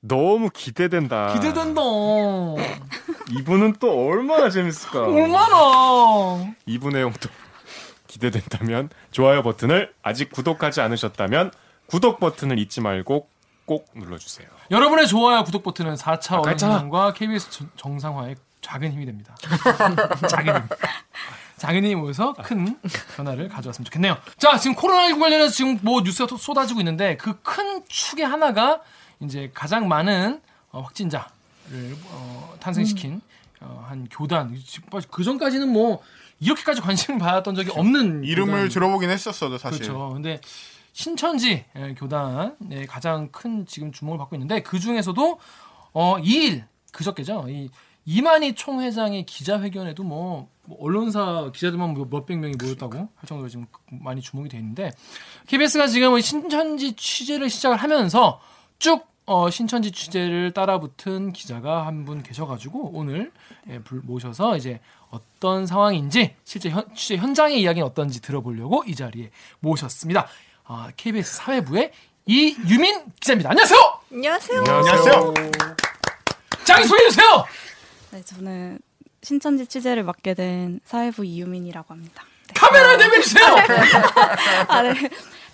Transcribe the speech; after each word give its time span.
너무 0.00 0.50
기대된다. 0.50 1.32
기대된다. 1.34 1.80
이분은 3.32 3.74
또 3.78 4.06
얼마나 4.08 4.48
재밌을까? 4.50 5.02
얼마나? 5.06 6.52
이분 6.66 6.94
내용도 6.94 7.28
기대된다면 8.06 8.88
좋아요 9.12 9.42
버튼을 9.42 9.92
아직 10.02 10.32
구독하지 10.32 10.80
않으셨다면 10.80 11.52
구독 11.86 12.18
버튼을 12.18 12.58
잊지 12.58 12.80
말고 12.80 13.28
꼭 13.66 13.88
눌러주세요. 13.94 14.48
여러분의 14.70 15.06
좋아요 15.06 15.44
구독 15.44 15.62
버튼은 15.62 15.94
4차 15.94 16.40
어린이과 16.40 17.12
KBS 17.12 17.48
정상화의 17.76 18.36
작은 18.62 18.92
힘이 18.92 19.06
됩니다. 19.06 19.34
작은 20.28 20.54
힘. 20.56 20.62
작은 21.58 21.76
힘이 21.84 21.94
모여서 21.94 22.32
큰 22.42 22.78
변화를 23.16 23.48
가져왔으면 23.48 23.84
좋겠네요. 23.84 24.16
자, 24.38 24.56
지금 24.58 24.74
코로나19 24.76 25.20
관련해서 25.20 25.52
지금 25.52 25.78
뭐 25.82 26.00
뉴스가 26.00 26.36
쏟아지고 26.36 26.80
있는데 26.80 27.16
그 27.18 27.38
큰 27.42 27.82
축의 27.86 28.26
하나가 28.26 28.80
이제 29.20 29.50
가장 29.54 29.88
많은 29.88 30.40
어, 30.72 30.80
확진자를 30.80 31.26
어, 32.10 32.54
탄생시킨 32.60 33.12
음. 33.14 33.20
어, 33.60 33.84
한 33.88 34.08
교단. 34.10 34.56
그 35.10 35.24
전까지는 35.24 35.68
뭐 35.68 36.02
이렇게까지 36.40 36.80
관심을 36.80 37.18
받았던 37.18 37.54
적이 37.54 37.70
없는 37.72 38.24
이름을 38.24 38.54
교단. 38.54 38.68
들어보긴 38.68 39.10
했었어도 39.10 39.58
사실. 39.58 39.82
그렇죠. 39.82 40.10
근데 40.14 40.40
신천지 40.92 41.64
예, 41.76 41.94
교단의 41.94 42.86
가장 42.88 43.28
큰 43.30 43.66
지금 43.66 43.92
주목을 43.92 44.18
받고 44.18 44.36
있는데 44.36 44.62
그 44.62 44.78
중에서도 44.80 45.38
어 45.92 46.16
2일 46.18 46.64
그저께죠. 46.92 47.46
이 47.48 47.70
이만희 48.06 48.54
총회장의 48.54 49.24
기자회견에도 49.26 50.02
뭐, 50.02 50.48
뭐 50.64 50.78
언론사 50.80 51.50
기자들만 51.54 51.94
뭐 51.94 52.08
몇백 52.10 52.38
명이 52.38 52.54
모였다고 52.60 52.96
할 52.98 53.08
정도로 53.26 53.48
지금 53.48 53.66
많이 53.90 54.20
주목이 54.20 54.48
돼 54.48 54.56
있는데 54.58 54.90
KBS가 55.46 55.86
지금 55.86 56.18
신천지 56.20 56.94
취재를 56.96 57.50
시작을 57.50 57.76
하면서 57.76 58.40
쭉 58.78 59.06
어, 59.32 59.48
신천지 59.48 59.92
취재를 59.92 60.50
따라붙은 60.52 61.32
기자가 61.32 61.86
한 61.86 62.00
분 62.04 62.20
계셔가지고 62.22 62.90
오늘 62.94 63.30
예, 63.68 63.78
모셔서 64.02 64.56
이제 64.56 64.80
어떤 65.10 65.66
상황인지 65.66 66.34
실제 66.44 66.68
현, 66.70 66.84
취재 66.96 67.16
현장의 67.16 67.60
이야기는 67.60 67.86
어떤지 67.86 68.20
들어보려고 68.20 68.82
이 68.88 68.94
자리에 68.96 69.30
모셨습니다. 69.60 70.26
아, 70.64 70.90
KBS 70.96 71.36
사회부의 71.36 71.92
이유민 72.26 73.04
기자입니다. 73.20 73.50
안녕하세요. 73.50 73.78
안녕하세요. 74.12 74.64
안녕하세요. 74.66 75.34
자기 76.64 76.88
소개해 76.88 77.10
주세요. 77.10 77.44
네, 78.10 78.22
저는 78.22 78.80
신천지 79.22 79.66
취재를 79.66 80.02
맡게 80.02 80.34
된 80.34 80.80
사회부 80.84 81.24
이유민이라고 81.24 81.92
합니다. 81.94 82.24
네. 82.48 82.54
카메라 82.56 82.96
대변해 82.96 83.20
주세요. 83.20 83.46
아, 84.66 84.82
네. 84.82 84.94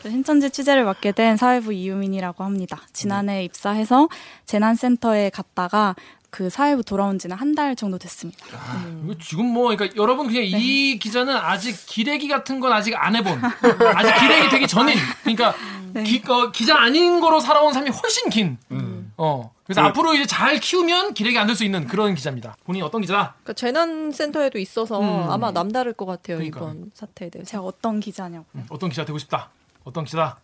신천지 0.02 0.50
취재를 0.50 0.84
맡게 0.84 1.12
된 1.12 1.36
사회부 1.36 1.72
이유민이라고 1.72 2.44
합니다. 2.44 2.80
지난해 2.92 3.44
입사해서 3.44 4.08
재난센터에 4.46 5.30
갔다가 5.30 5.94
그 6.30 6.50
사회부 6.50 6.84
돌아온 6.84 7.18
지는 7.18 7.36
한 7.36 7.54
달 7.54 7.74
정도 7.74 7.96
됐습니다. 7.98 8.44
아, 8.52 8.82
음. 8.86 9.14
지금 9.20 9.46
뭐 9.46 9.68
그러니까 9.74 9.96
여러분 9.96 10.26
그냥 10.26 10.42
네. 10.42 10.50
이 10.52 10.98
기자는 10.98 11.34
아직 11.34 11.74
기레기 11.86 12.28
같은 12.28 12.60
건 12.60 12.72
아직 12.72 12.94
안 12.94 13.16
해본 13.16 13.40
아직 13.96 14.14
기레기 14.20 14.48
되기 14.50 14.66
전인 14.66 14.94
그러니까 15.22 15.54
네. 15.94 16.02
기, 16.02 16.22
어, 16.28 16.50
기자 16.50 16.78
아닌 16.78 17.20
거로 17.20 17.40
살아온 17.40 17.72
삶이 17.72 17.88
훨씬 17.90 18.28
긴. 18.28 18.58
음. 18.70 19.12
어. 19.16 19.50
그래서 19.64 19.80
그, 19.82 19.86
앞으로 19.88 20.12
이제 20.14 20.26
잘 20.26 20.60
키우면 20.60 21.14
기레기 21.14 21.38
안 21.38 21.46
될 21.46 21.56
수 21.56 21.64
있는 21.64 21.86
그런 21.86 22.14
기자입니다. 22.14 22.56
본인이 22.64 22.82
어떤 22.84 23.00
기자다? 23.00 23.36
그러니까 23.42 23.52
재난센터에도 23.54 24.58
있어서 24.58 25.00
음. 25.00 25.30
아마 25.30 25.50
남다를 25.50 25.94
것 25.94 26.04
같아요 26.04 26.36
그러니까. 26.36 26.60
이번 26.60 26.90
사태에 26.94 27.30
대해서. 27.30 27.50
제가 27.50 27.62
어떤 27.62 27.98
기자냐고. 27.98 28.44
음, 28.54 28.66
어떤 28.68 28.90
기자 28.90 29.04
되고 29.06 29.16
싶다. 29.18 29.48
어떤 29.86 30.04
기자다. 30.04 30.40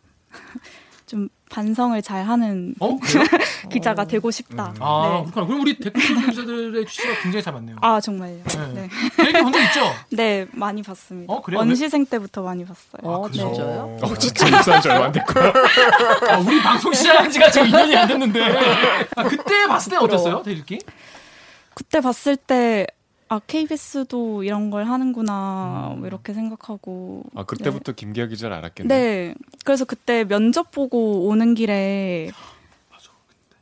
좀 1.04 1.28
반성을 1.50 2.00
잘 2.00 2.24
하는 2.24 2.74
어? 2.80 2.96
기자가 3.70 4.02
어. 4.02 4.06
되고 4.06 4.30
싶다. 4.30 4.72
음. 4.76 4.76
아, 4.82 5.08
네. 5.26 5.30
그렇구나. 5.32 5.46
그럼 5.46 5.60
우리 5.60 5.76
댓글 5.78 6.00
기자들의 6.00 6.86
취지가 6.86 7.20
굉장히 7.22 7.42
잘 7.42 7.52
맞네요. 7.52 7.76
아, 7.82 8.00
정말요? 8.00 8.42
네. 8.44 8.66
네. 8.72 8.88
얘기 9.26 9.32
본적 9.42 9.60
있죠? 9.64 9.80
네, 10.16 10.46
많이 10.52 10.80
봤습니다. 10.80 11.30
어, 11.30 11.42
그래요? 11.42 11.58
원시생 11.58 12.06
때부터 12.06 12.42
많이 12.42 12.64
봤어요. 12.64 13.02
어, 13.02 13.26
아, 13.26 13.30
진짜요? 13.30 13.98
어, 14.00 14.14
진짜 14.14 14.46
입사한 14.48 14.80
지 14.80 14.88
얼마 14.88 15.04
안 15.06 15.12
됐고요. 15.12 15.52
아, 16.30 16.38
우리 16.38 16.62
방송 16.62 16.92
시작한 16.94 17.28
지가 17.28 17.50
지금 17.50 17.66
2년이 17.66 17.96
안 17.96 18.08
됐는데. 18.08 19.08
아, 19.16 19.24
그때 19.24 19.66
봤을 19.66 19.90
때 19.90 19.96
어땠어요? 19.96 20.42
대일기? 20.42 20.78
그때 21.74 22.00
봤을 22.00 22.36
때 22.36 22.86
아, 23.32 23.40
KBS도 23.46 24.44
이런 24.44 24.70
걸 24.70 24.84
하는구나, 24.84 25.94
음. 25.96 26.04
이렇게 26.04 26.34
생각하고. 26.34 27.22
아, 27.34 27.44
그때부터 27.44 27.92
네. 27.92 27.96
김기아 27.96 28.26
기자를 28.26 28.54
알았겠네. 28.56 28.94
네. 28.94 29.34
그래서 29.64 29.86
그때 29.86 30.24
면접 30.24 30.70
보고 30.70 31.26
오는 31.26 31.54
길에 31.54 32.30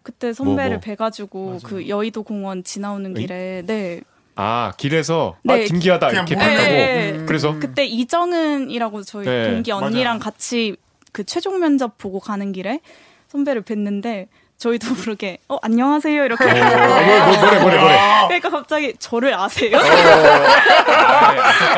그때 0.03 0.33
선배를 0.33 0.71
뭐, 0.71 0.77
뭐. 0.79 0.81
뵈가지고 0.81 1.51
맞아. 1.53 1.69
그 1.69 1.89
여의도 1.89 2.25
공원 2.25 2.65
지나오는 2.65 3.15
길에, 3.15 3.63
네. 3.65 4.01
아 4.35 4.73
길에서 4.77 5.37
아, 5.47 5.55
네. 5.55 5.63
아 5.63 5.67
김기하다 5.67 6.11
이렇게 6.11 6.35
봤다고 6.35 6.63
네. 6.63 7.13
음. 7.13 7.27
그래서 7.27 7.57
그때 7.61 7.85
이정은이라고 7.85 9.03
저희 9.03 9.27
네. 9.27 9.51
동기 9.51 9.71
언니랑 9.71 10.19
맞아. 10.19 10.31
같이 10.31 10.77
그 11.13 11.23
최종 11.25 11.61
면접 11.61 11.97
보고 11.99 12.19
가는 12.19 12.51
길에 12.51 12.81
선배를 13.29 13.63
뵀는데 13.63 14.29
저희도 14.61 14.95
모르게 14.95 15.39
어 15.49 15.57
안녕하세요 15.63 16.25
이렇게. 16.27 16.45
어, 16.45 16.55
뭐, 16.55 16.67
뭐, 16.77 17.37
뭐래 17.41 17.59
뭐래 17.61 17.79
뭐래 17.79 17.99
그러니까 18.29 18.51
갑자기 18.51 18.95
저를 18.99 19.35
아세요? 19.35 19.79
어, 19.79 19.83
네, 19.83 19.89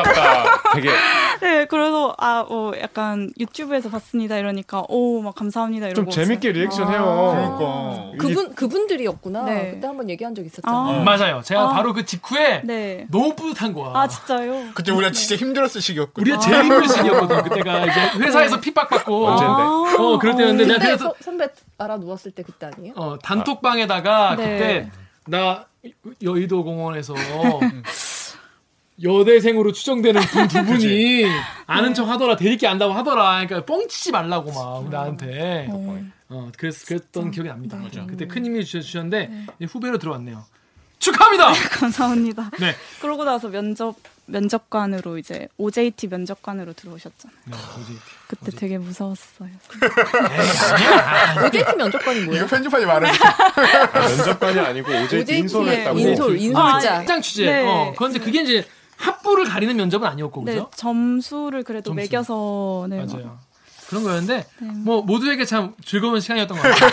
안타깝다. 0.03 0.61
되게 0.75 0.89
네 1.41 1.65
그래서 1.65 2.13
아 2.17 2.45
어 2.49 2.71
약간 2.81 3.31
유튜브에서 3.39 3.89
봤습니다 3.89 4.37
이러니까 4.37 4.83
오 4.89 5.21
막 5.21 5.35
감사합니다 5.35 5.87
이러고 5.87 6.09
좀 6.11 6.23
재밌게 6.23 6.51
리액션 6.51 6.89
해요 6.91 7.03
아, 7.03 8.11
그러니까 8.17 8.17
그분 8.17 8.53
그분들이었구나 8.55 9.43
네. 9.43 9.71
그때 9.71 9.87
한번 9.87 10.09
얘기한 10.09 10.35
적 10.35 10.45
있었잖아요 10.45 10.99
아. 10.99 11.03
맞아요 11.03 11.41
제가 11.43 11.61
아. 11.61 11.69
바로 11.73 11.93
그 11.93 12.05
직후에 12.05 12.61
네. 12.65 13.05
너무 13.09 13.35
뿌듯한 13.35 13.73
거야 13.73 13.91
아 13.95 14.07
진짜요? 14.07 14.71
그때 14.73 14.91
우리가 14.91 15.11
네. 15.11 15.13
진짜 15.13 15.35
힘들었을 15.35 15.81
시기였거든 15.81 16.21
우리가 16.21 16.39
제일 16.39 16.63
힘든 16.63 16.87
시기였거든 16.87 17.43
그때가 17.43 17.85
이제 17.85 18.01
회사에서 18.19 18.55
네. 18.57 18.61
핍박 18.61 18.89
받고 18.89 19.27
언제인데? 19.27 20.01
어 20.03 20.19
그럴 20.19 20.35
때였는데 20.35 20.65
내가 20.65 20.79
그래서 20.79 21.13
선배 21.21 21.47
알아 21.77 21.97
누웠을 21.97 22.31
때 22.31 22.43
그때 22.43 22.65
아니에요? 22.67 22.93
어 22.97 23.17
단톡방에다가 23.19 24.35
네. 24.35 24.43
그때 24.57 24.91
나 25.27 25.65
여의도 26.21 26.63
공원에서 26.63 27.13
여대생으로 29.01 29.71
추정되는 29.71 30.21
분 30.21 30.47
두 30.47 30.63
분이 30.65 31.25
아는 31.65 31.93
척 31.93 32.07
하더라 32.09 32.35
대리기 32.35 32.67
안다고 32.67 32.93
하더라 32.93 33.45
그러니까 33.45 33.65
뻥치지 33.65 34.11
말라고 34.11 34.51
막 34.51 34.89
나한테 34.89 35.67
어, 35.69 35.99
어 36.29 36.51
그랬, 36.57 36.73
그랬던 36.85 37.31
기억이 37.31 37.49
납니다 37.49 37.77
맞아. 37.77 38.05
그때 38.05 38.27
큰 38.27 38.45
힘이 38.45 38.63
주셨는데 38.63 39.45
네. 39.57 39.65
후배로 39.65 39.97
들어왔네요 39.97 40.45
축하합니다 40.99 41.53
감사합니다 41.79 42.51
네 42.59 42.75
그러고 43.01 43.23
나서 43.23 43.49
면접 43.49 43.95
면접관으로 44.25 45.17
이제 45.17 45.49
OJT 45.57 46.07
면접관으로 46.07 46.71
들어오셨잖아요. 46.71 47.37
네, 47.43 47.53
OJT. 47.57 47.99
그때 48.27 48.41
OJT. 48.45 48.57
되게 48.57 48.77
무서웠어요. 48.77 49.49
OJT 51.45 51.75
면접관이 51.77 52.21
뭐예요? 52.21 52.43
이거 52.43 52.47
편집하지 52.55 52.85
말아요. 52.85 53.11
아, 53.91 53.99
면접관이 53.99 54.59
아니고 54.59 54.91
OJT 54.93 55.37
인솔했다고. 55.39 55.99
인솔, 55.99 56.37
인솔자. 56.37 56.99
아, 56.99 57.05
장 57.05 57.21
취재. 57.21 57.45
네. 57.45 57.67
어, 57.67 57.93
그런데 57.97 58.19
그게 58.19 58.43
이제 58.43 58.65
합부를 59.03 59.45
가리는 59.45 59.75
면접은 59.75 60.07
아니었고 60.07 60.43
그죠? 60.43 60.59
네, 60.59 60.65
점수를 60.75 61.63
그래도 61.63 61.89
점수. 61.91 61.95
매겨서 61.95 62.87
네, 62.89 62.97
맞아요. 63.05 63.37
그런 63.87 64.03
거였는데 64.03 64.45
네. 64.59 64.67
뭐 64.83 65.01
모두에게 65.01 65.45
참 65.45 65.73
즐거운 65.85 66.19
시간이었던 66.19 66.57
것 66.57 66.63
같아요. 66.63 66.89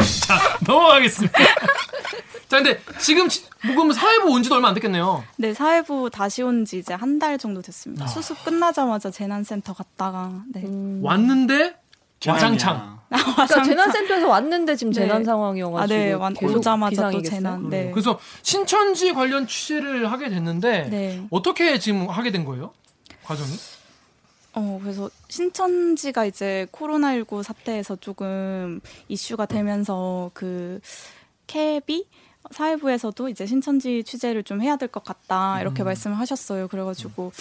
자 0.26 0.38
넘어가겠습니다. 0.66 1.38
자, 2.48 2.56
근데 2.60 2.80
지금 2.98 3.28
뭐 3.76 3.92
사회부 3.92 4.28
온 4.30 4.42
지도 4.42 4.56
얼마 4.56 4.68
안 4.68 4.74
됐겠네요. 4.74 5.22
네, 5.36 5.54
사회부 5.54 6.10
다시 6.10 6.42
온 6.42 6.64
지 6.64 6.78
이제 6.78 6.94
한 6.94 7.18
달 7.20 7.38
정도 7.38 7.62
됐습니다. 7.62 8.04
아. 8.04 8.08
수습 8.08 8.42
끝나자마자 8.44 9.10
재난센터 9.10 9.72
갔다가 9.74 10.32
네. 10.52 10.62
음. 10.62 11.00
왔는데 11.02 11.76
와장창. 12.26 12.99
아, 13.10 13.16
그러니까 13.46 13.62
재난센터에서 13.64 14.28
왔는데 14.28 14.76
지금 14.76 14.92
네. 14.92 15.00
재난 15.00 15.24
상황이어가지고 15.24 16.24
아, 16.24 16.28
네, 16.30 16.34
계속 16.38 16.58
오자마자 16.58 17.10
또 17.10 17.22
재난. 17.22 17.68
네. 17.68 17.90
그래서 17.92 18.18
신천지 18.42 19.12
관련 19.12 19.46
취재를 19.46 20.10
하게 20.10 20.28
됐는데 20.28 20.88
네. 20.90 21.26
어떻게 21.30 21.78
지금 21.78 22.08
하게 22.08 22.30
된 22.30 22.44
거예요? 22.44 22.72
과정이? 23.24 23.50
어, 24.54 24.78
그래서 24.82 25.10
신천지가 25.28 26.24
이제 26.24 26.66
코로나19 26.72 27.42
사태에서 27.42 27.96
조금 27.96 28.80
이슈가 29.08 29.46
되면서 29.46 30.30
그 30.34 30.80
캡이 31.46 32.04
사회부에서도 32.50 33.28
이제 33.28 33.46
신천지 33.46 34.02
취재를 34.02 34.42
좀 34.42 34.60
해야 34.62 34.76
될 34.76 34.88
것 34.88 35.04
같다 35.04 35.60
이렇게 35.60 35.82
음. 35.82 35.84
말씀을 35.84 36.18
하셨어요. 36.18 36.66
그래가지고 36.68 37.32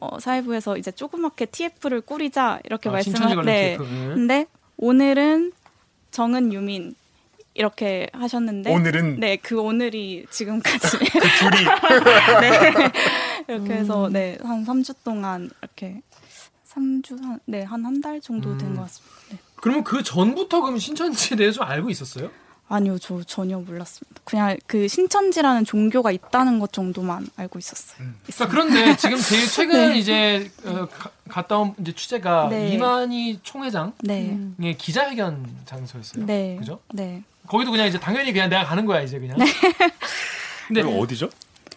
어, 0.00 0.18
사회부에서 0.18 0.76
이제 0.76 0.90
조그맣게 0.90 1.46
TF를 1.46 2.00
꾸리자 2.02 2.60
이렇게 2.64 2.88
아, 2.88 2.92
말씀을 2.92 3.44
네. 3.44 3.76
TF. 3.78 3.88
근데 4.14 4.46
오늘은 4.82 5.52
정은 6.10 6.52
유민 6.54 6.94
이렇게 7.52 8.08
하셨는데 8.14 8.72
오늘은 8.74 9.20
네 9.20 9.36
그 9.36 9.60
오늘이 9.60 10.24
지금까지 10.30 10.96
그 10.98 11.04
둘이 11.04 11.64
네 12.40 12.92
이렇게 13.48 13.72
해서 13.74 14.06
음. 14.06 14.12
네한 14.12 14.64
3주 14.64 14.94
동안 15.04 15.50
이렇게 15.60 16.00
3주 16.66 17.20
한 17.22 17.38
네 17.46 17.62
한 17.64 17.84
한 17.84 18.00
달 18.00 18.20
정도 18.22 18.56
된것 18.56 18.78
음. 18.78 18.82
같습니다. 18.82 19.16
네. 19.30 19.38
그러면 19.56 19.84
그 19.84 20.02
전부터 20.02 20.62
그럼 20.62 20.78
신천지에 20.78 21.36
대해서 21.36 21.56
좀 21.60 21.64
알고 21.64 21.90
있었어요? 21.90 22.30
아니요, 22.70 22.98
저 23.00 23.20
전혀 23.24 23.58
몰랐습니다. 23.58 24.20
그냥 24.24 24.56
그 24.68 24.86
신천지라는 24.86 25.64
종교가 25.64 26.12
있다는 26.12 26.60
것 26.60 26.72
정도만 26.72 27.26
알고 27.36 27.58
있었어요. 27.58 28.00
음. 28.00 28.16
자, 28.30 28.46
그런데 28.46 28.96
지금 28.96 29.18
제일 29.18 29.46
최근 29.50 29.88
네. 29.90 29.98
이제 29.98 30.50
어, 30.64 30.86
가, 30.86 31.10
갔다 31.28 31.58
온 31.58 31.74
이제 31.80 31.92
취재가 31.92 32.48
네. 32.48 32.68
이만희 32.68 33.40
총회장의 33.42 33.92
네. 34.04 34.74
기자회견 34.78 35.46
장소였어요. 35.66 36.24
네. 36.24 36.56
그죠? 36.60 36.78
네. 36.92 37.24
거기도 37.48 37.72
그냥 37.72 37.88
이제 37.88 37.98
당연히 37.98 38.32
그냥 38.32 38.48
내가 38.48 38.64
가는 38.64 38.86
거야 38.86 39.00
이제 39.02 39.18
그냥. 39.18 39.36
네. 39.36 39.46
근데 40.68 40.82
어디죠? 40.82 41.28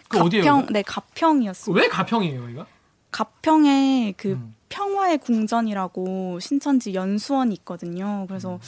그 0.07 0.19
가평, 0.19 0.27
어디예요? 0.27 0.67
네, 0.69 0.83
가평이었어요. 0.83 1.75
왜 1.75 1.87
가평이에요, 1.87 2.49
이거? 2.49 2.67
가평에 3.09 4.13
그 4.15 4.33
음. 4.33 4.55
평화의 4.77 5.19
궁전이라고 5.19 6.39
신천지 6.39 6.95
연수원이 6.95 7.53
있거든요. 7.59 8.25
그래서 8.27 8.53
음. 8.55 8.59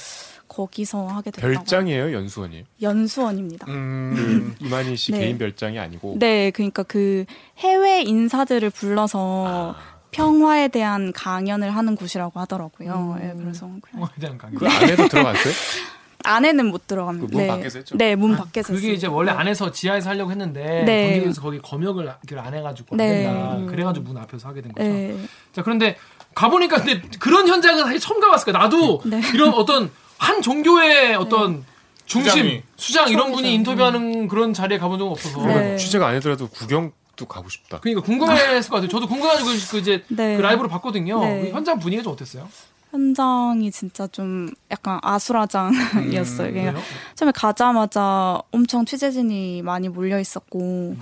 거기서 0.47 1.07
하게 1.07 1.31
됐다고. 1.31 1.51
별장이에요, 1.51 2.13
연수원이? 2.13 2.63
연수원입니다. 2.79 3.65
음, 3.69 4.55
이만희 4.61 4.95
씨 4.97 5.11
네. 5.11 5.19
개인 5.19 5.37
별장이 5.39 5.79
아니고. 5.79 6.17
네, 6.19 6.51
그러니까 6.51 6.83
그 6.83 7.25
해외 7.57 8.03
인사들을 8.03 8.69
불러서 8.69 9.45
아. 9.47 9.75
평화에 10.11 10.67
대한 10.67 11.11
강연을 11.11 11.75
하는 11.75 11.95
곳이라고 11.95 12.39
하더라고요. 12.39 13.17
음. 13.17 13.19
네, 13.19 13.33
그래서 13.35 13.67
평화에 13.91 14.11
대한 14.19 14.37
강연. 14.37 14.59
그 14.59 14.67
안에도 14.67 15.07
들어갔어요? 15.07 15.53
안에는 16.25 16.65
못 16.67 16.87
들어갑니다. 16.87 17.27
그 17.27 17.33
문 17.33 17.41
네. 17.43 17.47
밖에서 17.47 17.79
했죠? 17.79 17.97
네, 17.97 18.15
문 18.15 18.33
아, 18.33 18.37
밖에서. 18.37 18.73
그게 18.73 18.93
이제 18.93 19.07
원래 19.07 19.31
안에서 19.31 19.71
지하에서 19.71 20.09
하려고 20.09 20.31
했는데 20.31 20.83
네. 20.85 21.13
경기에서 21.15 21.41
거기 21.41 21.59
검역을 21.59 22.09
안 22.37 22.53
해가지고 22.53 22.95
네. 22.95 23.25
안 23.27 23.33
된다. 23.57 23.71
그래가지고 23.71 24.05
문 24.07 24.17
앞에서 24.17 24.47
하게 24.49 24.61
된 24.61 24.71
거죠. 24.73 24.87
네. 24.87 25.17
자 25.53 25.61
그런데 25.63 25.97
가보니까 26.33 26.77
근데 26.77 27.01
그런 27.19 27.47
현장은 27.47 27.83
사실 27.85 27.99
처음 27.99 28.19
가봤을 28.19 28.45
거야. 28.51 28.57
나도 28.63 29.01
네. 29.07 29.21
이런 29.33 29.53
어떤 29.53 29.91
한 30.17 30.41
종교의 30.41 31.15
어떤 31.15 31.57
네. 31.57 31.63
중심, 32.05 32.31
수장이. 32.31 32.61
수장 32.75 33.09
이런 33.09 33.31
분이 33.31 33.53
인터뷰하는 33.55 34.27
그런 34.27 34.53
자리에 34.53 34.77
가본 34.77 34.99
적은 34.99 35.11
없어서 35.11 35.45
네. 35.45 35.75
취재가 35.77 36.07
아니더라도 36.07 36.47
구경 36.49 36.91
도 37.15 37.25
가고 37.27 37.47
싶다. 37.47 37.79
그러니까 37.79 38.01
궁금했을 38.05 38.69
것 38.69 38.75
같아요. 38.75 38.89
저도 38.89 39.07
궁금해가지고 39.07 39.49
그 39.71 39.77
이제 39.77 40.03
네. 40.09 40.35
그 40.35 40.41
라이브로 40.41 40.67
봤거든요. 40.67 41.21
네. 41.23 41.41
그 41.43 41.49
현장 41.55 41.79
분위기가 41.79 42.03
좀 42.03 42.11
어땠어요? 42.11 42.49
현장이 42.95 43.71
진짜 43.71 44.07
좀 44.07 44.49
약간 44.71 44.99
아수라장이었어요. 45.03 46.47
음, 46.47 46.53
그냥 46.53 46.75
처음에 47.15 47.33
가자마자 47.33 48.41
엄청 48.51 48.85
취재진이 48.85 49.61
많이 49.61 49.89
몰려 49.89 50.19
있었고, 50.19 50.95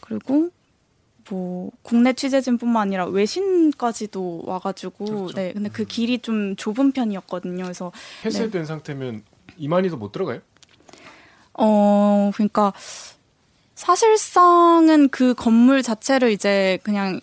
그리고 0.00 0.50
뭐 1.30 1.70
국내 1.82 2.12
취재진뿐만 2.12 2.82
아니라 2.82 3.06
외신까지도 3.06 4.42
와가지고, 4.44 5.04
그렇죠. 5.04 5.34
네, 5.34 5.52
근데 5.54 5.70
그 5.70 5.84
길이 5.84 6.18
좀 6.18 6.54
좁은 6.54 6.92
편이었거든요. 6.92 7.64
그래서 7.64 7.92
폐쇄된 8.22 8.62
네. 8.62 8.64
상태면 8.64 9.22
이만희도 9.56 9.96
못 9.96 10.12
들어가요? 10.12 10.40
어, 11.54 12.30
그러니까 12.34 12.74
사실상은 13.74 15.08
그 15.08 15.32
건물 15.34 15.82
자체를 15.82 16.30
이제 16.30 16.78
그냥 16.82 17.20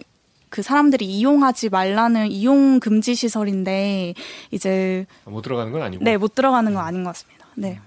그 0.54 0.62
사람들이 0.62 1.04
이용하지 1.08 1.70
말라는 1.70 2.32
이용 2.32 2.80
금지 2.80 3.16
시설인데 3.16 4.14
이제 4.52 5.08
못 5.26 5.42
들어가는 5.42 5.72
건 5.72 5.82
아니고 5.82 6.04
네 6.04 6.16
못 6.16 6.36
들어가는 6.36 6.72
건 6.72 6.86
아닌 6.86 7.04
것 7.04 7.10
같습니다. 7.10 7.48
네. 7.56 7.80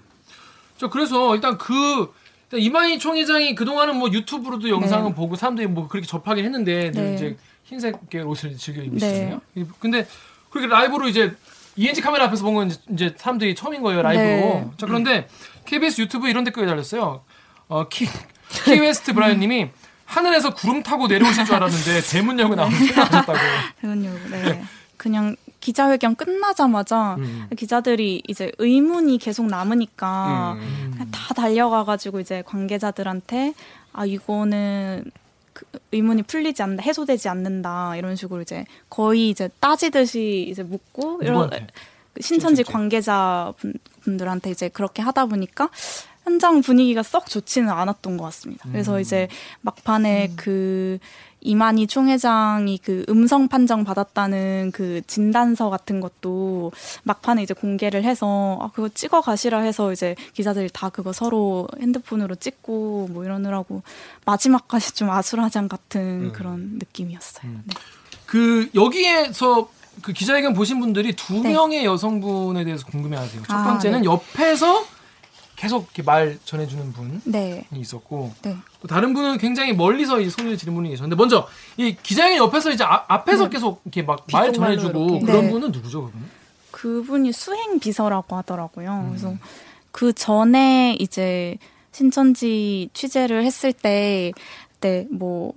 저 0.75 0.89
그래서 0.89 1.33
일단 1.35 1.57
그 1.57 2.13
이만희 2.51 2.99
총회장이 2.99 3.55
그 3.55 3.63
동안은 3.63 3.95
뭐 3.95 4.09
유튜브로도 4.11 4.67
영상을 4.67 5.11
네. 5.11 5.15
보고 5.15 5.37
사람들이 5.37 5.67
뭐 5.67 5.87
그렇게 5.87 6.05
접하긴 6.05 6.43
했는데 6.43 6.91
네. 6.91 7.15
이제 7.15 7.37
흰색 7.63 8.09
계 8.09 8.19
옷을 8.19 8.57
즐겨 8.57 8.81
입으시잖아요. 8.81 9.39
네. 9.53 9.65
근데 9.79 10.05
그렇게 10.49 10.67
라이브로 10.67 11.07
이제 11.07 11.33
ENG 11.77 12.01
카메라 12.01 12.25
앞에서 12.25 12.43
본 12.43 12.53
건 12.55 12.69
이제 12.91 13.15
사람들이 13.15 13.55
처음인 13.55 13.81
거예요 13.81 14.01
라이브로. 14.01 14.25
네. 14.25 14.67
자 14.75 14.85
그런데 14.87 15.29
KBS 15.63 16.01
유튜브 16.01 16.27
이런 16.27 16.43
댓글이 16.43 16.67
달렸어요. 16.67 17.21
어, 17.69 17.87
키, 17.87 18.05
키웨스트 18.65 19.13
브라이언님이 19.13 19.69
하늘에서 20.07 20.53
구름 20.53 20.81
타고 20.81 21.07
내려오실 21.07 21.45
줄 21.45 21.55
알았는데 21.55 22.01
대문 22.09 22.39
열고 22.39 22.55
나오는 22.55 22.75
생각하셨다고. 22.77 23.37
대문 23.81 24.05
열고 24.05 24.29
네. 24.29 24.63
그냥 24.95 25.35
기자회견 25.59 26.15
끝나자마자 26.15 27.15
음. 27.15 27.47
기자들이 27.55 28.23
이제 28.27 28.51
의문이 28.57 29.17
계속 29.17 29.45
남으니까 29.47 30.53
음. 30.53 31.09
다 31.11 31.33
달려가가지고 31.33 32.21
이제 32.21 32.41
관계자들한테 32.45 33.53
아 33.91 34.05
이거는 34.05 35.11
그 35.51 35.65
의문이 35.91 36.23
풀리지 36.23 36.63
않는다 36.63 36.83
해소되지 36.83 37.27
않는다 37.27 37.97
이런 37.97 38.15
식으로 38.15 38.41
이제 38.41 38.65
거의 38.89 39.29
이제 39.29 39.49
따지듯이 39.59 40.47
이제 40.49 40.63
묻고 40.63 41.19
이런 41.21 41.49
신천지 42.19 42.63
관계자 42.63 43.53
분들한테 44.01 44.51
이제 44.51 44.69
그렇게 44.69 45.01
하다 45.01 45.25
보니까 45.25 45.69
현장 46.27 46.59
분위기가 46.59 47.03
썩 47.03 47.27
좋지는 47.27 47.69
않았던 47.69 48.17
것 48.17 48.25
같습니다. 48.25 48.67
그래서 48.69 48.95
음. 48.95 48.99
이제 48.99 49.29
막판에 49.61 50.27
음. 50.31 50.33
그 50.35 50.99
이만희 51.39 51.87
총회장이 51.87 52.79
그 52.79 53.05
음성 53.07 53.47
판정 53.47 53.85
받았다는 53.85 54.71
그 54.73 55.01
진단서 55.07 55.69
같은 55.69 56.01
것도 56.01 56.73
막판에 57.03 57.43
이제 57.43 57.53
공개를 57.53 58.03
해서 58.03 58.59
아 58.61 58.69
그거 58.73 58.89
찍어 58.89 59.21
가시라 59.21 59.59
해서 59.59 59.93
이제 59.93 60.15
기자들이 60.33 60.69
다 60.73 60.89
그거 60.89 61.13
서로 61.13 61.69
핸드폰으로 61.79 62.35
찍고 62.35 63.07
뭐 63.13 63.23
이러느라고 63.23 63.83
마지막까지 64.25 64.95
좀 64.95 65.09
아수라장 65.09 65.69
같은 65.69 66.01
음. 66.01 66.31
그런 66.33 66.71
느낌이었어요. 66.77 67.49
음. 67.49 67.63
네. 67.65 67.73
그 68.25 68.69
여기에서 68.75 69.69
그 70.01 70.11
기자회견 70.11 70.53
보신 70.53 70.81
분들이 70.81 71.15
두 71.15 71.41
네. 71.41 71.53
명의 71.53 71.85
여성분에 71.85 72.65
대해서 72.65 72.85
궁금해하세요. 72.87 73.43
첫 73.47 73.53
아, 73.53 73.63
번째는 73.63 73.99
아, 73.99 74.01
네. 74.01 74.05
옆에서 74.05 74.96
계속 75.57 75.83
이렇게 75.85 76.03
말 76.03 76.37
전해주는 76.45 76.93
분이 76.93 77.19
네. 77.25 77.65
있었고 77.73 78.31
네. 78.43 78.55
또 78.79 78.87
다른 78.87 79.13
분은 79.13 79.39
굉장히 79.39 79.73
멀리서 79.73 80.21
이 80.21 80.29
소리를 80.29 80.57
지른 80.57 80.73
분이 80.75 80.87
계셨는데 80.89 81.15
먼저 81.17 81.47
이 81.75 81.97
기자회견 82.01 82.37
옆에서 82.37 82.71
이제 82.71 82.85
아, 82.85 83.03
앞에서 83.09 83.45
네. 83.45 83.49
계속 83.49 83.81
이렇게 83.83 84.03
막 84.03 84.25
말 84.31 84.53
전해주고 84.53 85.19
그런 85.19 85.41
네. 85.41 85.51
분은 85.51 85.71
누구죠 85.71 86.05
그분은? 86.05 86.25
그분이 86.71 87.33
수행 87.33 87.79
비서라고 87.79 88.35
하더라고요. 88.37 88.91
음. 88.91 89.09
그래서 89.09 89.35
그 89.91 90.13
전에 90.13 90.95
이제 90.99 91.57
신천지 91.91 92.89
취재를 92.93 93.43
했을 93.43 93.73
때 93.73 94.31
그때 94.73 95.07
뭐 95.11 95.53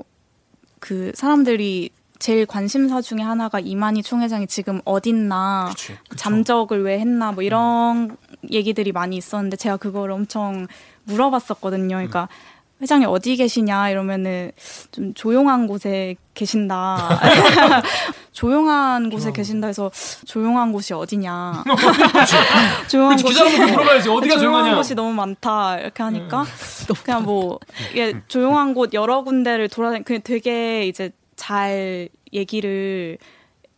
그 0.80 1.12
사람들이 1.14 1.90
제일 2.18 2.44
관심사 2.44 3.00
중에 3.00 3.20
하나가 3.20 3.60
이만희 3.60 4.02
총회장이 4.02 4.46
지금 4.46 4.80
어딨나, 4.84 5.68
그치, 5.70 5.96
잠적을 6.16 6.82
왜 6.82 6.98
했나, 6.98 7.32
뭐 7.32 7.42
이런 7.42 8.10
음. 8.10 8.16
얘기들이 8.50 8.92
많이 8.92 9.16
있었는데 9.16 9.56
제가 9.56 9.76
그걸 9.76 10.10
엄청 10.10 10.66
물어봤었거든요. 11.04 11.96
그러니까 11.96 12.28
음. 12.30 12.60
회장이 12.82 13.04
어디 13.04 13.36
계시냐 13.36 13.90
이러면은 13.90 14.52
좀 14.90 15.12
조용한 15.14 15.66
곳에 15.66 16.16
계신다. 16.32 17.20
조용한 18.32 19.10
곳에 19.10 19.32
계신다 19.32 19.66
해서 19.66 19.90
조용한 20.24 20.72
곳이 20.72 20.94
어디냐. 20.94 21.64
조용한 22.88 23.18
곳이 23.20 23.34
기자분 23.34 23.70
물어봐야지 23.72 24.08
어디가 24.08 24.38
조용한 24.38 24.74
곳이 24.76 24.94
너무 24.94 25.12
많다 25.12 25.78
이렇게 25.78 26.02
하니까 26.02 26.42
음. 26.42 26.94
그냥 27.04 27.22
뭐 27.24 27.58
이게 27.90 28.14
조용한 28.28 28.72
곳 28.72 28.94
여러 28.94 29.22
군데를 29.24 29.68
돌아다니 29.68 30.04
그냥 30.04 30.22
되게 30.24 30.86
이제 30.86 31.10
잘 31.36 32.08
얘기를 32.32 33.18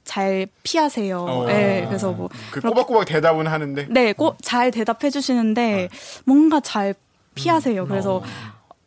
잘 0.05 0.47
피하세요. 0.63 1.19
어. 1.21 1.47
네, 1.47 1.85
그래서 1.87 2.13
뭐 2.13 2.29
그 2.51 2.61
꼬박꼬박 2.61 3.05
대답은 3.07 3.47
하는데 3.47 3.87
네, 3.89 4.13
꼭 4.13 4.37
잘 4.43 4.71
대답해 4.71 5.11
주시는데 5.11 5.89
어. 5.91 6.23
뭔가 6.25 6.61
잘 6.61 6.95
피하세요. 7.35 7.83
음. 7.83 7.89
그래서 7.89 8.17
어. 8.17 8.23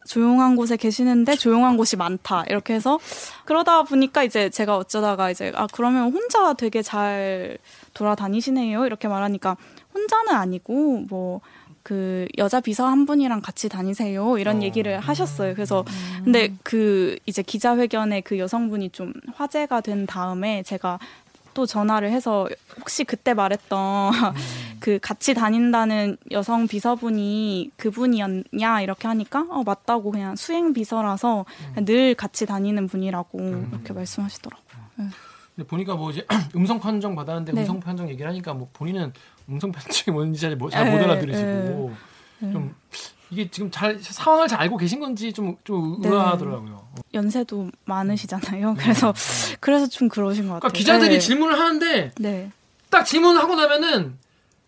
조용한 0.08 0.56
곳에 0.56 0.78
계시는데 0.78 1.36
조용한 1.36 1.78
곳이 1.78 1.96
많다. 1.98 2.44
이렇게 2.48 2.76
해서 2.76 3.00
그러다 3.46 3.82
보니까 3.84 4.24
이제 4.24 4.52
제가 4.52 4.78
어쩌다가 4.78 5.32
이제 5.32 5.52
아 5.56 5.68
그러면 5.74 6.12
혼자 6.12 6.54
되게 6.54 6.84
잘 6.84 7.58
돌아다니시네요. 7.96 8.86
이렇게 8.86 9.08
말하니까 9.08 9.58
혼자는 9.96 10.34
아니고 10.36 11.06
뭐 11.10 11.42
그 11.86 12.28
여자 12.40 12.62
비서 12.62 12.88
한 12.88 13.06
분이랑 13.06 13.42
같이 13.42 13.70
다니세요 13.70 14.40
이런 14.40 14.58
어. 14.58 14.62
얘기를 14.64 15.00
하셨어요. 15.00 15.54
그래서 15.54 15.86
음. 16.18 16.22
근데 16.24 16.52
그 16.64 17.16
이제 17.28 17.44
기자회견에 17.44 18.22
그 18.22 18.40
여성분이 18.40 18.90
좀 18.90 19.14
화제가 19.36 19.82
된 19.82 20.08
다음에 20.08 20.64
제가 20.64 20.98
또 21.54 21.68
전화를 21.68 22.12
해서 22.12 22.50
혹시 22.80 23.04
그때 23.04 23.36
말했던 23.36 24.14
음. 24.16 24.34
그 24.82 24.98
같이 25.00 25.36
다닌다는 25.36 26.18
여성 26.32 26.68
비서분이 26.68 27.70
그분이었냐 27.78 28.82
이렇게 28.82 29.08
하니까 29.08 29.46
어 29.52 29.62
맞다고 29.64 30.10
그냥 30.10 30.36
수행 30.36 30.74
비서라서 30.74 31.46
음. 31.78 31.86
늘 31.86 32.16
같이 32.16 32.48
다니는 32.48 32.88
분이라고 32.88 33.38
이렇게 33.74 33.94
말씀하시더라고요. 33.94 34.66
근데 35.56 35.68
보니까 35.68 35.96
뭐 35.96 36.12
이제 36.12 36.26
음성 36.56 36.80
판정 36.80 37.16
받았는데 37.16 37.54
네. 37.54 37.62
음성 37.62 37.80
판정 37.80 38.10
얘기를 38.10 38.30
하니까 38.30 38.54
뭐 38.54 38.70
본인은 38.74 39.14
음성 39.50 39.72
판정이 39.72 40.14
뭔지 40.14 40.42
잘못 40.42 40.70
네, 40.72 40.78
알아들으시고 40.78 41.94
좀 42.42 42.76
이게 43.32 43.50
지금 43.50 43.72
잘 43.72 43.98
상황을 44.00 44.48
잘 44.48 44.60
알고 44.62 44.78
계신 44.78 45.00
건지 45.00 45.34
좀좀 45.34 46.02
네. 46.02 46.10
의아하더라고요. 46.10 46.88
연세도 47.14 47.72
많으시잖아요. 47.86 48.76
그래서 48.78 49.14
그래서 49.60 49.88
좀 49.88 50.10
그러신 50.10 50.48
것 50.48 50.56
음. 50.56 50.60
같아요. 50.60 50.60
그러니까 50.60 50.78
기자들이 50.78 51.14
네. 51.16 51.20
질문을 51.20 51.58
하는데 51.58 52.12
네. 52.20 52.52
딱 52.90 53.04
질문을 53.04 53.42
하고 53.42 53.56
나면은 53.56 54.18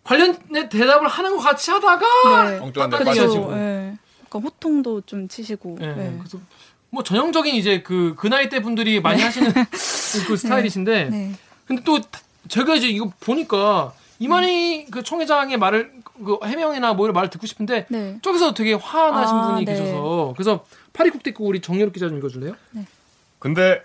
관련된 0.04 0.70
대답을 0.70 1.06
하는 1.06 1.36
것 1.36 1.42
같이 1.42 1.70
하다가 1.70 2.50
네. 2.50 2.58
엉뚱한 2.60 2.90
데 2.90 3.04
빠지고. 3.04 3.52
예. 3.52 3.94
약간 4.24 4.42
호통도 4.42 5.02
좀 5.02 5.28
치시고. 5.28 5.78
예, 5.80 5.86
네. 5.86 6.14
그래서 6.18 6.38
뭐 6.90 7.02
전형적인 7.02 7.54
이제 7.54 7.82
그 7.82 8.14
그 8.16 8.28
나이 8.28 8.48
대 8.48 8.60
분들이 8.62 9.00
많이 9.00 9.20
하시는 9.22 9.52
그 10.26 10.36
스타일이신데 10.36 11.04
네. 11.10 11.32
근데 11.66 11.82
또 11.84 12.00
제가 12.48 12.74
이제 12.76 12.88
이거 12.88 13.12
보니까 13.20 13.92
이만희 14.18 14.86
그 14.90 15.02
총회장의 15.02 15.58
말을 15.58 15.92
그 16.24 16.38
해명이나 16.44 16.94
뭐 16.94 17.06
이런 17.06 17.14
말을 17.14 17.30
듣고 17.30 17.46
싶은데 17.46 17.86
네. 17.90 18.18
저기서 18.22 18.54
되게 18.54 18.72
화나신 18.74 19.36
아, 19.36 19.48
분이 19.48 19.64
네. 19.64 19.72
계셔서 19.72 20.32
그래서 20.36 20.64
파리국 20.92 21.22
댓글 21.22 21.46
우리 21.46 21.60
정유럽 21.60 21.92
기자 21.92 22.08
좀 22.08 22.18
읽어줄래요? 22.18 22.54
근데 23.38 23.82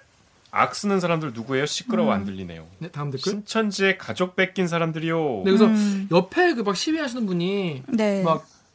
악 0.50 0.74
쓰는 0.76 1.00
사람들 1.00 1.34
누구예요? 1.34 1.66
시끄러워 1.66 2.12
안 2.14 2.26
들리네요. 2.26 2.66
네 2.80 2.88
다음 2.90 3.12
댓글. 3.12 3.32
신천지의 3.32 3.98
가족 3.98 4.36
뺏긴 4.36 4.68
사람들이요. 4.68 5.18
네, 5.44 5.52
그래서 5.52 5.66
음. 5.66 6.08
옆에 6.12 6.54
그 6.54 6.64
막 6.64 6.76
시위하시는 6.78 7.26
분이 7.26 7.84
네. 7.90 8.24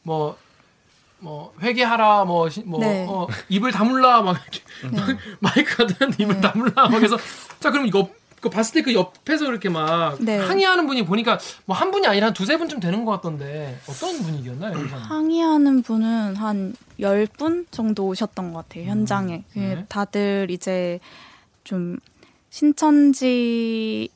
막뭐 0.05 0.37
뭐 1.19 1.53
회개하라 1.61 2.25
뭐 2.25 2.49
뭐 2.65 2.79
네. 2.79 3.05
어, 3.09 3.27
입을 3.49 3.71
다물라 3.71 4.21
막 4.21 4.37
이렇게 4.41 4.61
마이크가 5.39 5.87
드는데 5.87 6.23
입을 6.23 6.35
네. 6.35 6.41
다물라 6.41 6.89
막 6.89 7.01
해서 7.01 7.17
자 7.59 7.71
그럼 7.71 7.89
옆그 7.93 8.49
봤을 8.49 8.73
때 8.75 8.81
그 8.81 8.93
옆에서 8.93 9.45
이렇게 9.45 9.67
막 9.69 10.17
네. 10.21 10.37
항의하는 10.39 10.87
분이 10.87 11.05
보니까 11.05 11.37
뭐 11.65 11.75
한 11.75 11.91
분이 11.91 12.07
아니라 12.07 12.27
한 12.27 12.33
두세 12.33 12.57
분쯤 12.57 12.79
되는 12.79 13.03
것 13.05 13.11
같던데 13.11 13.79
어떤 13.87 14.17
분위기였나요? 14.23 14.77
항의하는 14.87 15.81
분은 15.83 16.35
한 16.37 16.73
10분 16.99 17.65
정도 17.71 18.07
오셨던 18.07 18.53
것 18.53 18.67
같아요, 18.67 18.89
현장에. 18.89 19.43
그 19.53 19.59
네. 19.59 19.85
다들 19.89 20.47
이제 20.51 20.99
좀 21.63 21.97
신천지를, 22.49 24.09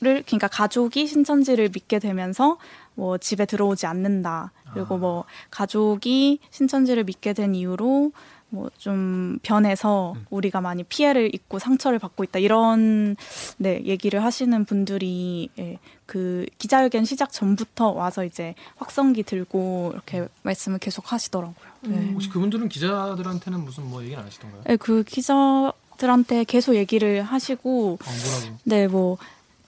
그러니까 0.00 0.48
가족이 0.48 1.06
신천지를 1.06 1.70
믿게 1.72 1.98
되면서 1.98 2.58
뭐 2.94 3.18
집에 3.18 3.46
들어오지 3.46 3.86
않는다. 3.86 4.52
그리고 4.72 4.98
뭐 4.98 5.24
가족이 5.50 6.40
신천지를 6.50 7.04
믿게 7.04 7.32
된 7.32 7.54
이후로 7.54 8.12
뭐 8.50 8.70
좀 8.78 9.38
변해서 9.42 10.14
우리가 10.30 10.60
많이 10.60 10.82
피해를 10.84 11.34
입고 11.34 11.58
상처를 11.58 11.98
받고 11.98 12.24
있다 12.24 12.38
이런 12.38 13.16
네 13.56 13.82
얘기를 13.84 14.22
하시는 14.22 14.64
분들이 14.64 15.48
예, 15.58 15.78
그 16.06 16.46
기자회견 16.58 17.04
시작 17.04 17.32
전부터 17.32 17.90
와서 17.90 18.24
이제 18.24 18.54
확성기 18.76 19.22
들고 19.24 19.90
이렇게 19.94 20.28
말씀을 20.42 20.78
계속 20.78 21.12
하시더라고요. 21.12 21.54
네. 21.82 22.10
혹시 22.12 22.28
그분들은 22.28 22.68
기자들한테는 22.68 23.64
무슨 23.64 23.88
뭐 23.88 24.02
얘기는 24.02 24.18
안 24.18 24.26
하시던가요? 24.26 24.62
네, 24.66 24.76
그 24.76 25.02
기자 25.04 25.72
들한테 25.96 26.44
계속 26.44 26.74
얘기를 26.74 27.22
하시고 27.22 27.98
어, 28.00 28.04
뭐라고? 28.42 28.58
네, 28.64 28.88
뭐 28.88 29.16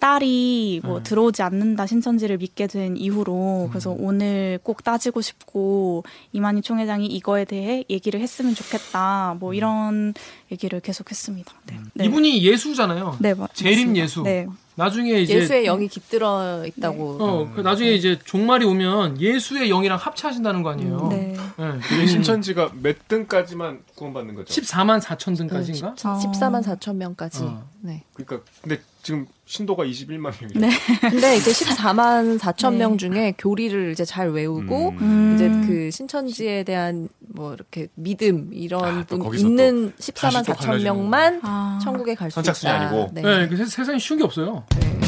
딸이 0.07 0.83
뭐 0.85 0.99
네. 0.99 1.03
들어오지 1.03 1.43
않는다 1.43 1.85
신천지를 1.85 2.37
믿게 2.39 2.69
된 2.69 2.97
이후로 2.97 3.67
그래서 3.71 3.93
음. 3.93 3.97
오늘 3.99 4.61
꼭 4.63 4.85
따지고 4.85 5.21
싶고 5.21 6.05
이만희 6.31 6.63
총회장이 6.63 7.07
이거에 7.07 7.45
대해 7.45 7.83
얘기를 7.91 8.21
했으면 8.21 8.55
좋겠다. 8.55 9.37
뭐 9.41 9.53
이런 9.53 10.15
얘기를 10.51 10.81
계속했습니다. 10.81 11.53
네. 11.67 11.81
네. 11.95 12.05
음. 12.05 12.09
이분이 12.11 12.43
예수잖아요. 12.43 13.17
네, 13.21 13.35
맞- 13.35 13.55
재림. 13.55 13.97
예수. 13.97 14.23
네. 14.23 14.47
나중에 14.79 15.21
이제 15.21 15.37
예수의 15.37 15.65
영이 15.65 15.89
깃들어 15.89 16.65
있다고. 16.67 17.17
어, 17.19 17.51
그 17.55 17.63
나중에 17.63 17.93
이제 17.93 18.19
종말이 18.23 18.67
오면 18.67 19.19
예수의 19.21 19.71
영이랑 19.71 19.97
합체하신다는 19.99 20.63
거 20.63 20.69
아니에요? 20.71 21.09
네. 21.11 21.35
네. 21.59 21.79
그게 21.89 22.07
신천지가 22.07 22.73
몇 22.83 23.09
등까지만 23.09 23.81
구원받는 23.95 24.35
거죠? 24.35 24.53
14만 24.53 25.01
4천 25.01 25.35
등까지인가? 25.39 25.95
아. 26.03 26.19
14 26.19 26.51
만 26.51 26.63
4천 26.63 26.97
명까지. 26.97 27.45
어. 27.45 27.67
네. 27.81 28.05
그러니까 28.13 28.41
근데 28.61 28.83
지금 29.03 29.27
신도가 29.47 29.85
21만 29.85 30.33
명이에요. 30.43 30.61
네. 30.61 30.71
근데 31.09 31.37
이제 31.37 31.53
14만 31.53 32.39
4천 32.39 32.73
네. 32.73 32.79
명 32.79 32.99
중에 32.99 33.33
교리를 33.39 33.93
이제 33.93 34.05
잘 34.05 34.31
외우고 34.31 34.91
음. 34.91 34.99
음. 35.01 35.35
이제 35.37 35.49
그 35.67 35.91
신천지에 35.91 36.65
대한 36.65 37.09
뭐 37.21 37.55
이렇게 37.55 37.89
믿음 37.95 38.51
이런 38.53 38.85
아, 38.85 39.05
또분 39.07 39.39
있는 39.39 39.93
다시 40.15 40.36
14만 40.43 40.47
또 40.47 40.53
4천 40.53 40.67
갈라지는 40.67 40.83
명만 40.95 41.41
아. 41.43 41.79
천국에 41.83 42.15
갈 42.15 42.31
수 42.31 42.41
있다. 42.41 42.53
선착순이 42.55 42.73
아니고. 42.73 43.11
네. 43.13 43.23
네, 43.23 43.49
그 43.49 43.57
세- 43.57 43.65
세상에 43.67 43.99
쉬운 43.99 44.19
게 44.19 44.25
없어요. 44.25 44.65
네. 44.79 44.87
네. 44.89 45.07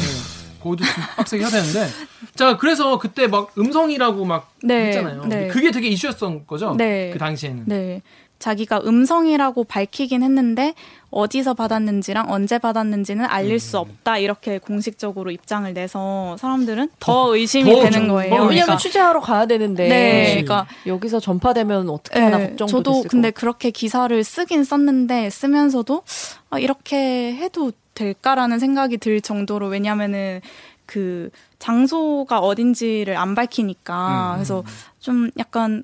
거기도 0.61 0.83
좀 0.83 1.03
빡세게 1.17 1.43
해야 1.43 1.49
되는데. 1.51 1.87
자, 2.35 2.57
그래서 2.57 2.97
그때 2.99 3.27
막 3.27 3.51
음성이라고 3.57 4.25
막 4.25 4.51
네. 4.61 4.87
했잖아요. 4.87 5.25
네. 5.25 5.47
그게 5.47 5.71
되게 5.71 5.87
이슈였던 5.87 6.45
거죠? 6.47 6.75
네. 6.77 7.11
그 7.13 7.19
당시에는. 7.19 7.63
네. 7.67 8.01
자기가 8.39 8.81
음성이라고 8.85 9.65
밝히긴 9.65 10.23
했는데 10.23 10.73
어디서 11.11 11.53
받았는지랑 11.55 12.31
언제 12.31 12.57
받았는지는 12.59 13.25
알릴 13.25 13.53
음. 13.53 13.59
수 13.59 13.77
없다 13.79 14.17
이렇게 14.19 14.59
공식적으로 14.59 15.31
입장을 15.31 15.71
내서 15.73 16.37
사람들은 16.37 16.89
더 16.99 17.35
의심이 17.35 17.71
더 17.71 17.81
되는 17.81 17.91
좀- 17.91 18.07
거예요. 18.09 18.33
어, 18.33 18.37
왜냐면 18.41 18.49
그러니까 18.65 18.77
취재하러 18.77 19.19
가야 19.19 19.45
되는데 19.47 19.87
네. 19.87 20.25
그러니까 20.31 20.67
여기서 20.85 21.19
전파되면 21.19 21.89
어떻게 21.89 22.19
하나 22.19 22.37
네, 22.37 22.47
걱정도 22.49 22.71
저도 22.71 22.93
됐을 22.93 23.09
근데. 23.09 23.31
그렇게 23.31 23.71
기사를 23.71 24.23
쓰긴 24.23 24.63
썼는데 24.63 25.29
쓰면서도 25.29 26.03
아, 26.51 26.59
이렇게 26.59 27.33
해도 27.35 27.71
될까라는 27.95 28.59
생각이 28.59 28.97
들 28.97 29.19
정도로 29.21 29.67
왜냐면은 29.67 30.41
그 30.85 31.29
장소가 31.59 32.39
어딘지를 32.39 33.17
안 33.17 33.35
밝히니까 33.35 34.31
음. 34.31 34.35
그래서 34.37 34.63
좀 34.99 35.29
약간 35.37 35.83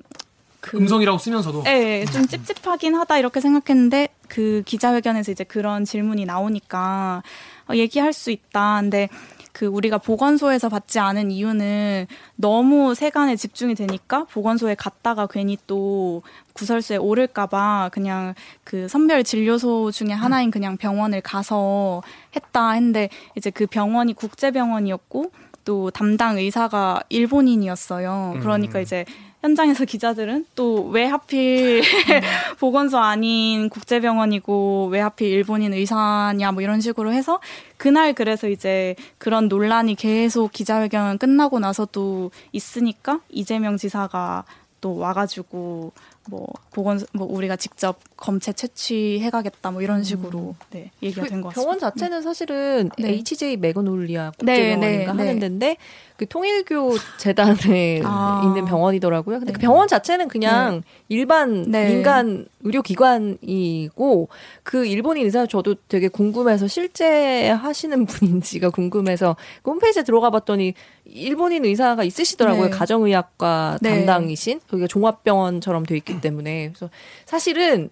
그 0.66 0.76
음성이라고 0.78 1.16
쓰면서도. 1.18 1.62
네, 1.62 2.04
좀 2.06 2.26
찝찝하긴 2.26 2.96
하다 2.96 3.18
이렇게 3.18 3.40
생각했는데 3.40 4.08
그 4.28 4.62
기자회견에서 4.66 5.30
이제 5.30 5.44
그런 5.44 5.84
질문이 5.84 6.24
나오니까 6.24 7.22
어, 7.70 7.74
얘기할 7.74 8.12
수 8.12 8.32
있다. 8.32 8.80
근데 8.80 9.08
그 9.52 9.66
우리가 9.66 9.98
보건소에서 9.98 10.68
받지 10.68 10.98
않은 10.98 11.30
이유는 11.30 12.08
너무 12.34 12.94
세간에 12.94 13.36
집중이 13.36 13.76
되니까 13.76 14.24
보건소에 14.24 14.74
갔다가 14.74 15.28
괜히 15.28 15.56
또 15.68 16.22
구설수에 16.52 16.96
오를까봐 16.96 17.90
그냥 17.92 18.34
그 18.64 18.88
선별 18.88 19.22
진료소 19.22 19.92
중에 19.92 20.08
하나인 20.10 20.50
그냥 20.50 20.76
병원을 20.76 21.20
가서 21.20 22.02
했다 22.34 22.72
했는데 22.72 23.08
이제 23.36 23.50
그 23.50 23.66
병원이 23.66 24.14
국제병원이었고 24.14 25.30
또 25.66 25.90
담당 25.90 26.38
의사가 26.38 27.02
일본인이었어요. 27.10 28.36
그러니까 28.40 28.78
음. 28.78 28.82
이제 28.82 29.04
현장에서 29.42 29.84
기자들은 29.84 30.46
또 30.54 30.86
왜 30.90 31.04
하필 31.04 31.82
보건소 32.58 32.98
아닌 32.98 33.68
국제병원이고 33.68 34.88
왜 34.90 35.00
하필 35.00 35.28
일본인 35.28 35.74
의사냐 35.74 36.52
뭐 36.52 36.62
이런 36.62 36.80
식으로 36.80 37.12
해서 37.12 37.40
그날 37.76 38.14
그래서 38.14 38.48
이제 38.48 38.94
그런 39.18 39.48
논란이 39.48 39.96
계속 39.96 40.52
기자회견 40.52 41.18
끝나고 41.18 41.58
나서도 41.58 42.30
있으니까 42.52 43.20
이재명 43.28 43.76
지사가 43.76 44.44
또 44.80 44.96
와가지고 44.96 45.92
뭐 46.28 46.46
보건 46.72 47.00
뭐 47.12 47.26
우리가 47.26 47.56
직접 47.56 47.98
검체 48.16 48.52
채취해 48.52 49.30
가겠다 49.30 49.70
뭐 49.70 49.82
이런 49.82 50.02
식으로 50.02 50.54
네 50.70 50.90
얘기가 51.02 51.26
된것 51.26 51.52
같습니다. 51.52 51.54
그 51.54 51.54
병원 51.54 51.78
자체는 51.78 52.22
사실은 52.22 52.90
네. 52.98 53.10
HJ 53.10 53.56
메가놀리아 53.58 54.30
네, 54.30 54.36
국제병원인가 54.38 55.12
네, 55.12 55.18
하는 55.18 55.34
네. 55.34 55.38
데인데 55.40 55.76
그 56.16 56.26
통일교 56.26 56.96
재단에 57.18 58.00
아. 58.04 58.40
있는 58.42 58.64
병원이더라고요. 58.64 59.38
근데 59.38 59.52
그 59.52 59.58
네. 59.58 59.62
병원 59.62 59.86
자체는 59.86 60.28
그냥 60.28 60.82
일반 61.08 61.62
네. 61.62 61.86
민간 61.86 62.46
의료기관이고 62.62 64.28
그 64.62 64.86
일본인 64.86 65.24
의사 65.26 65.46
저도 65.46 65.74
되게 65.88 66.08
궁금해서 66.08 66.68
실제 66.68 67.50
하시는 67.50 68.06
분인지가 68.06 68.70
궁금해서 68.70 69.36
그 69.62 69.70
홈페이지에 69.70 70.02
들어가 70.04 70.30
봤더니 70.30 70.74
일본인 71.04 71.64
의사가 71.64 72.02
있으시더라고요. 72.02 72.64
네. 72.64 72.70
가정의학과 72.70 73.78
네. 73.82 73.90
담당이신 73.90 74.60
거기가 74.70 74.86
종합병원처럼 74.86 75.84
돼 75.84 75.96
있기 75.98 76.20
때문에 76.20 76.68
그래서 76.68 76.90
사실은 77.26 77.90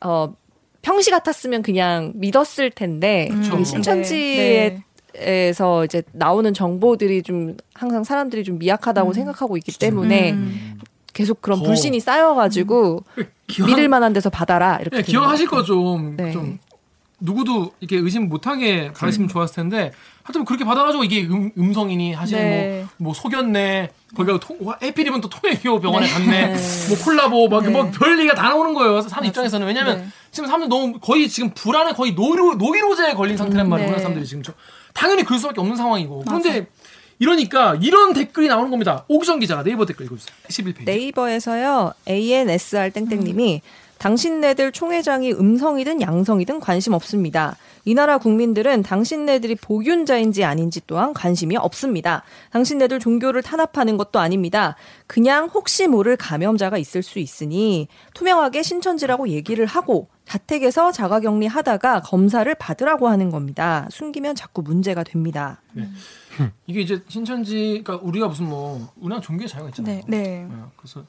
어 0.00 0.34
평시 0.82 1.10
같았으면 1.10 1.62
그냥 1.62 2.12
믿었을 2.16 2.70
텐데. 2.70 3.28
이 3.30 3.34
네, 3.34 3.64
신천지에 3.64 4.70
네. 4.70 4.82
에서 5.14 5.84
이제 5.84 6.02
나오는 6.12 6.52
정보들이 6.54 7.22
좀 7.22 7.56
항상 7.74 8.02
사람들이 8.04 8.44
좀 8.44 8.58
미약하다고 8.58 9.10
음. 9.10 9.12
생각하고 9.12 9.56
있기 9.58 9.78
때문에 9.78 10.32
음. 10.32 10.78
계속 11.12 11.42
그런 11.42 11.58
더. 11.58 11.66
불신이 11.66 12.00
쌓여가지고 12.00 13.04
기억, 13.46 13.66
믿을 13.68 13.88
만한 13.88 14.12
데서 14.12 14.30
받아라 14.30 14.76
이렇게 14.76 14.96
네, 14.96 15.02
되는 15.02 15.10
기억하실 15.10 15.46
것 15.48 15.56
같아요. 15.56 15.76
거좀 15.76 16.16
네. 16.16 16.32
좀 16.32 16.58
누구도 17.20 17.72
이렇게 17.80 17.98
의심 17.98 18.28
못하게 18.28 18.90
가르치면 18.92 19.28
좋았을 19.28 19.56
텐데 19.56 19.92
하여튼 20.24 20.44
그렇게 20.44 20.64
받아가지고 20.64 21.04
이게 21.04 21.22
음, 21.22 21.72
성이니 21.72 22.12
하시는 22.14 22.42
네. 22.42 22.78
뭐, 22.98 23.06
뭐 23.08 23.14
속였네. 23.14 23.90
거기가 24.14 24.38
통, 24.38 24.58
해필이면 24.80 25.20
또 25.20 25.28
통행교 25.28 25.80
병원에 25.80 26.06
갔네. 26.06 26.54
뭐 26.88 26.98
콜라보 27.04 27.48
막, 27.48 27.62
네. 27.64 27.70
뭐 27.70 27.90
별리가 27.90 28.34
다 28.34 28.42
나오는 28.42 28.72
거예요. 28.74 29.00
사람 29.00 29.24
입장에서는. 29.24 29.66
왜냐면 29.66 29.98
네. 29.98 30.06
지금 30.30 30.46
사람들 30.46 30.68
너무 30.68 30.98
거의 31.00 31.28
지금 31.28 31.50
불안에 31.54 31.92
거의 31.92 32.12
노이로, 32.12 32.54
노이로제에 32.54 33.14
걸린 33.14 33.36
상태란 33.36 33.68
말이에요. 33.68 33.86
네. 33.86 33.90
우리나라 33.92 34.00
사람들이 34.00 34.26
지금 34.26 34.42
저- 34.42 34.52
당연히 34.94 35.24
그럴 35.24 35.38
수밖에 35.38 35.60
없는 35.60 35.76
상황이고. 35.76 36.24
그런데 36.26 36.66
이러니까 37.18 37.76
이런 37.80 38.12
댓글이 38.12 38.48
나오는 38.48 38.70
겁니다. 38.70 39.04
오기정 39.08 39.38
기자가 39.40 39.62
네이버 39.62 39.86
댓글 39.86 40.06
읽어주세요. 40.06 40.34
11페이지. 40.48 40.84
네이버에서요 40.84 41.92
ANSR 42.08 42.90
땡땡님이 42.90 43.62
당신네들 44.02 44.72
총회장이 44.72 45.32
음성이든 45.32 46.00
양성이든 46.00 46.58
관심 46.58 46.92
없습니다. 46.92 47.56
이 47.84 47.94
나라 47.94 48.18
국민들은 48.18 48.82
당신네들이 48.82 49.54
복윤자인지 49.54 50.42
아닌지 50.42 50.80
또한 50.88 51.14
관심이 51.14 51.56
없습니다. 51.56 52.24
당신네들 52.50 52.98
종교를 52.98 53.42
탄압하는 53.42 53.96
것도 53.96 54.18
아닙니다. 54.18 54.74
그냥 55.06 55.48
혹시 55.54 55.86
모를 55.86 56.16
감염자가 56.16 56.78
있을 56.78 57.04
수 57.04 57.20
있으니 57.20 57.86
투명하게 58.14 58.64
신천지라고 58.64 59.28
얘기를 59.28 59.66
하고 59.66 60.08
자택에서 60.24 60.90
자가격리 60.90 61.46
하다가 61.46 62.00
검사를 62.00 62.52
받으라고 62.56 63.06
하는 63.06 63.30
겁니다. 63.30 63.86
숨기면 63.92 64.34
자꾸 64.34 64.62
문제가 64.62 65.04
됩니다. 65.04 65.62
이게 66.66 66.80
이제 66.80 67.04
신천지 67.06 67.82
그러니까 67.84 68.04
우리가 68.04 68.26
무슨 68.26 68.48
뭐 68.48 68.92
우리나라 68.96 69.20
종교의 69.20 69.48
자유가 69.48 69.68
있잖아요. 69.68 69.94
네, 69.94 70.02
네. 70.08 70.44
네, 70.48 70.54
그래서 70.76 71.04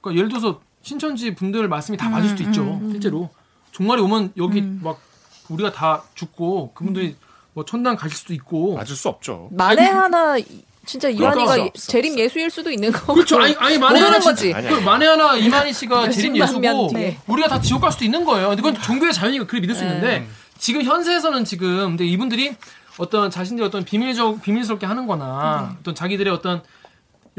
그러니까 0.00 0.18
예를 0.18 0.28
들어서 0.28 0.60
신천지 0.82 1.34
분들 1.34 1.68
말씀이 1.68 1.96
다 1.98 2.08
맞을 2.08 2.30
수도 2.30 2.42
있죠. 2.44 2.80
실제로 2.90 3.28
종말이 3.72 4.00
오면 4.02 4.32
여기 4.36 4.62
막 4.62 4.98
우리가 5.48 5.72
다 5.72 6.02
죽고 6.14 6.72
그분들이 6.74 7.16
뭐 7.52 7.64
천당 7.64 7.96
가실 7.96 8.16
수도 8.16 8.32
있고. 8.34 8.76
맞을 8.76 8.96
수 8.96 9.08
없죠. 9.08 9.48
만에 9.52 9.84
하나 9.86 10.36
진짜 10.86 11.08
없어, 11.10 11.70
재림 11.74 12.18
예수일 12.18 12.50
수도 12.50 12.70
있는 12.70 12.90
거고 12.90 13.14
그렇죠. 13.14 13.38
아니, 13.40 13.54
아니 13.58 13.78
만에 13.78 14.00
하나 14.00 14.18
거지. 14.18 14.44
진- 14.46 14.54
아니, 14.56 14.68
그 14.68 14.74
만에 14.76 15.06
하나 15.06 15.36
이만희 15.36 15.72
씨가 15.72 16.08
재림 16.10 16.36
예수고. 16.36 16.90
우리가 17.26 17.48
다 17.48 17.60
지옥 17.60 17.82
갈 17.82 17.92
수도 17.92 18.04
있는 18.04 18.24
거예요. 18.24 18.48
근데 18.48 18.62
그건 18.62 18.80
종교의 18.82 19.12
자유니까 19.12 19.46
그래 19.46 19.60
믿을 19.60 19.74
수 19.74 19.82
있는데 19.82 20.26
지금 20.58 20.82
현세에서는 20.82 21.44
지금 21.44 21.88
근데 21.90 22.06
이분들이 22.06 22.54
어떤 22.98 23.30
자신들의 23.30 23.66
어떤 23.68 23.84
비밀적 23.84 24.42
비밀스럽게 24.42 24.86
하는거나 24.86 25.76
어떤 25.80 25.94
자기들의 25.94 26.32
어떤 26.32 26.62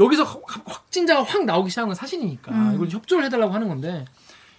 여기서 0.04 0.24
확- 0.24 0.42
확진자가 0.66 1.24
확 1.24 1.46
나오기 1.46 1.70
시작한 1.70 1.88
건 1.90 1.96
사실이니까 1.96 2.52
이걸 2.76 2.90
협조를 2.90 3.26
해달라고 3.26 3.54
하는 3.54 3.68
건데 3.68 4.06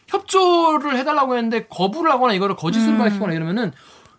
협조를 0.08 0.96
해달라고 0.98 1.36
했는데 1.36 1.66
거부를 1.66 2.10
하거나 2.12 2.34
이거를 2.34 2.56
거짓으로 2.56 2.98
밝히거나 2.98 3.32
이러면은 3.32 3.72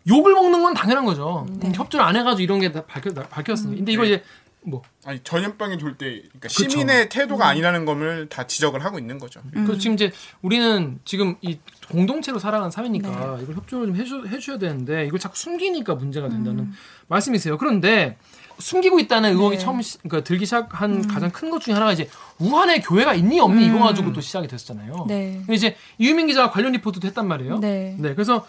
욕을 0.09 0.33
먹는 0.33 0.61
건 0.63 0.73
당연한 0.73 1.05
거죠. 1.05 1.45
협조를 1.73 2.05
안 2.05 2.15
해가지고 2.15 2.41
이런 2.41 2.59
게 2.59 2.71
다 2.71 2.83
밝혀, 2.85 3.11
밝혔으니까. 3.13 3.77
근데 3.77 3.91
이거 3.91 4.03
이제 4.05 4.23
뭐. 4.65 4.81
아니 5.05 5.19
전염병이 5.23 5.77
돌 5.77 5.97
때 5.97 6.21
그러니까 6.29 6.47
시민의 6.47 7.09
태도가 7.09 7.45
아니라는 7.47 7.85
점을 7.85 8.27
다 8.29 8.47
지적을 8.47 8.83
하고 8.83 8.97
있는 8.97 9.17
거죠. 9.19 9.41
그 9.67 9.77
지금 9.77 9.95
이제 9.95 10.11
우리는 10.41 10.99
지금 11.05 11.35
이 11.41 11.59
공동체로 11.89 12.39
살아가는 12.39 12.71
사회니까 12.71 13.39
이걸 13.41 13.55
협조를 13.55 13.87
좀 13.87 13.95
해주, 13.97 14.25
해줘야 14.27 14.57
되는데 14.57 15.05
이걸 15.05 15.19
자꾸 15.19 15.37
숨기니까 15.37 15.95
문제가 15.95 16.27
된다는 16.29 16.71
말씀이세요. 17.07 17.57
그런데 17.57 18.17
숨기고 18.59 18.99
있다는 18.99 19.31
의혹이 19.33 19.59
처음 19.59 19.81
시, 19.81 19.97
그러니까 19.99 20.23
들기 20.23 20.45
시작한 20.45 21.07
가장 21.07 21.31
큰 21.31 21.49
것 21.49 21.61
중에 21.61 21.73
하나가 21.73 21.91
이제 21.91 22.09
우한에 22.39 22.79
교회가 22.81 23.13
있니 23.13 23.39
없니 23.39 23.65
이거 23.65 23.79
가지고 23.79 24.13
또 24.13 24.21
시작이 24.21 24.47
됐었잖아요. 24.47 25.05
네. 25.07 25.33
근데 25.39 25.53
이제 25.53 25.75
이유민 25.97 26.27
기자가 26.27 26.51
관련 26.51 26.71
리포트도 26.73 27.07
했단 27.07 27.27
말이에요. 27.27 27.59
네. 27.59 27.95
그래서 27.99 28.45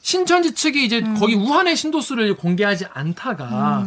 신천지 0.00 0.54
측이 0.54 0.84
이제 0.84 1.00
거기 1.18 1.34
우한의 1.34 1.76
신도수를 1.76 2.36
공개하지 2.36 2.86
않다가. 2.92 3.86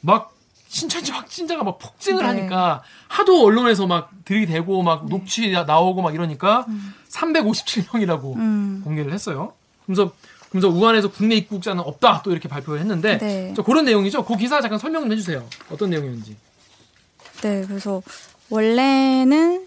막 0.00 0.34
신천지 0.68 1.12
확진자가 1.12 1.64
막 1.64 1.78
폭증을 1.78 2.22
네. 2.22 2.26
하니까 2.28 2.82
하도 3.08 3.42
언론에서 3.44 3.86
막 3.86 4.10
들이대고 4.26 4.82
막 4.82 5.08
녹취 5.08 5.50
나오고 5.50 6.02
막 6.02 6.14
이러니까 6.14 6.66
357명이라고 7.10 8.36
음. 8.36 8.80
공개를 8.84 9.12
했어요. 9.12 9.54
그래서 9.86 10.12
그래서 10.50 10.68
우한에서 10.68 11.10
국내 11.10 11.34
입국자는 11.36 11.82
없다 11.82 12.22
또 12.22 12.32
이렇게 12.32 12.48
발표를 12.48 12.80
했는데 12.80 13.18
네. 13.18 13.52
저 13.56 13.62
그런 13.62 13.84
내용이죠. 13.84 14.24
그 14.24 14.36
기사 14.36 14.60
잠깐 14.60 14.78
설명 14.78 15.02
좀 15.02 15.12
해주세요. 15.12 15.44
어떤 15.70 15.90
내용이었는지. 15.90 16.36
네, 17.42 17.64
그래서 17.66 18.02
원래는 18.50 19.66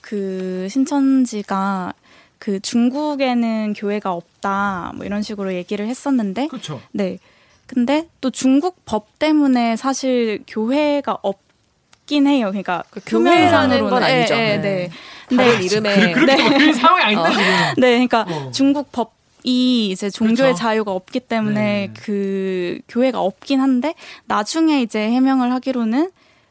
그 0.00 0.68
신천지가 0.70 1.92
그 2.38 2.60
중국에는 2.60 3.74
교회가 3.74 4.12
없다 4.12 4.92
뭐 4.94 5.04
이런 5.04 5.22
식으로 5.22 5.54
얘기를 5.54 5.86
했었는데 5.86 6.48
그렇죠. 6.48 6.80
네. 6.92 7.18
근데 7.66 8.08
또 8.20 8.30
중국 8.30 8.84
법 8.84 9.18
때문에 9.18 9.76
사실 9.76 10.42
교회가 10.46 11.18
없긴 11.22 12.26
해요. 12.28 12.48
그러니까 12.48 12.84
교회라는 13.06 13.80
건 13.80 13.90
표면상으로는. 13.90 14.02
아니죠. 14.02 14.34
예, 14.34 14.38
예, 14.38 14.56
네. 14.58 14.90
네. 15.28 15.36
다른 15.36 15.50
근데 15.50 15.64
이름의 15.64 16.12
그, 16.12 16.20
렇게 16.20 16.42
막 16.42 16.48
그런 16.56 16.74
상황이 16.74 17.02
아닌데 17.02 17.30
지금. 17.30 17.44
네, 17.78 18.06
그러니까 18.06 18.26
어. 18.28 18.50
중국 18.52 18.92
법 18.92 19.15
이 19.46 19.90
이제 19.90 20.10
종교의 20.10 20.36
그렇죠. 20.36 20.58
자유가 20.58 20.90
없기 20.90 21.20
때문에 21.20 21.62
네. 21.86 21.90
그 21.96 22.80
교회가 22.88 23.20
없긴 23.20 23.60
한데 23.60 23.94
나중에 24.26 24.82
이제 24.82 24.98
해명을 25.08 25.52
하기로는 25.52 26.10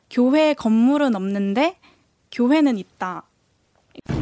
교회 0.09 0.53
건물은 0.53 1.13
없는데 1.13 1.75
교회는 2.31 2.77
있다. 2.77 3.23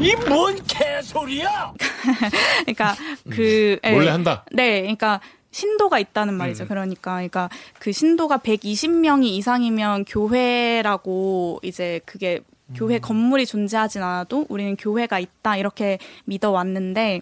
이 0.00 0.12
뭔 0.28 0.56
개소리야! 0.66 1.72
그러니까 2.62 2.96
그 3.30 3.78
예. 3.84 3.92
몰래 3.92 4.10
한다. 4.10 4.44
네, 4.50 4.80
그러니까 4.80 5.20
신도가 5.52 6.00
있다는 6.00 6.34
말이죠. 6.34 6.66
그러니까, 6.66 7.12
그러니까 7.14 7.48
그 7.78 7.92
신도가 7.92 8.38
120명이 8.38 9.24
이상이면 9.26 10.04
교회라고 10.06 11.60
이제 11.62 12.00
그게 12.06 12.40
교회 12.74 12.98
건물이 12.98 13.46
존재하진 13.46 14.02
않아도 14.02 14.46
우리는 14.48 14.74
교회가 14.76 15.20
있다 15.20 15.56
이렇게 15.58 15.98
믿어 16.24 16.50
왔는데 16.50 17.20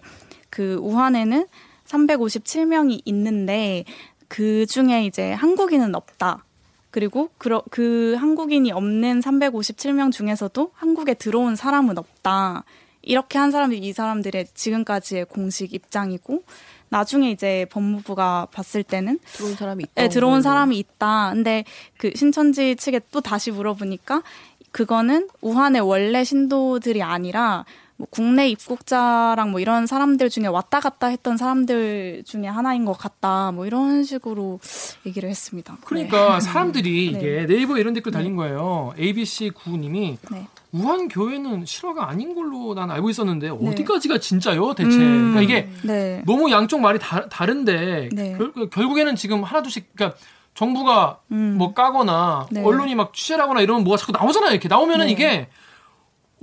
그 0.53 0.75
우한에는 0.75 1.47
357명이 1.85 3.01
있는데 3.05 3.85
그 4.27 4.67
중에 4.67 5.03
이제 5.03 5.31
한국인은 5.31 5.95
없다. 5.95 6.45
그리고 6.91 7.31
그, 7.39 7.59
그 7.71 8.15
한국인이 8.19 8.71
없는 8.71 9.21
357명 9.21 10.11
중에서도 10.11 10.69
한국에 10.75 11.15
들어온 11.15 11.55
사람은 11.55 11.97
없다. 11.97 12.65
이렇게 13.01 13.39
한 13.39 13.49
사람들이 13.49 13.79
이 13.79 13.93
사람들의 13.93 14.49
지금까지의 14.53 15.25
공식 15.25 15.73
입장이고 15.73 16.43
나중에 16.89 17.31
이제 17.31 17.65
법무부가 17.71 18.49
봤을 18.51 18.83
때는 18.83 19.17
들어온 19.25 19.55
사람이 19.55 19.83
있다. 19.85 20.01
네, 20.03 20.07
들어온 20.07 20.43
사람이 20.43 20.77
있다. 20.77 21.31
근데 21.33 21.63
그 21.97 22.11
신천지 22.15 22.75
측에 22.75 23.01
또 23.11 23.21
다시 23.21 23.49
물어보니까 23.49 24.21
그거는 24.69 25.29
우한의 25.41 25.81
원래 25.81 26.23
신도들이 26.23 27.01
아니라 27.01 27.65
뭐 27.95 28.07
국내 28.09 28.47
입국자랑 28.49 29.51
뭐 29.51 29.59
이런 29.59 29.85
사람들 29.85 30.29
중에 30.29 30.47
왔다 30.47 30.79
갔다 30.79 31.07
했던 31.07 31.37
사람들 31.37 32.23
중에 32.25 32.47
하나인 32.47 32.85
것 32.85 32.93
같다. 32.93 33.51
뭐 33.51 33.65
이런 33.65 34.03
식으로 34.03 34.59
얘기를 35.05 35.29
했습니다. 35.29 35.77
그러니까 35.85 36.39
사람들이 36.41 37.11
네. 37.13 37.19
이게 37.19 37.45
네 37.45 37.61
이버 37.61 37.77
이런 37.77 37.93
댓글 37.93 38.11
달린 38.11 38.35
거예요. 38.35 38.93
ABC 38.97 39.51
구님이 39.51 40.17
네. 40.31 40.47
우한 40.71 41.07
교회는 41.07 41.65
실화가 41.65 42.09
아닌 42.09 42.33
걸로 42.33 42.73
난 42.73 42.89
알고 42.89 43.11
있었는데 43.11 43.49
네. 43.51 43.69
어디까지가 43.69 44.17
진짜요 44.17 44.73
대체? 44.73 44.97
음. 44.97 45.33
그러니까 45.33 45.41
이게 45.41 45.69
네. 45.83 46.23
너무 46.25 46.51
양쪽 46.51 46.81
말이 46.81 46.97
다, 46.97 47.29
다른데 47.29 48.09
네. 48.11 48.35
결, 48.37 48.69
결국에는 48.69 49.15
지금 49.15 49.43
하나둘씩 49.43 49.95
그러니까 49.95 50.17
정부가 50.55 51.19
음. 51.31 51.55
뭐 51.57 51.73
까거나 51.73 52.47
네. 52.51 52.63
언론이 52.63 52.95
막 52.95 53.13
취재를 53.13 53.43
하거나 53.43 53.61
이러면 53.61 53.83
뭐가 53.83 53.97
자꾸 53.97 54.11
나오잖아요. 54.11 54.51
이렇게 54.51 54.67
나오면은 54.67 55.05
네. 55.07 55.11
이게 55.11 55.47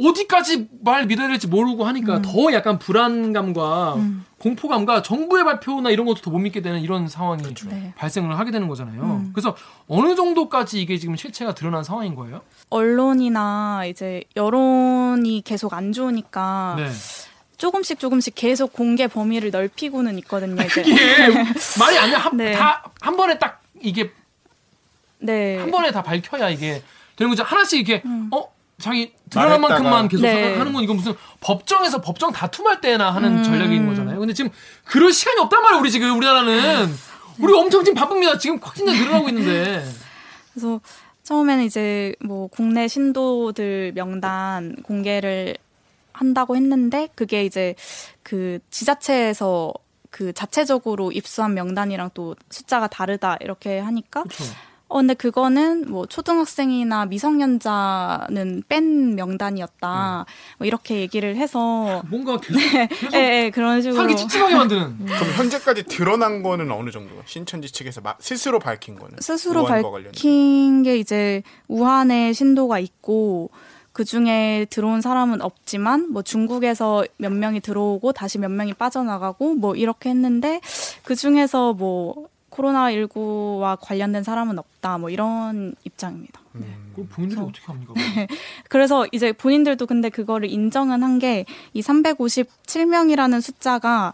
어디까지 0.09 0.69
말 0.83 1.07
믿어야 1.07 1.29
될지 1.29 1.47
모르고 1.47 1.85
하니까 1.87 2.23
더 2.23 2.53
약간 2.53 2.79
불안감과 2.79 3.95
음. 3.97 4.25
공포감과 4.39 5.03
정부의 5.03 5.45
발표나 5.45 5.91
이런 5.91 6.07
것도 6.07 6.23
더 6.23 6.31
못 6.31 6.39
믿게 6.39 6.63
되는 6.63 6.81
이런 6.81 7.09
상황이 7.09 7.43
네. 7.69 7.93
발생을 7.97 8.39
하게 8.39 8.51
되는 8.51 8.69
거잖아요. 8.69 9.03
음. 9.03 9.31
그래서 9.35 9.55
어느 9.89 10.15
정도까지 10.15 10.81
이게 10.81 10.97
지금 10.97 11.17
실체가 11.17 11.55
드러난 11.55 11.85
상황인 11.85 12.15
거예요? 12.15 12.41
언론이나 12.71 13.85
이제 13.87 14.23
여론이 14.37 15.43
계속 15.45 15.75
안 15.75 15.93
좋으니까 15.93 16.75
네. 16.79 16.89
조금씩 17.59 17.99
조금씩 17.99 18.35
계속 18.35 18.73
공개 18.73 19.07
범위를 19.07 19.51
넓히고는 19.51 20.19
있거든요. 20.21 20.63
이제. 20.63 20.81
이게 20.87 21.29
말이 21.79 21.99
안 21.99 22.11
돼. 22.11 22.17
한, 22.17 22.37
네. 22.37 22.53
다, 22.53 22.91
한 23.01 23.17
번에 23.17 23.39
딱 23.39 23.61
이게 23.81 24.11
네. 25.19 25.59
한 25.59 25.71
번에 25.71 25.91
다 25.91 26.03
밝혀야 26.03 26.49
이게 26.49 26.83
되는 27.17 27.29
거죠. 27.29 27.43
하나씩 27.43 27.81
이렇게 27.87 28.03
음. 28.07 28.31
어 28.33 28.45
자기 28.81 29.13
드러난 29.29 29.61
만큼만 29.61 30.09
계속 30.09 30.23
네. 30.23 30.57
하는 30.57 30.73
건 30.73 30.83
이건 30.83 30.97
무슨 30.97 31.15
법정에서 31.41 32.01
법정 32.01 32.33
다툼할 32.33 32.81
때나 32.81 33.15
하는 33.15 33.39
음. 33.39 33.43
전략인 33.43 33.87
거잖아요. 33.87 34.19
근데 34.19 34.33
지금 34.33 34.51
그럴 34.85 35.13
시간이 35.13 35.41
없단 35.41 35.63
말이에요. 35.63 35.81
우리 35.81 35.91
지금 35.91 36.17
우리나라는 36.17 36.93
우리 37.39 37.53
엄청 37.55 37.85
지금 37.85 37.95
바쁩니다. 37.95 38.39
지금 38.39 38.59
확진자 38.61 38.93
늘어나고 38.93 39.29
있는데. 39.29 39.85
그래서 40.53 40.81
처음에는 41.23 41.65
이제 41.65 42.15
뭐 42.21 42.49
국내 42.49 42.89
신도들 42.89 43.93
명단 43.95 44.75
공개를 44.83 45.57
한다고 46.13 46.57
했는데 46.57 47.09
그게 47.15 47.45
이제 47.45 47.75
그 48.23 48.59
지자체에서 48.71 49.73
그 50.11 50.33
자체적으로 50.33 51.13
입수한 51.13 51.55
명단이랑 51.55 52.11
또 52.15 52.35
숫자가 52.51 52.89
다르다 52.89 53.37
이렇게 53.41 53.79
하니까 53.79 54.25
그쵸. 54.25 54.45
어 54.93 54.97
근데 54.97 55.15
그거는 55.15 55.89
뭐 55.89 56.05
초등학생이나 56.07 57.07
미성년자는 57.07 58.65
뺀 58.69 59.15
명단이었다 59.15 60.27
뭐 60.59 60.67
이렇게 60.67 60.97
얘기를 61.01 61.37
해서 61.37 62.03
뭔가 62.11 62.39
계속, 62.43 62.59
계속 62.61 63.15
예, 63.15 63.45
예, 63.45 63.51
그런 63.51 63.81
식으로 63.83 63.97
살기 63.97 64.17
찝찝하게 64.17 64.55
만드는. 64.57 65.07
그럼 65.07 65.33
현재까지 65.37 65.85
드러난 65.85 66.43
거는 66.43 66.71
어느 66.73 66.91
정도? 66.91 67.15
신천지 67.25 67.73
측에서 67.73 68.01
마- 68.01 68.17
스스로 68.19 68.59
밝힌 68.59 68.97
거는 68.99 69.19
스스로. 69.21 69.65
밝힌 69.65 70.83
게 70.83 70.97
이제 70.97 71.43
우한에 71.69 72.33
신도가 72.33 72.81
있고 72.81 73.51
그 73.93 74.05
중에 74.05 74.67
들어온 74.71 75.01
사람은 75.01 75.41
없지만 75.41 76.11
뭐 76.13 76.23
중국에서 76.23 77.05
몇 77.17 77.33
명이 77.33 77.61
들어오고 77.61 78.13
다시 78.13 78.39
몇 78.39 78.51
명이 78.51 78.75
빠져나가고 78.75 79.55
뭐 79.55 79.75
이렇게 79.77 80.11
했는데 80.11 80.61
그 81.05 81.15
중에서 81.15 81.75
뭐 81.75 82.29
코로나 82.51 82.91
19와 82.91 83.79
관련된 83.81 84.23
사람은 84.25 84.59
없다 84.59 84.99
뭐 84.99 85.09
이런 85.11 85.75
입장입니다. 85.85 86.41
그걸 86.91 87.07
본인들이 87.09 87.41
어떻게 87.41 87.65
합니까? 87.67 87.95
그래서 88.69 89.07
이제 89.13 89.33
본인들도 89.33 89.87
근데 89.87 90.09
그거를 90.11 90.51
인정은 90.51 91.03
한 91.03 91.19
게 91.21 91.45
이 91.73 91.81
357명이라는 91.81 93.41
숫자가 93.41 94.13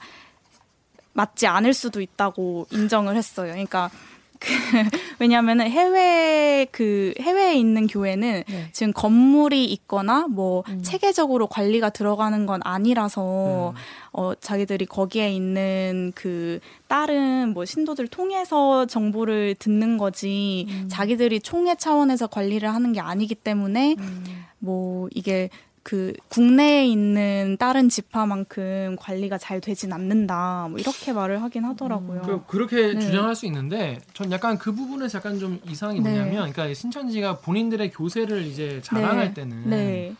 맞지 1.15 1.47
않을 1.47 1.73
수도 1.73 2.01
있다고 2.03 2.67
인정을 2.71 3.17
했어요. 3.17 3.53
그러니까 3.53 3.91
그 3.91 3.97
왜냐하면은 5.19 5.71
해외 5.71 6.67
그 6.71 7.13
해외에 7.21 7.55
있는 7.55 7.87
교회는 7.87 8.45
네. 8.49 8.69
지금 8.73 8.93
건물이 8.93 9.65
있거나 9.65 10.27
뭐 10.29 10.65
음. 10.69 10.83
체계적으로 10.83 11.47
관리가 11.47 11.91
들어가는 11.91 12.47
건 12.47 12.61
아니라서 12.65 13.75
어 14.13 14.33
자기들이 14.35 14.87
거기에 14.87 15.33
있는 15.33 16.13
그 16.15 16.61
다른 16.89 17.53
뭐 17.53 17.65
신도들 17.65 18.09
통해서 18.09 18.87
정보를 18.87 19.57
듣는 19.59 19.99
거지 19.99 20.67
음. 20.69 20.89
자기들이 20.89 21.41
총회 21.41 21.75
차원에서 21.75 22.27
관리를 22.27 22.73
하는 22.73 22.93
게 22.93 23.01
아니기 23.01 23.35
때문에 23.35 23.97
음. 23.99 24.45
뭐 24.59 25.09
이게 25.15 25.51
그 25.87 26.13
국내에 26.31 26.85
있는 26.85 27.57
다른 27.61 27.89
지파만큼 27.89 28.97
관리가 28.99 29.39
잘 29.39 29.61
되진 29.61 29.93
않는다. 29.93 30.67
뭐 30.69 30.81
이렇게 30.81 31.13
말을 31.13 31.41
하긴 31.45 31.65
하더라고요. 31.65 32.23
그, 32.23 32.45
그렇게 32.47 32.95
네. 32.95 32.99
주장할 32.99 33.37
수 33.37 33.47
있는데 33.47 34.01
전 34.13 34.33
약간 34.33 34.59
그 34.59 34.75
부분에서 34.75 35.19
약간 35.19 35.39
좀 35.39 35.61
이상이 35.65 36.01
네. 36.01 36.11
뭐냐면 36.11 36.51
그러니까 36.51 36.75
신천지가 36.75 37.39
본인들의 37.39 37.93
교세를 37.93 38.47
이제 38.47 38.81
자랑할 38.83 39.29
네. 39.29 39.35
때는 39.35 39.71
네. 39.71 40.15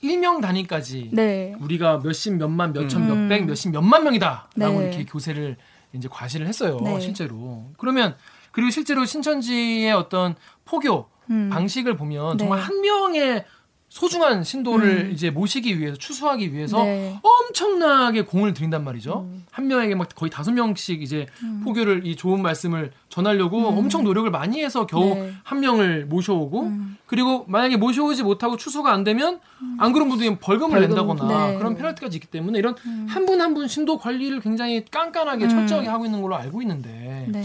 일명 0.00 0.40
단위까지 0.40 1.10
네. 1.12 1.54
우리가 1.60 2.00
몇십 2.02 2.32
몇만 2.36 2.72
몇천 2.72 3.02
음. 3.02 3.28
몇백 3.28 3.44
몇십 3.44 3.70
몇만 3.70 4.02
명이다라고 4.02 4.80
네. 4.80 4.86
이렇게 4.86 5.04
교세를 5.04 5.58
이제 5.92 6.08
과시를 6.10 6.46
했어요 6.46 6.78
네. 6.82 6.98
실제로 7.00 7.66
그러면 7.76 8.16
그리고 8.50 8.70
실제로 8.70 9.04
신천지의 9.04 9.92
어떤 9.92 10.36
포교 10.64 11.10
음. 11.28 11.50
방식을 11.52 11.96
보면 11.98 12.38
네. 12.38 12.44
정말 12.44 12.60
한 12.60 12.80
명의 12.80 13.44
소중한 13.92 14.42
신도를 14.42 14.88
음. 15.08 15.10
이제 15.12 15.28
모시기 15.28 15.78
위해서 15.78 15.98
추수하기 15.98 16.54
위해서 16.54 16.82
네. 16.82 17.14
엄청나게 17.22 18.22
공을 18.22 18.54
들인단 18.54 18.82
말이죠. 18.84 19.26
음. 19.30 19.44
한 19.50 19.66
명에게 19.66 19.94
막 19.94 20.08
거의 20.16 20.30
다섯 20.30 20.50
명씩 20.50 21.02
이제 21.02 21.26
포교를 21.62 22.06
이 22.06 22.16
좋은 22.16 22.40
말씀을 22.40 22.92
전하려고 23.10 23.66
엄청 23.68 24.02
노력을 24.02 24.30
많이 24.30 24.62
해서 24.64 24.86
겨우 24.86 25.12
음. 25.12 25.14
네. 25.20 25.32
한 25.44 25.60
명을 25.60 26.06
모셔오고 26.06 26.62
음. 26.62 26.96
그리고 27.04 27.44
만약에 27.48 27.76
모셔오지 27.76 28.22
못하고 28.22 28.56
추수가 28.56 28.90
안 28.90 29.04
되면 29.04 29.40
안 29.76 29.92
그런 29.92 30.08
분들이 30.08 30.34
벌금을 30.38 30.70
벌금. 30.80 30.96
낸다거나 30.96 31.48
네. 31.48 31.58
그런 31.58 31.74
페널티까지 31.76 32.16
있기 32.16 32.28
때문에 32.28 32.58
이런 32.58 32.74
한 33.08 33.26
분 33.26 33.42
한분 33.42 33.68
신도 33.68 33.98
관리를 33.98 34.40
굉장히 34.40 34.86
깐깐하게 34.90 35.44
음. 35.44 35.50
철저하게 35.50 35.88
하고 35.88 36.06
있는 36.06 36.22
걸로 36.22 36.34
알고 36.36 36.62
있는데 36.62 37.26
네. 37.28 37.44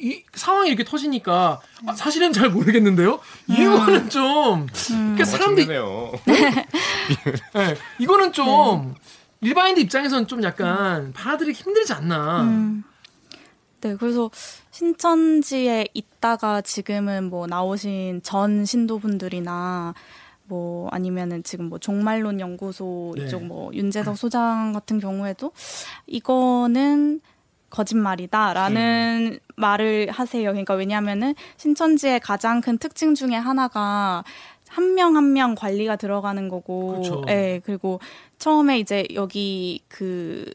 이 0.00 0.22
상황이 0.34 0.68
이렇게 0.68 0.84
터지니까 0.84 1.60
아, 1.86 1.94
사실은 1.94 2.32
잘 2.32 2.50
모르겠는데요. 2.50 3.18
이거는 3.48 4.08
좀 4.08 4.62
음. 4.62 4.66
그러니까 5.16 5.24
사람들이 5.24 5.66
네, 7.54 7.76
이거는 7.98 8.32
좀 8.32 8.94
일반인들 9.40 9.82
입장에서는 9.84 10.26
좀 10.26 10.42
약간 10.42 11.12
받아들이기 11.12 11.62
힘들지 11.62 11.92
않나. 11.92 12.42
음. 12.42 12.84
네, 13.80 13.96
그래서 13.96 14.30
신천지에 14.70 15.88
있다가 15.94 16.60
지금은 16.60 17.30
뭐 17.30 17.46
나오신 17.46 18.22
전 18.22 18.64
신도분들이나 18.64 19.94
뭐 20.44 20.88
아니면은 20.90 21.42
지금 21.42 21.66
뭐 21.66 21.78
종말론 21.78 22.40
연구소 22.40 23.14
네. 23.16 23.24
이쪽 23.24 23.44
뭐 23.44 23.70
윤재석 23.74 24.16
소장 24.16 24.72
같은 24.72 24.98
경우에도 24.98 25.52
이거는 26.06 27.20
거짓말이다라는 27.70 29.38
말을 29.56 30.10
하세요. 30.10 30.50
그러니까 30.50 30.74
왜냐하면은 30.74 31.34
신천지의 31.56 32.20
가장 32.20 32.60
큰 32.60 32.78
특징 32.78 33.14
중에 33.14 33.34
하나가 33.34 34.24
한명한명 34.68 35.54
관리가 35.54 35.96
들어가는 35.96 36.48
거고, 36.48 36.96
그쵸. 36.96 37.24
예 37.28 37.60
그리고 37.64 38.00
처음에 38.38 38.78
이제 38.78 39.06
여기 39.14 39.82
그 39.88 40.52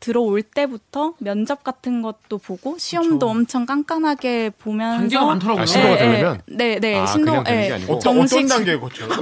들어올 0.00 0.42
때부터 0.42 1.14
면접 1.18 1.64
같은 1.64 2.02
것도 2.02 2.38
보고 2.38 2.78
시험도 2.78 3.26
그쵸. 3.26 3.28
엄청 3.28 3.66
깐깐하게 3.66 4.50
보면서 4.58 4.98
단계가 4.98 5.26
많더라고요. 5.26 5.62
아, 5.62 5.66
신도가 5.66 5.88
예, 5.88 5.94
예. 5.94 5.98
되려면? 5.98 6.40
네, 6.46 6.78
네. 6.78 6.96
아, 6.96 7.06
신도 7.06 7.44
예. 7.48 7.78
정식 8.00 8.36
어떤 8.36 8.46
단계에 8.46 8.78
거쳐요? 8.78 9.08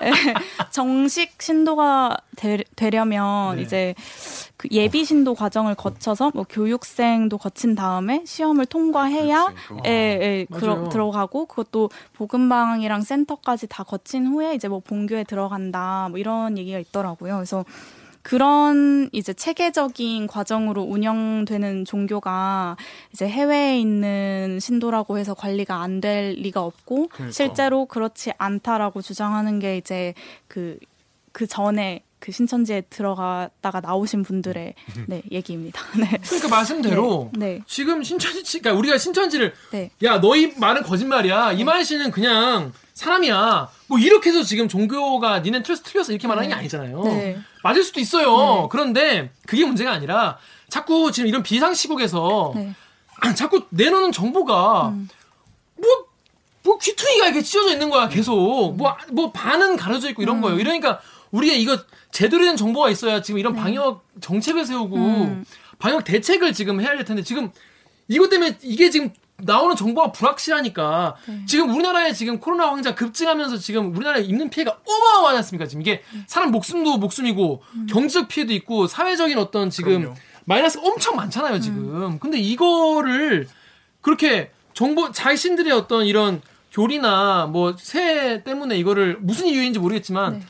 정식 0.70 1.42
신도가 1.42 2.16
되, 2.36 2.62
되려면 2.76 3.56
네. 3.56 3.62
이제 3.62 3.94
그 4.56 4.68
예비 4.70 5.04
신도 5.04 5.34
과정을 5.34 5.74
거쳐서 5.74 6.30
뭐 6.34 6.44
교육생도 6.48 7.38
거친 7.38 7.74
다음에 7.74 8.22
시험을 8.26 8.66
통과해야. 8.66 9.54
예, 9.86 9.90
예, 9.90 10.46
맞아요. 10.50 10.60
들어, 10.60 10.88
들어가고 10.90 11.46
그것도 11.46 11.90
복음방이랑 12.12 13.02
센터까지 13.02 13.66
다 13.68 13.82
거친 13.82 14.26
후에 14.26 14.54
이제 14.54 14.68
뭐 14.68 14.80
본교에 14.80 15.24
들어간다 15.24 16.08
뭐 16.10 16.18
이런 16.18 16.58
얘기가 16.58 16.78
있더라고요. 16.78 17.36
그래서 17.36 17.64
그런 18.22 19.08
이제 19.12 19.32
체계적인 19.32 20.26
과정으로 20.26 20.82
운영되는 20.82 21.84
종교가 21.84 22.76
이제 23.12 23.26
해외에 23.28 23.78
있는 23.80 24.58
신도라고 24.60 25.18
해서 25.18 25.34
관리가 25.34 25.80
안 25.80 26.00
될 26.00 26.32
리가 26.38 26.62
없고 26.62 27.08
그러니까. 27.08 27.32
실제로 27.32 27.84
그렇지 27.84 28.32
않다라고 28.38 29.02
주장하는 29.02 29.58
게 29.58 29.76
이제 29.76 30.14
그그 30.48 31.46
전에 31.46 32.02
그 32.18 32.32
신천지에 32.32 32.82
들어갔다가 32.90 33.80
나오신 33.80 34.22
분들의 34.22 34.74
네 35.08 35.22
얘기입니다. 35.30 35.82
네. 35.98 36.18
그러니까 36.22 36.48
말씀대로 36.48 37.30
네. 37.34 37.60
지금 37.66 38.02
신천지, 38.02 38.60
그러니까 38.60 38.78
우리가 38.78 38.98
신천지를 38.98 39.54
네. 39.72 39.90
야 40.04 40.20
너희 40.20 40.54
말은 40.58 40.82
거짓말이야. 40.84 41.52
이만 41.52 41.82
씨는 41.84 42.10
그냥 42.10 42.72
사람이야. 42.94 43.68
뭐 43.90 43.98
이렇게 43.98 44.30
해서 44.30 44.44
지금 44.44 44.68
종교가 44.68 45.40
니네 45.40 45.64
틀려서 45.64 45.82
틀렸어 45.82 46.12
이렇게 46.12 46.28
말하는 46.28 46.48
게 46.48 46.54
아니잖아요. 46.54 47.02
네. 47.02 47.38
맞을 47.64 47.82
수도 47.82 47.98
있어요. 47.98 48.68
그런데 48.68 49.32
그게 49.48 49.64
문제가 49.64 49.90
아니라 49.90 50.38
자꾸 50.68 51.10
지금 51.10 51.28
이런 51.28 51.42
비상 51.42 51.74
시국에서 51.74 52.52
네. 52.54 52.72
자꾸 53.34 53.66
내놓는 53.70 54.12
정보가 54.12 54.90
음. 54.90 55.08
뭐, 55.76 55.88
뭐 56.62 56.78
귀퉁이가 56.78 57.26
이렇게 57.26 57.42
찢어져 57.42 57.72
있는 57.72 57.90
거야, 57.90 58.08
계속. 58.08 58.76
뭐, 58.76 58.96
뭐 59.10 59.32
반은 59.32 59.76
가려져 59.76 60.08
있고 60.10 60.22
음. 60.22 60.22
이런 60.22 60.40
거예요. 60.40 60.60
이러니까 60.60 61.00
우리가 61.32 61.54
이거 61.54 61.76
제대로 62.12 62.44
된 62.44 62.56
정보가 62.56 62.90
있어야 62.90 63.22
지금 63.22 63.40
이런 63.40 63.56
방역 63.56 64.04
정책을 64.20 64.66
세우고 64.66 64.98
네. 64.98 65.04
음. 65.04 65.44
방역 65.80 66.04
대책을 66.04 66.52
지금 66.52 66.80
해야 66.80 66.90
될 66.90 67.04
텐데 67.04 67.24
지금 67.24 67.50
이것 68.06 68.28
때문에 68.28 68.56
이게 68.62 68.88
지금 68.90 69.12
나오는 69.44 69.76
정보가 69.76 70.12
불확실하니까 70.12 71.16
네. 71.26 71.44
지금 71.46 71.70
우리나라에 71.74 72.12
지금 72.12 72.38
코로나 72.38 72.70
환자 72.70 72.94
급증하면서 72.94 73.58
지금 73.58 73.94
우리나라에 73.94 74.22
입는 74.22 74.50
피해가 74.50 74.78
어마어마하지 74.86 75.36
않습니까? 75.38 75.66
지금 75.66 75.82
이게 75.82 76.02
사람 76.26 76.50
목숨도 76.50 76.98
목숨이고 76.98 77.62
경제적 77.88 78.28
피해도 78.28 78.52
있고 78.54 78.86
사회적인 78.86 79.38
어떤 79.38 79.70
지금 79.70 80.00
그럼요. 80.00 80.14
마이너스 80.44 80.78
엄청 80.82 81.16
많잖아요, 81.16 81.60
지금. 81.60 82.18
근데 82.18 82.38
이거를 82.38 83.46
그렇게 84.00 84.50
정보 84.74 85.12
자신들의 85.12 85.72
어떤 85.72 86.06
이런 86.06 86.40
교리나 86.72 87.46
뭐세 87.46 88.42
때문에 88.44 88.76
이거를 88.78 89.18
무슨 89.20 89.46
이유인지 89.46 89.78
모르겠지만 89.78 90.38
네. 90.38 90.46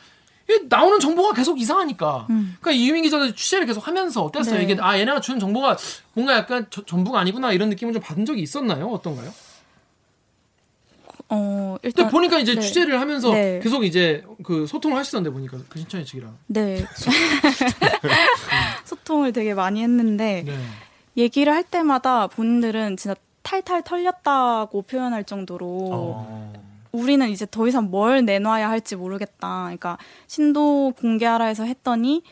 나오는 0.68 0.98
정보가 1.00 1.32
계속 1.34 1.60
이상하니까. 1.60 2.26
음. 2.30 2.56
그러니까 2.60 2.82
이유민 2.82 3.02
기자도 3.04 3.34
취재를 3.34 3.66
계속 3.66 3.86
하면서 3.86 4.22
어땠어요? 4.22 4.58
네. 4.58 4.64
이게 4.64 4.76
아 4.80 4.98
얘네가 4.98 5.20
주는 5.20 5.38
정보가 5.40 5.76
뭔가 6.14 6.34
약간 6.34 6.66
저- 6.70 6.84
전부가 6.84 7.20
아니구나 7.20 7.52
이런 7.52 7.68
느낌을 7.70 7.92
좀 7.92 8.02
받은 8.02 8.24
적이 8.26 8.42
있었나요? 8.42 8.88
어떤가요? 8.88 9.32
어 11.32 11.76
근데 11.80 11.88
일단 11.88 12.10
보니까 12.10 12.38
이제 12.40 12.54
네. 12.56 12.60
취재를 12.60 13.00
하면서 13.00 13.30
네. 13.32 13.60
계속 13.62 13.84
이제 13.84 14.24
그 14.42 14.66
소통을 14.66 14.96
하시던데 14.98 15.30
보니까 15.30 15.58
그 15.68 15.78
신천지 15.78 16.04
측이랑. 16.10 16.36
네 16.48 16.84
소통을 18.84 19.32
되게 19.32 19.54
많이 19.54 19.82
했는데 19.82 20.42
네. 20.46 20.58
얘기를 21.16 21.52
할 21.52 21.62
때마다 21.62 22.26
본인들은 22.26 22.96
진짜 22.96 23.14
탈탈 23.42 23.82
털렸다고 23.84 24.82
표현할 24.82 25.24
정도로 25.24 25.66
어. 25.92 26.52
우리는 26.92 27.28
이제 27.28 27.46
더 27.50 27.66
이상 27.66 27.90
뭘 27.90 28.24
내놔야 28.24 28.68
할지 28.68 28.96
모르겠다. 28.96 29.64
그러니까 29.64 29.98
신도 30.26 30.94
공개하라 30.98 31.46
해서 31.46 31.64
했더니 31.64 32.22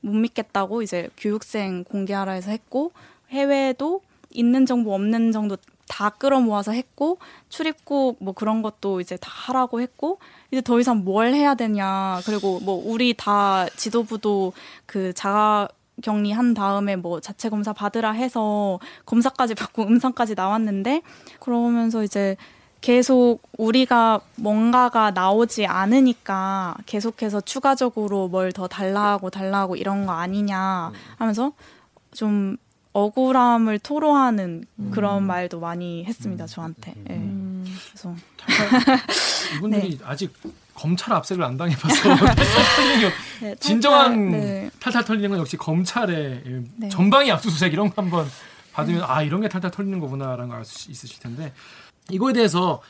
못 0.00 0.12
믿겠다고 0.12 0.82
이제 0.82 1.08
교육생 1.16 1.84
공개하라 1.84 2.32
해서 2.32 2.50
했고 2.50 2.92
해외도 3.30 4.02
있는 4.30 4.66
정보 4.66 4.94
없는 4.94 5.32
정도 5.32 5.56
다 5.88 6.10
끌어모아서 6.10 6.72
했고 6.72 7.18
출입국 7.48 8.18
뭐 8.20 8.34
그런 8.34 8.62
것도 8.62 9.00
이제 9.00 9.16
다 9.16 9.30
하라고 9.32 9.80
했고 9.80 10.18
이제 10.50 10.60
더 10.60 10.78
이상 10.78 11.04
뭘 11.04 11.32
해야 11.34 11.54
되냐 11.54 12.20
그리고 12.26 12.60
뭐 12.60 12.80
우리 12.84 13.14
다 13.14 13.66
지도부도 13.76 14.52
그 14.86 15.12
자가 15.14 15.68
격리 16.02 16.30
한 16.30 16.54
다음에 16.54 16.94
뭐 16.96 17.20
자체 17.20 17.48
검사 17.48 17.72
받으라 17.72 18.12
해서 18.12 18.78
검사까지 19.06 19.54
받고 19.54 19.82
음성까지 19.88 20.34
나왔는데 20.34 21.02
그러면서 21.40 22.04
이제 22.04 22.36
계속 22.80 23.40
우리가 23.58 24.20
뭔가가 24.36 25.10
나오지 25.10 25.66
않으니까 25.66 26.76
계속해서 26.86 27.40
추가적으로 27.40 28.28
뭘 28.28 28.52
더 28.52 28.66
달라고 28.68 29.30
달라고 29.30 29.76
이런 29.76 30.06
거 30.06 30.12
아니냐 30.12 30.92
하면서 31.16 31.52
좀 32.12 32.56
억울함을 32.92 33.78
토로하는 33.80 34.64
그런 34.90 35.24
말도 35.24 35.60
많이 35.60 36.04
했습니다 36.04 36.46
저한테. 36.46 36.94
예. 37.10 37.20
그래서 37.90 38.14
이분들이 39.56 39.98
네. 39.98 40.04
아직 40.04 40.32
검찰 40.74 41.12
압색을 41.12 41.42
안 41.44 41.56
당해봐서 41.56 41.94
네, 43.42 43.54
진정한 43.60 44.30
탈탈, 44.30 44.40
네. 44.40 44.70
탈탈 44.80 45.04
털리는 45.04 45.30
건 45.30 45.38
역시 45.40 45.56
검찰의 45.56 46.42
예, 46.46 46.62
네. 46.76 46.88
전방위 46.88 47.30
압수수색 47.32 47.72
이런 47.72 47.90
거 47.92 48.00
한번 48.02 48.26
받으면 48.72 49.02
아 49.06 49.22
이런 49.22 49.40
게 49.40 49.48
탈탈 49.48 49.70
털리는 49.70 49.98
거구나라는 50.00 50.48
걸 50.48 50.58
알 50.58 50.64
수 50.64 50.90
있으실 50.90 51.20
텐데 51.20 51.52
이거에 52.10 52.32
대해서 52.32 52.82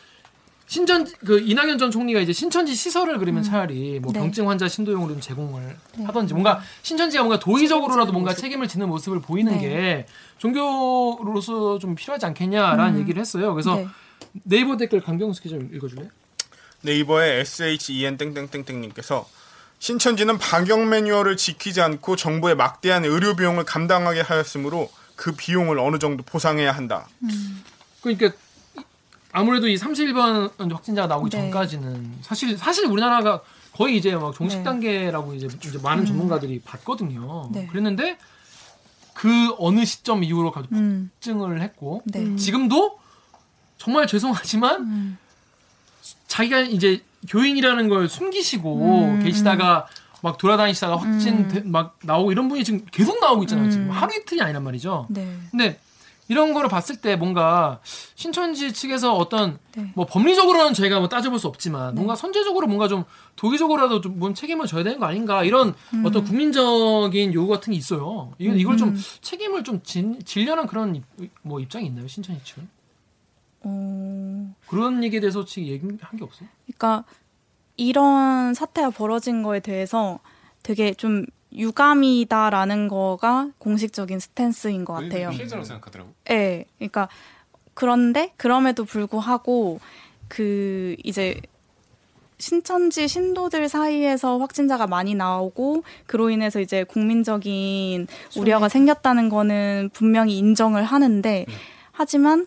신전 0.67 1.07
그 1.25 1.41
이낙연 1.41 1.79
전 1.79 1.91
총리가 1.91 2.21
이제 2.21 2.33
신천지 2.33 2.75
시설을 2.75 3.19
그러면 3.19 3.43
차라리 3.43 4.01
뭐 4.01 4.13
네. 4.13 4.21
병증 4.21 4.51
환자 4.51 4.69
신도용으로 4.69 5.15
좀 5.15 5.21
제공을 5.21 5.77
하던지 6.05 6.35
뭔가 6.35 6.61
신천지가 6.83 7.25
뭔가 7.25 7.39
도의적으로라도 7.39 8.13
뭔가 8.13 8.35
책임을 8.35 8.69
지는 8.69 8.89
모습을 8.89 9.21
보이는 9.21 9.53
네. 9.53 9.61
게 9.61 10.07
종교로서 10.37 11.79
좀 11.79 11.95
필요하지 11.95 12.27
않겠냐라는 12.27 13.01
얘기를 13.01 13.19
했어요. 13.19 13.55
그래서 13.55 13.77
네. 13.77 13.89
네이버 14.43 14.77
댓글 14.77 15.01
강병수 15.01 15.43
기자 15.43 15.57
좀 15.57 15.71
읽어줄래요? 15.73 16.11
네이버의 16.83 17.41
SHEN 17.41 18.19
땡땡땡땡님께서 18.19 19.27
신천지는 19.79 20.37
방역 20.39 20.87
매뉴얼을 20.87 21.39
지키지 21.39 21.81
않고 21.81 22.17
정부의 22.17 22.57
막대한 22.57 23.05
의료 23.07 23.37
비용을 23.37 23.65
감당하게 23.65 24.21
하였으므로 24.21 24.91
그 25.17 25.33
비용을 25.33 25.79
어느 25.79 25.99
정도 25.99 26.23
보상해야 26.25 26.73
한다. 26.73 27.09
그러니까 28.03 28.33
아무래도 29.33 29.69
이 29.69 29.77
31번 29.77 30.73
확진자가 30.73 31.07
나오기 31.07 31.31
네. 31.31 31.43
전까지는 31.43 32.19
사실 32.23 32.57
사실 32.57 32.87
우리나라가 32.87 33.43
거의 33.73 33.97
이제 33.97 34.15
막 34.15 34.35
종식 34.35 34.59
네. 34.59 34.65
단계라고 34.65 35.35
이제, 35.35 35.47
이제 35.65 35.79
많은 35.83 36.05
전문가들이 36.07 36.61
봤거든요. 36.65 37.51
네. 37.53 37.67
그랬는데 37.67 38.19
그 39.15 39.55
어느 39.59 39.85
시점 39.85 40.25
이후로 40.25 40.51
가지고 40.51 40.77
음, 40.77 41.11
폭증을 41.15 41.61
했고 41.61 42.03
네. 42.07 42.37
지금도 42.37 42.99
정말 43.77 44.07
죄송하지만 44.07 44.83
음, 44.83 45.19
자기가 46.27 46.61
이제 46.61 47.03
교인이라는 47.29 47.89
걸 47.89 48.09
숨기시고 48.09 49.05
음, 49.05 49.23
계시다가 49.23 49.87
막 50.23 50.39
돌아다니시다가 50.39 50.97
확진 50.97 51.49
막 51.67 51.99
나오고 52.03 52.33
이런 52.33 52.49
분이 52.49 52.65
지금 52.65 52.85
계속 52.91 53.21
나오고 53.21 53.45
있잖아요. 53.45 53.67
음. 53.67 53.71
지금 53.71 53.91
하루 53.91 54.13
이틀이 54.15 54.41
아니란 54.41 54.65
말이죠. 54.65 55.07
네. 55.11 55.37
근데 55.51 55.79
이런 56.29 56.53
거를 56.53 56.69
봤을 56.69 56.97
때 56.97 57.17
뭔가 57.17 57.81
신천지 58.15 58.73
측에서 58.73 59.15
어떤 59.15 59.59
네. 59.75 59.91
뭐 59.95 60.05
법리적으로는 60.07 60.75
저희가 60.75 60.99
뭐 60.99 61.09
따져볼 61.09 61.39
수 61.39 61.49
없지만 61.49 61.95
뭔가 61.95 62.15
선제적으로 62.15 62.67
뭔가 62.67 62.87
좀 62.89 63.05
도의적으로라도 63.37 64.01
좀 64.03 64.19
뭔 64.19 64.35
책임을 64.35 64.67
져야 64.67 64.83
되는 64.83 64.99
거 64.99 65.07
아닌가 65.07 65.45
이런 65.45 65.75
어떤 66.05 66.25
국민적인 66.25 67.33
요구 67.35 67.49
같은 67.49 67.73
게 67.73 67.77
있어요. 67.79 68.33
이걸 68.39 68.59
이걸 68.59 68.77
좀 68.77 68.91
음. 68.91 69.01
책임을 69.21 69.65
좀 69.65 69.81
진, 69.83 70.23
질려는 70.25 70.67
그런 70.67 70.97
입, 70.97 71.05
뭐 71.43 71.61
입장이 71.61 71.87
있나요 71.87 72.09
신천지 72.09 72.43
측은? 72.45 72.69
어, 73.63 74.55
그런 74.67 75.03
얘기에 75.05 75.21
대해서 75.21 75.45
지금 75.45 75.69
얘기한 75.69 75.99
게 76.17 76.25
없어요. 76.25 76.49
그러니까 76.67 77.05
이런 77.77 78.55
사태가 78.55 78.91
벌어진 78.91 79.43
거에 79.43 79.61
대해서 79.61 80.19
되게 80.63 80.93
좀 80.95 81.25
유감이다라는 81.59 82.89
거가 82.89 83.51
공식적인 83.59 84.21
스탠스인 84.21 84.85
것 84.85 84.95
같아요. 84.95 85.31
피해자라고 85.31 85.65
생각하더라고. 85.65 86.15
네, 86.25 86.65
그러니까 86.79 87.09
그런데 87.75 88.33
그럼에도 88.37 88.85
불구하고 88.85 89.81
그 90.29 90.97
이제 91.05 91.41
신천지 92.39 93.09
신도들 93.09 93.69
사이에서 93.69 94.39
확진자가 94.39 94.87
많이 94.87 95.15
나오고 95.15 95.83
그로 96.07 96.31
인해서 96.31 96.61
이제 96.61 96.85
국민적인 96.85 98.07
우려가 98.37 98.69
생겼다는 98.69 99.29
거는 99.29 99.91
분명히 99.93 100.39
인정을 100.39 100.85
하는데 100.85 101.47
하지만 101.91 102.47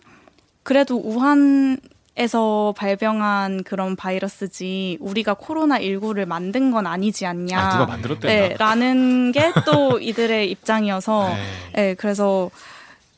그래도 0.62 0.96
우한 0.96 1.78
에서 2.14 2.74
발병한 2.76 3.62
그런 3.62 3.96
바이러스지 3.96 4.98
우리가 5.00 5.32
코로나 5.34 5.78
19를 5.78 6.26
만든 6.26 6.70
건 6.70 6.86
아니지 6.86 7.24
않냐. 7.24 7.58
아, 7.58 7.70
누가 7.72 7.86
만들었대나? 7.86 8.48
네, 8.48 8.54
라는 8.58 9.32
게 9.32 9.50
또 9.64 9.98
이들의 10.02 10.50
입장이어서 10.50 11.30
에이. 11.30 11.36
네, 11.74 11.94
그래서 11.94 12.50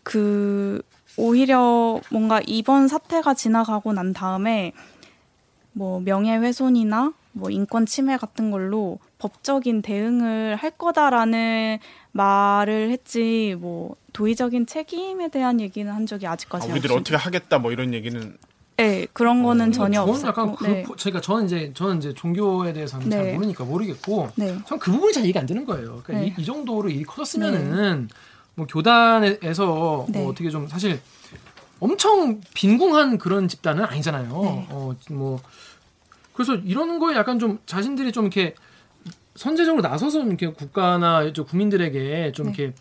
그 0.05 0.81
오히려 1.17 2.01
뭔가 2.11 2.41
이번 2.47 2.87
사태가 2.89 3.35
지나가고 3.35 3.93
난 3.93 4.13
다음에 4.13 4.73
뭐 5.73 6.01
명예훼손이나 6.01 7.13
뭐 7.33 7.51
인권 7.51 7.87
침해 7.87 8.17
같은 8.17 8.53
걸로 8.53 8.99
법적인 9.19 9.83
대응을 9.83 10.55
할 10.55 10.71
거다라는 10.71 11.79
말을 12.13 12.91
했지 12.91 13.57
뭐 13.59 13.97
도의적인 14.13 14.67
책임에 14.67 15.29
대한 15.31 15.61
얘기는 15.61 15.93
한 15.93 16.07
적이 16.07 16.29
아, 16.29 16.33
아직까지 16.33 16.71
우리들 16.71 16.93
없습니다. 16.93 17.01
어떻게 17.01 17.17
하겠다 17.17 17.59
뭐 17.59 17.73
이런 17.73 17.93
얘기는 17.93 18.37
네, 18.77 19.07
그런 19.13 19.43
거는 19.43 19.71
전혀 19.71 20.01
저는 20.01 20.13
없었고. 20.13 20.29
약간 20.29 20.57
그, 20.57 20.67
네. 20.67 20.85
제가 20.97 21.21
저는 21.21 21.47
이제 21.47 21.71
저는 21.75 21.99
이제 21.99 22.13
종교에 22.13 22.73
대해서는 22.73 23.09
잘 23.09 23.25
네. 23.25 23.33
모르니까 23.35 23.65
모르겠고 23.65 24.31
네. 24.35 24.59
전그 24.67 24.91
부분이 24.91 25.13
잘 25.13 25.25
이해가 25.25 25.41
안 25.41 25.47
되는 25.47 25.65
거예요. 25.65 26.03
그러니까 26.05 26.13
네. 26.13 26.35
이, 26.37 26.43
이 26.43 26.45
정도로 26.45 26.89
일이 26.89 27.05
커졌으면은 27.05 28.09
뭐 28.57 28.67
교단에서 28.67 30.07
네. 30.09 30.19
뭐 30.19 30.31
어떻게 30.31 30.51
좀 30.51 30.67
사실 30.67 31.01
엄청 31.79 32.41
빈궁한 32.55 33.19
그런 33.19 33.47
집단은 33.47 33.85
아니잖아요. 33.85 34.43
네. 34.43 34.67
어, 34.71 34.95
뭐 35.11 35.41
그래서 36.33 36.55
이런 36.57 36.99
거에 36.99 37.15
약간 37.15 37.39
좀 37.39 37.59
자신들이 37.67 38.11
좀 38.11 38.25
이렇게 38.25 38.55
선제적으로 39.37 39.83
나서서 39.83 40.25
이렇게 40.25 40.49
국가나 40.49 41.33
저 41.33 41.45
국민들에게 41.45 42.33
좀 42.33 42.47
네. 42.47 42.53
이렇게 42.57 42.75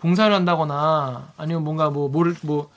봉사를 0.00 0.34
한다거나 0.34 1.32
아니면 1.36 1.62
뭔가 1.62 1.90
뭐 1.90 2.08
뭐를 2.08 2.34
뭐 2.42 2.70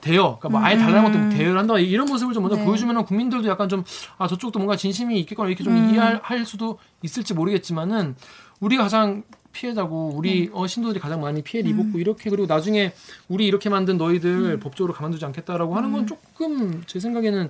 대여, 0.00 0.38
그러니까 0.40 0.48
뭐 0.48 0.60
아예 0.60 0.78
달라는 0.78 1.12
것도 1.12 1.36
대여를 1.36 1.58
한다 1.58 1.78
이런 1.78 2.06
모습을 2.06 2.32
좀 2.32 2.42
먼저 2.42 2.56
네. 2.56 2.64
보여주면 2.64 3.04
국민들도 3.04 3.48
약간 3.48 3.68
좀 3.68 3.84
아 4.18 4.26
저쪽도 4.28 4.58
뭔가 4.58 4.76
진심이 4.76 5.18
있겠거나 5.20 5.48
이렇게 5.48 5.64
좀 5.64 5.74
음. 5.74 5.90
이해할 5.90 6.20
할 6.22 6.44
수도 6.44 6.78
있을지 7.02 7.34
모르겠지만은 7.34 8.16
우리가 8.60 8.84
가장 8.84 9.22
피해자고 9.52 10.12
우리 10.14 10.46
네. 10.46 10.50
어, 10.52 10.66
신도들이 10.66 11.00
가장 11.00 11.20
많이 11.20 11.42
피해를 11.42 11.70
음. 11.70 11.80
입었고 11.80 11.98
이렇게 11.98 12.30
그리고 12.30 12.46
나중에 12.46 12.92
우리 13.28 13.46
이렇게 13.46 13.68
만든 13.68 13.96
너희들 13.96 14.60
법적으로 14.60 14.92
가만두지 14.94 15.24
않겠다라고 15.24 15.74
하는 15.74 15.88
음. 15.88 15.92
건 15.92 16.06
조금 16.06 16.82
제 16.86 17.00
생각에는 17.00 17.48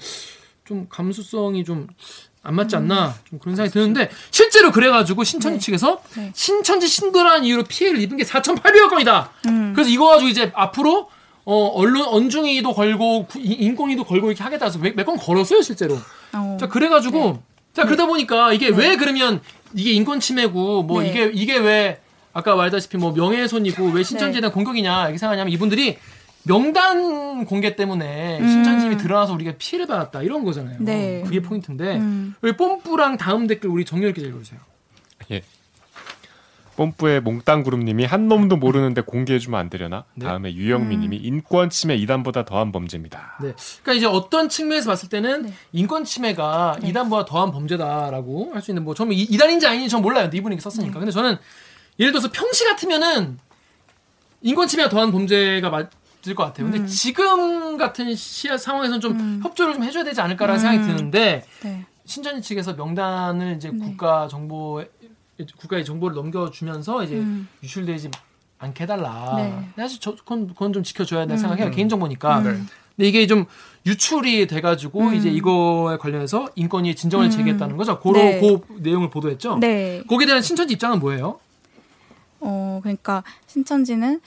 좀 0.64 0.86
감수성이 0.88 1.64
좀 1.64 1.88
안 2.42 2.55
맞지 2.55 2.74
않나 2.76 3.14
좀 3.29 3.38
그런 3.38 3.55
생각이 3.55 3.72
드는데 3.72 4.11
실제로 4.31 4.72
그래가지고 4.72 5.24
신천지 5.24 5.57
음. 5.57 5.59
네. 5.59 5.64
측에서 5.64 6.03
네. 6.16 6.33
신천지 6.35 6.88
신도라는 6.88 7.44
이유로 7.44 7.64
피해를 7.64 8.00
입은 8.00 8.16
게 8.16 8.24
4,800억 8.24 8.88
건이다. 8.88 9.31
음. 9.46 9.72
그래서 9.74 9.90
이거 9.90 10.07
가지고 10.07 10.29
이제 10.31 10.50
앞으로 10.55 11.11
어, 11.44 11.66
언론 11.74 12.07
언중이도 12.07 12.72
걸고 12.72 13.26
구- 13.26 13.38
인권위도 13.40 14.05
걸고 14.05 14.29
이렇게 14.29 14.42
하겠다 14.42 14.66
해서 14.66 14.79
몇 14.79 15.05
건 15.05 15.16
걸었어요 15.18 15.61
실제로. 15.62 15.98
어. 16.33 16.57
자 16.59 16.66
그래가지고 16.68 17.42
자 17.74 17.85
그러다 17.85 18.07
보니까 18.07 18.53
이게 18.55 18.70
네. 18.70 18.76
왜 18.76 18.96
그러면 18.96 19.40
이게 19.74 19.92
인권 19.92 20.18
침해고 20.20 20.83
뭐 20.85 21.03
네. 21.03 21.11
이게 21.11 21.31
이게 21.35 21.59
왜 21.59 22.00
아까 22.33 22.55
말했다시피 22.57 22.96
뭐 22.96 23.12
명예훼손이고 23.12 23.88
왜 23.90 24.03
신천지에 24.03 24.37
네. 24.37 24.40
대한 24.42 24.53
공격이냐 24.53 25.03
이렇게 25.05 25.18
생각하냐면 25.18 25.53
이분들이 25.53 25.98
명단 26.44 27.44
공개 27.44 27.76
때문에 27.76 28.38
음. 28.40 28.48
신천지이 28.48 28.96
드러나서 28.96 29.35
우리가 29.35 29.53
피해를 29.59 29.87
받았다 29.87 30.22
이런 30.22 30.44
거잖아요. 30.44 30.79
네. 30.81 31.22
그게 31.24 31.40
포인트인데 31.40 31.96
음. 31.98 32.35
왜 32.42 32.57
뽐뿌랑 32.57 33.18
다음 33.18 33.46
댓글 33.46 33.68
우리 33.70 33.85
정렬 33.85 34.12
기자 34.14 34.26
읽어주세요. 34.29 34.59
예. 35.33 35.42
뽐뿌의 36.76 37.20
몽땅 37.20 37.62
그룹님이 37.62 38.07
한 38.07 38.26
놈도 38.29 38.57
모르는데 38.57 39.03
공개해주면 39.03 39.61
안 39.61 39.68
되려나? 39.68 40.05
네. 40.14 40.24
다음에 40.24 40.55
유영미님이 40.55 41.14
인권 41.18 41.68
침해 41.68 41.94
이단보다 41.96 42.46
더한 42.46 42.72
범죄입니다. 42.72 43.37
네. 43.42 43.53
그러니까 43.83 43.92
이제 43.92 44.07
어떤 44.07 44.48
측면에서 44.48 44.88
봤을 44.90 45.11
때는 45.11 45.42
네. 45.42 45.53
인권 45.72 46.05
침해가 46.05 46.79
네. 46.81 46.88
이단보다 46.88 47.26
더한 47.26 47.50
범죄다라고 47.53 48.53
할 48.55 48.62
수 48.62 48.70
있는 48.70 48.85
뭐 48.85 48.94
저는 48.94 49.12
이- 49.12 49.20
이단인지 49.24 49.66
아닌지 49.66 49.90
전 49.90 50.00
몰라요. 50.00 50.24
근데 50.24 50.38
이분이 50.38 50.59
썼으니까. 50.59 50.94
네. 50.94 50.98
근데 51.00 51.12
저는 51.12 51.37
예를 51.98 52.12
들어서 52.12 52.31
평시 52.33 52.64
같으면은 52.64 53.38
인권 54.40 54.66
침해가 54.66 54.88
더한 54.88 55.12
범죄가 55.12 55.68
맞 55.68 55.90
을것 56.26 56.46
같아요. 56.46 56.66
근데 56.66 56.80
음. 56.80 56.87
지금 56.87 57.76
같은 57.76 58.14
시 58.14 58.48
상황에서는 58.56 59.00
좀 59.00 59.12
음. 59.12 59.40
협조를 59.42 59.74
좀 59.74 59.85
해줘야 59.85 60.04
되지 60.04 60.20
않을까라는 60.20 60.61
음. 60.61 60.62
생각이 60.62 60.87
드는데 60.87 61.44
네. 61.62 61.87
신천지 62.04 62.42
측에서 62.42 62.74
명단을 62.74 63.56
이제 63.56 63.70
네. 63.70 63.78
국가 63.78 64.28
정보에 64.28 64.88
국가에 65.59 65.85
정보를 65.85 66.14
넘겨주면서 66.14 67.04
이제 67.04 67.14
음. 67.16 67.48
유출되지 67.62 68.11
않게 68.59 68.85
해달라. 68.85 69.35
네. 69.37 69.68
사실 69.76 69.98
저, 70.00 70.14
그건, 70.14 70.48
그건 70.48 70.72
좀 70.72 70.83
지켜줘야 70.83 71.20
된다 71.20 71.35
음. 71.35 71.38
생각해요. 71.38 71.70
개인 71.70 71.88
정보니까. 71.88 72.40
네. 72.40 72.50
근데 72.96 73.09
이게 73.09 73.26
좀 73.26 73.46
유출이 73.87 74.46
돼가지고 74.46 75.00
음. 75.00 75.14
이제 75.14 75.30
이거에 75.30 75.96
관련해서 75.96 76.50
인권위 76.56 76.94
진정을 76.94 77.26
음. 77.26 77.30
제기했다는 77.30 77.78
거죠. 77.78 77.98
고로 77.98 78.18
네. 78.18 78.40
그 78.40 78.61
내용을 78.80 79.09
보도했죠. 79.09 79.56
네. 79.59 80.02
거기에 80.06 80.26
대한 80.26 80.42
신천지 80.42 80.74
입장은 80.74 80.98
뭐예요? 80.98 81.40
어, 82.40 82.80
그러니까 82.83 83.22
신천지는 83.46 84.20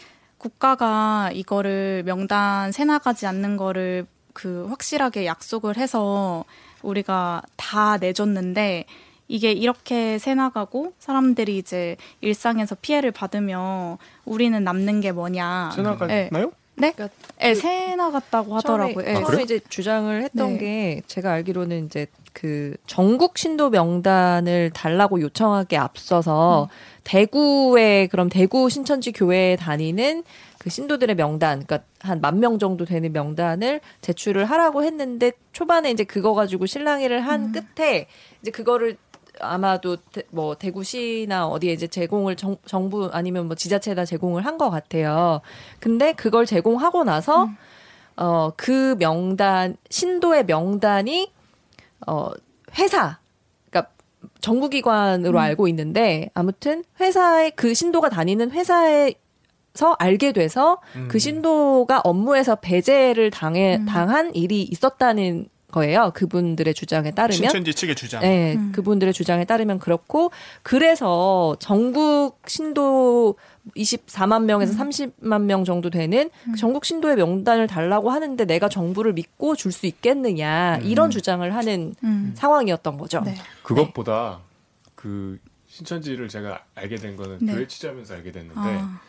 국가가 0.43 1.29
이거를 1.33 2.03
명단 2.05 2.73
새 2.73 2.83
나가지 2.83 3.25
않는 3.25 3.55
거를 3.55 4.05
그 4.33 4.65
확실하게 4.67 5.25
약속을 5.25 5.77
해서 5.77 6.43
우리가 6.81 7.41
다 7.55 7.95
내줬는데 7.95 8.83
이게 9.29 9.53
이렇게 9.53 10.17
새 10.17 10.35
나가고 10.35 10.95
사람들이 10.99 11.57
이제 11.57 11.95
일상에서 12.19 12.75
피해를 12.81 13.11
받으면 13.11 13.97
우리는 14.25 14.61
남는 14.61 14.99
게 14.99 15.13
뭐냐. 15.13 15.69
네. 15.69 15.75
세나가나요? 15.77 16.29
네? 16.29 16.51
그러니까 16.75 17.09
네, 17.39 17.53
새 17.55 17.95
나갔다고 17.95 18.55
하더라고요. 18.55 19.05
처음에, 19.05 19.13
네. 19.19 19.25
처음에 19.25 19.43
이제 19.43 19.59
주장을 19.69 20.23
했던 20.23 20.53
네. 20.53 20.57
게 20.57 21.01
제가 21.07 21.31
알기로는 21.31 21.85
이제 21.85 22.07
그 22.33 22.75
전국 22.87 23.37
신도 23.37 23.69
명단을 23.69 24.71
달라고 24.73 25.21
요청하기에 25.21 25.77
앞서서 25.77 26.69
대구에 27.03 28.07
그럼 28.07 28.29
대구 28.29 28.69
신천지 28.69 29.11
교회에 29.11 29.55
다니는 29.55 30.23
그 30.59 30.69
신도들의 30.69 31.15
명단, 31.15 31.63
그러니까 31.65 31.87
한 31.99 32.21
만 32.21 32.39
명 32.39 32.57
정도 32.57 32.85
되는 32.85 33.11
명단을 33.13 33.81
제출을 34.01 34.45
하라고 34.45 34.83
했는데 34.83 35.31
초반에 35.51 35.91
이제 35.91 36.03
그거 36.03 36.33
가지고 36.33 36.65
실랑이를 36.65 37.19
한 37.21 37.51
끝에 37.51 38.07
이제 38.41 38.49
그거를 38.51 38.97
아마도 39.39 39.97
대, 39.97 40.23
뭐 40.31 40.55
대구시나 40.55 41.47
어디에 41.47 41.73
이제 41.73 41.87
제공을 41.87 42.35
정, 42.35 42.57
정부 42.65 43.09
아니면 43.13 43.47
뭐 43.47 43.55
지자체에다 43.55 44.05
제공을 44.05 44.45
한 44.45 44.57
것 44.57 44.69
같아요. 44.69 45.41
근데 45.79 46.13
그걸 46.13 46.45
제공하고 46.45 47.03
나서 47.03 47.49
어그 48.15 48.95
명단 48.99 49.75
신도의 49.89 50.45
명단이 50.45 51.31
어 52.05 52.29
회사 52.77 53.17
그러니까 53.69 53.91
정부 54.41 54.69
기관으로 54.69 55.39
알고 55.39 55.67
있는데 55.69 56.29
아무튼 56.35 56.83
회사에 56.99 57.49
그 57.51 57.73
신도가 57.73 58.09
다니는 58.09 58.51
회사에 58.51 59.15
서 59.73 59.95
알게 59.97 60.33
돼서 60.33 60.77
그 61.07 61.17
신도가 61.17 62.01
업무에서 62.03 62.57
배제를 62.57 63.31
당해 63.31 63.79
당한 63.87 64.35
일이 64.35 64.61
있었다는 64.61 65.47
거예요. 65.73 66.11
그분들의 66.13 66.73
주장에 66.73 67.11
따르면 67.11 67.33
신천지 67.35 67.73
측의 67.73 67.95
주장. 67.95 68.21
네, 68.21 68.55
음. 68.55 68.71
그분들의 68.73 69.13
주장에 69.13 69.43
따르면 69.43 69.79
그렇고 69.79 70.31
그래서 70.61 71.57
전국 71.59 72.39
신도 72.47 73.35
24만 73.75 74.43
명에서 74.43 74.73
30만 74.77 75.41
명 75.43 75.65
정도 75.65 75.89
되는 75.89 76.29
그 76.45 76.55
전국 76.57 76.85
신도의 76.85 77.15
명단을 77.15 77.67
달라고 77.67 78.11
하는데 78.11 78.45
내가 78.45 78.69
정부를 78.69 79.13
믿고 79.13 79.55
줄 79.55 79.73
수 79.73 79.87
있겠느냐 79.87 80.77
이런 80.83 81.09
주장을 81.09 81.53
하는 81.55 81.95
음. 82.03 82.33
상황이었던 82.37 82.97
거죠. 82.99 83.21
네. 83.21 83.35
그것보다 83.63 84.39
그 84.93 85.39
신천지를 85.67 86.27
제가 86.29 86.63
알게 86.75 86.97
된 86.97 87.17
거는 87.17 87.39
네. 87.41 87.53
교회 87.55 87.67
취재하면서 87.67 88.13
알게 88.13 88.31
됐는데 88.31 88.59
아, 88.59 88.99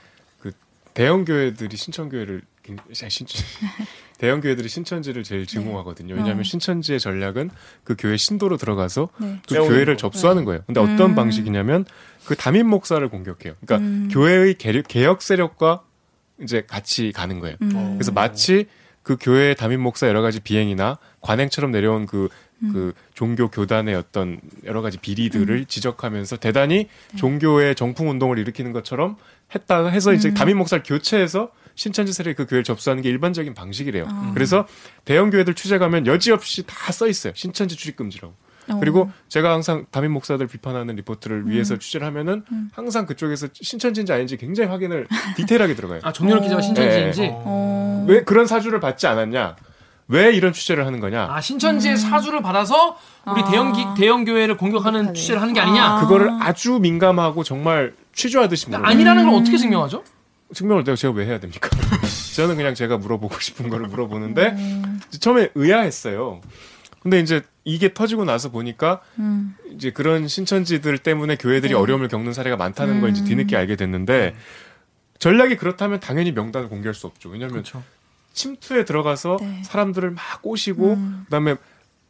대형 0.94 1.26
교회들이 1.26 1.76
신천 1.76 2.08
교회를 2.08 2.40
신천 2.40 2.53
대형 4.18 4.40
교회들이 4.40 4.68
신천지를 4.68 5.22
제일 5.22 5.46
증오하거든요. 5.46 6.14
왜냐하면 6.14 6.40
어. 6.40 6.42
신천지의 6.42 7.00
전략은 7.00 7.50
그 7.82 7.94
교회 7.98 8.16
신도로 8.16 8.56
들어가서 8.56 9.08
네. 9.18 9.38
그 9.48 9.54
교회를 9.56 9.94
거. 9.94 9.98
접수하는 9.98 10.44
거예요. 10.44 10.62
근데 10.66 10.80
어떤 10.80 11.10
음. 11.10 11.14
방식이냐면 11.14 11.84
그 12.24 12.34
담임 12.36 12.68
목사를 12.68 13.06
공격해요. 13.08 13.54
그러니까 13.60 13.76
음. 13.86 14.08
교회의 14.10 14.54
개혁 14.54 15.20
세력과 15.20 15.82
이제 16.40 16.64
같이 16.66 17.12
가는 17.12 17.38
거예요. 17.38 17.56
음. 17.62 17.94
그래서 17.96 18.12
마치 18.12 18.66
그 19.02 19.16
교회의 19.20 19.54
담임 19.54 19.80
목사 19.80 20.08
여러 20.08 20.22
가지 20.22 20.40
비행이나 20.40 20.98
관행처럼 21.20 21.70
내려온 21.70 22.06
그, 22.06 22.28
음. 22.62 22.72
그 22.72 22.92
종교 23.12 23.50
교단의 23.50 23.94
어떤 23.94 24.40
여러 24.64 24.80
가지 24.80 24.98
비리들을 24.98 25.54
음. 25.54 25.64
지적하면서 25.66 26.38
대단히 26.38 26.88
네. 27.12 27.16
종교의 27.16 27.74
정풍 27.74 28.08
운동을 28.08 28.38
일으키는 28.38 28.72
것처럼 28.72 29.16
했다가 29.54 29.90
해서 29.90 30.12
이제 30.12 30.30
음. 30.30 30.34
담임 30.34 30.56
목사를 30.58 30.82
교체해서 30.84 31.50
신천지 31.74 32.12
세력이 32.12 32.36
그 32.36 32.46
교회를 32.46 32.64
접수하는 32.64 33.02
게 33.02 33.08
일반적인 33.08 33.54
방식이래요. 33.54 34.06
아. 34.08 34.30
그래서 34.34 34.66
대형 35.04 35.30
교회들 35.30 35.54
취재 35.54 35.78
가면 35.78 36.06
여지없이 36.06 36.64
다 36.66 36.92
써 36.92 37.08
있어요. 37.08 37.32
신천지 37.34 37.76
출입 37.76 37.96
금지라고. 37.96 38.34
어. 38.68 38.76
그리고 38.80 39.10
제가 39.28 39.52
항상 39.52 39.84
담임 39.90 40.12
목사들 40.12 40.46
비판하는 40.46 40.94
리포트를 40.96 41.50
위해서 41.50 41.78
취재를 41.78 42.06
하면은 42.06 42.44
음. 42.52 42.70
항상 42.72 43.04
그쪽에서 43.04 43.48
신천지인지 43.52 44.12
아닌지 44.12 44.36
굉장히 44.36 44.70
확인을 44.70 45.06
디테일하게 45.36 45.74
들어가요. 45.74 46.00
아 46.02 46.12
정렬 46.12 46.40
기자가 46.40 46.62
신천지인지. 46.62 47.20
네. 47.20 47.30
어. 47.32 48.06
왜 48.08 48.22
그런 48.22 48.46
사주를 48.46 48.80
받지 48.80 49.06
않았냐? 49.06 49.56
왜 50.08 50.32
이런 50.32 50.52
취재를 50.52 50.86
하는 50.86 51.00
거냐? 51.00 51.26
아 51.30 51.40
신천지의 51.40 51.96
사주를 51.96 52.40
받아서 52.42 52.96
우리 53.26 53.42
아. 53.42 53.50
대형 53.50 53.72
기, 53.72 53.84
대형 53.98 54.24
교회를 54.24 54.56
공격하는. 54.56 55.12
취재를 55.14 55.40
하는 55.42 55.52
게 55.52 55.60
아니냐? 55.60 55.84
아. 55.84 56.00
그거를 56.00 56.30
아주 56.40 56.78
민감하고 56.80 57.42
정말 57.42 57.94
취조하듯이 58.14 58.68
물어요. 58.70 58.84
아니라는 58.86 59.24
걸 59.28 59.40
어떻게 59.40 59.56
증명하죠? 59.56 60.04
증명을 60.54 60.84
내가 60.84 60.96
제가 60.96 61.12
왜 61.14 61.26
해야 61.26 61.38
됩니까? 61.40 61.68
저는 62.36 62.56
그냥 62.56 62.74
제가 62.74 62.96
물어보고 62.98 63.38
싶은 63.40 63.68
거를 63.68 63.86
물어보는데 63.88 64.56
처음에 65.20 65.50
의아했어요. 65.54 66.40
근데 67.00 67.20
이제 67.20 67.42
이게 67.64 67.92
터지고 67.92 68.24
나서 68.24 68.50
보니까 68.50 69.02
음. 69.18 69.54
이제 69.72 69.90
그런 69.90 70.26
신천지들 70.26 70.98
때문에 70.98 71.36
교회들이 71.36 71.72
네. 71.74 71.78
어려움을 71.78 72.08
겪는 72.08 72.32
사례가 72.32 72.56
많다는 72.56 73.00
걸 73.00 73.10
이제 73.10 73.20
음. 73.22 73.26
뒤늦게 73.26 73.56
알게 73.56 73.76
됐는데 73.76 74.34
전략이 75.18 75.56
그렇다면 75.56 76.00
당연히 76.00 76.32
명단을 76.32 76.68
공개할 76.68 76.94
수 76.94 77.06
없죠. 77.06 77.28
왜냐하면 77.28 77.52
그렇죠. 77.62 77.82
침투에 78.32 78.84
들어가서 78.84 79.36
네. 79.40 79.62
사람들을 79.64 80.10
막 80.10 80.42
꼬시고 80.42 80.94
음. 80.94 81.22
그다음에 81.26 81.56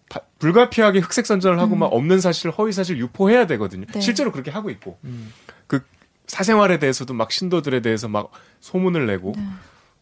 바- 0.09 0.21
불가피하게 0.39 1.01
흑색 1.01 1.27
선전을 1.27 1.59
하고 1.59 1.75
음. 1.75 1.81
막 1.81 1.87
없는 1.87 2.21
사실 2.21 2.51
허위 2.51 2.73
사실 2.73 2.99
유포해야 2.99 3.47
되거든요. 3.49 3.87
네. 3.93 4.01
실제로 4.01 4.31
그렇게 4.33 4.51
하고 4.51 4.71
있고 4.71 4.99
음. 5.05 5.33
그 5.67 5.83
사생활에 6.27 6.79
대해서도 6.79 7.15
막 7.15 7.31
신도들에 7.33 7.81
대해서 7.81 8.09
막 8.09 8.31
소문을 8.61 9.07
내고 9.07 9.33
네. 9.37 9.43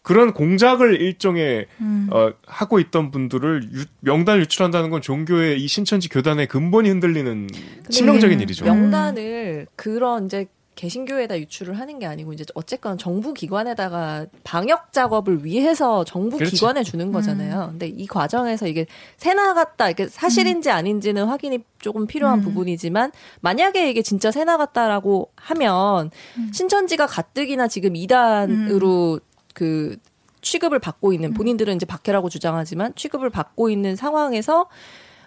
그런 0.03 0.33
공작을 0.33 1.01
일종의 1.01 1.67
음. 1.81 2.09
어, 2.11 2.33
하고 2.47 2.81
있던 2.81 3.11
분들을 3.13 3.71
유- 3.73 3.85
명단을 4.01 4.41
유출한다는 4.43 4.91
건 4.91 5.01
종교의 5.01 5.63
이 5.63 5.69
신천지 5.69 6.09
교단의 6.09 6.49
근본이 6.49 6.89
흔들리는 6.89 7.49
치명적인 7.89 8.39
음. 8.39 8.43
일이죠. 8.43 8.65
명단을 8.65 9.67
그런 9.77 10.27
이제 10.27 10.47
개신교에다 10.83 11.39
유출을 11.39 11.79
하는 11.79 12.01
게 12.01 12.07
아니고 12.07 12.33
이제 12.33 12.45
어쨌건 12.55 12.99
정부 12.99 13.33
기관에다가 13.33 14.27
방역 14.43 14.93
작업을 14.93 15.45
위해서 15.45 16.03
정부 16.03 16.39
그렇지. 16.39 16.57
기관에 16.57 16.83
주는 16.83 17.13
거잖아요. 17.13 17.69
근데 17.71 17.87
이 17.87 18.05
과정에서 18.09 18.67
이게 18.67 18.87
새 19.17 19.33
나갔다 19.33 19.91
이게 19.91 20.09
사실인지 20.09 20.71
아닌지는 20.71 21.27
확인이 21.27 21.61
조금 21.81 22.09
필요한 22.09 22.41
음. 22.41 22.43
부분이지만 22.43 23.13
만약에 23.43 23.91
이게 23.91 24.03
진짜 24.03 24.33
새 24.33 24.43
나갔다라고 24.43 25.31
하면 25.37 26.11
신천지가 26.53 27.07
가뜩이나 27.07 27.69
지금 27.69 27.95
이단으로 27.95 29.21
그 29.55 29.97
취급을 30.41 30.81
받고 30.81 31.13
있는 31.13 31.33
본인들은 31.33 31.77
이제 31.77 31.87
박해라고 31.87 32.29
주장하지만 32.29 32.93
취급을 32.97 33.31
받고 33.31 33.71
있는 33.71 33.95
상황에서 33.95 34.69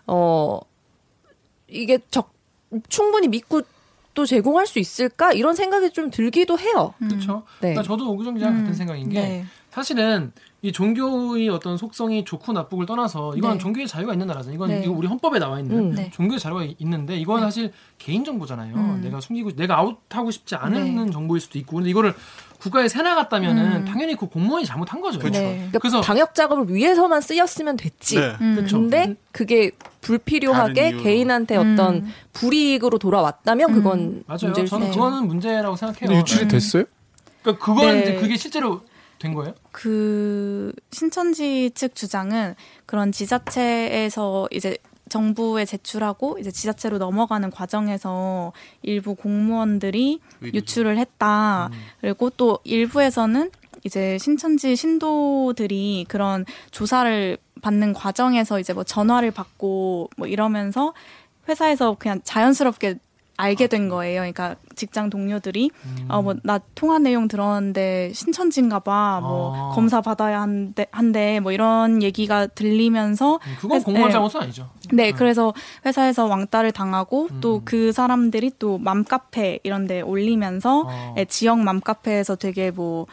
어 0.06 0.60
이게 1.70 2.00
적 2.12 2.34
충분히 2.90 3.30
믿고 3.30 3.62
또 4.16 4.26
제공할 4.26 4.66
수 4.66 4.80
있을까 4.80 5.34
이런 5.34 5.54
생각이 5.56 5.92
좀 5.92 6.10
들기도 6.10 6.58
해요. 6.58 6.94
그렇죠. 6.98 7.44
네. 7.62 7.74
그러니까 7.74 7.84
저도 7.84 8.10
오구정 8.14 8.34
기자랑 8.36 8.58
같은 8.60 8.74
생각인 8.74 9.10
게 9.10 9.22
네. 9.22 9.46
사실은 9.70 10.32
이 10.62 10.72
종교의 10.72 11.50
어떤 11.50 11.78
속성이 11.78 12.24
좋고 12.26 12.54
나쁘고를 12.54 12.88
떠나서 12.88 13.36
이건 13.36 13.54
네. 13.54 13.58
종교의 13.60 13.88
자유가 13.88 14.14
있는 14.14 14.26
나라잖아요. 14.26 14.56
이건 14.56 14.70
네. 14.70 14.82
이거 14.84 14.94
우리 14.94 15.06
헌법에 15.06 15.38
나와 15.38 15.60
있는 15.60 15.78
음. 15.78 15.92
네. 15.96 16.10
종교의 16.12 16.40
자유가 16.40 16.64
이- 16.64 16.76
있는데 16.80 17.18
이건 17.18 17.42
사실 17.42 17.72
개인 18.00 18.24
정보잖아요. 18.24 18.74
음. 18.74 19.02
내가 19.04 19.20
숨기고 19.22 19.52
내가 19.58 19.78
아웃하고 19.78 20.32
싶지 20.32 20.56
않은 20.56 21.06
네. 21.06 21.12
정보일 21.12 21.42
수도 21.42 21.60
있고 21.60 21.76
근데 21.76 21.90
이거를 21.90 22.16
국가에 22.66 22.88
새 22.88 23.04
나갔다면은 23.04 23.64
음. 23.82 23.86
당연히 23.86 24.16
그 24.16 24.26
공무원이 24.28 24.66
잘못한 24.66 25.00
거죠. 25.00 25.20
그렇죠. 25.20 25.40
네. 25.40 25.54
그러니까 25.56 25.78
그래서- 25.80 26.02
방역 26.02 26.34
작업을 26.34 26.74
위해서만 26.74 27.22
쓰였으면 27.22 27.78
됐지. 27.78 28.16
네. 28.20 28.36
음. 28.42 28.56
그렇죠. 28.56 28.80
근데 28.80 29.16
그게 29.32 29.70
불필요하게. 30.02 30.98
개인한테 30.98 31.58
음. 31.58 31.74
어떤 31.74 32.08
불이익으로 32.34 32.98
돌아왔다면 32.98 33.70
음. 33.70 33.76
그건 33.76 34.24
맞아요. 34.26 34.40
문제일 34.46 34.68
수 34.68 34.72
저는 34.72 34.88
네. 34.88 34.94
그거는 34.94 35.28
문제라고 35.28 35.76
생각해요. 35.76 36.18
유출이 36.20 36.42
네. 36.44 36.48
됐어요? 36.48 36.86
그러니까 37.44 37.64
그건 37.64 37.86
네. 37.92 38.02
이제 38.02 38.16
그게 38.16 38.36
실제로 38.36 38.82
된 39.20 39.36
거예요? 39.36 39.54
그 39.72 40.74
신천지 40.92 41.70
측 41.76 41.94
주장은 41.94 42.56
그런 42.88 43.12
지자체에서 43.12 44.48
이제 44.52 44.78
정부에 45.10 45.66
제출하고 45.66 46.40
이제 46.40 46.52
지자체로 46.52 46.98
넘어가는 46.98 47.52
과정에서 47.52 48.54
일부 48.82 49.16
공무원들이 49.16 50.20
유출을 50.54 50.98
했다. 50.98 51.70
그리고 52.02 52.30
또 52.32 52.60
일부에서는 52.64 53.52
이제 53.84 54.18
신천지 54.18 54.76
신도들이 54.76 56.06
그런 56.08 56.44
조사를 56.72 57.38
받는 57.62 57.94
과정에서 57.94 58.60
이제 58.60 58.74
뭐 58.74 58.84
전화를 58.84 59.32
받고 59.32 60.10
뭐 60.18 60.28
이러면서 60.28 60.94
회사에서 61.48 61.96
그냥 62.00 62.20
자연스럽게 62.24 62.96
알게 63.38 63.68
된 63.68 63.90
거예요. 63.90 64.22
그러니까 64.22 64.56
직장 64.76 65.10
동료들이 65.10 65.72
음. 65.86 66.08
어뭐 66.10 66.36
나 66.44 66.60
통화 66.74 67.00
내용 67.00 67.28
들었는데 67.28 68.12
신천지인가 68.14 68.80
봐. 68.80 69.20
뭐 69.22 69.54
아. 69.56 69.76
검사 69.76 70.02
받아야 70.02 70.42
한대 70.42 70.88
한데 70.92 71.40
뭐 71.40 71.52
이런 71.52 72.02
얘기가 72.02 72.48
들리면서 72.48 73.36
음, 73.36 73.56
그건 73.60 73.84
공무원 73.84 74.10
네. 74.10 74.14
잘못은 74.14 74.42
아니죠. 74.42 74.70
네, 74.92 75.06
네, 75.06 75.12
그래서 75.12 75.54
회사에서 75.86 76.26
왕따를 76.26 76.72
당하고 76.72 77.28
음. 77.32 77.42
또그 77.42 77.92
사람들이 77.92 78.52
또 78.60 78.78
맘카페 78.78 79.60
이런 79.64 79.88
데 79.88 80.02
올리면서 80.02 80.82
어. 80.82 81.14
네, 81.16 81.26
지역 81.26 81.60
맘카페에서 81.60 82.36
되게 82.36 82.72
뭐 82.72 83.08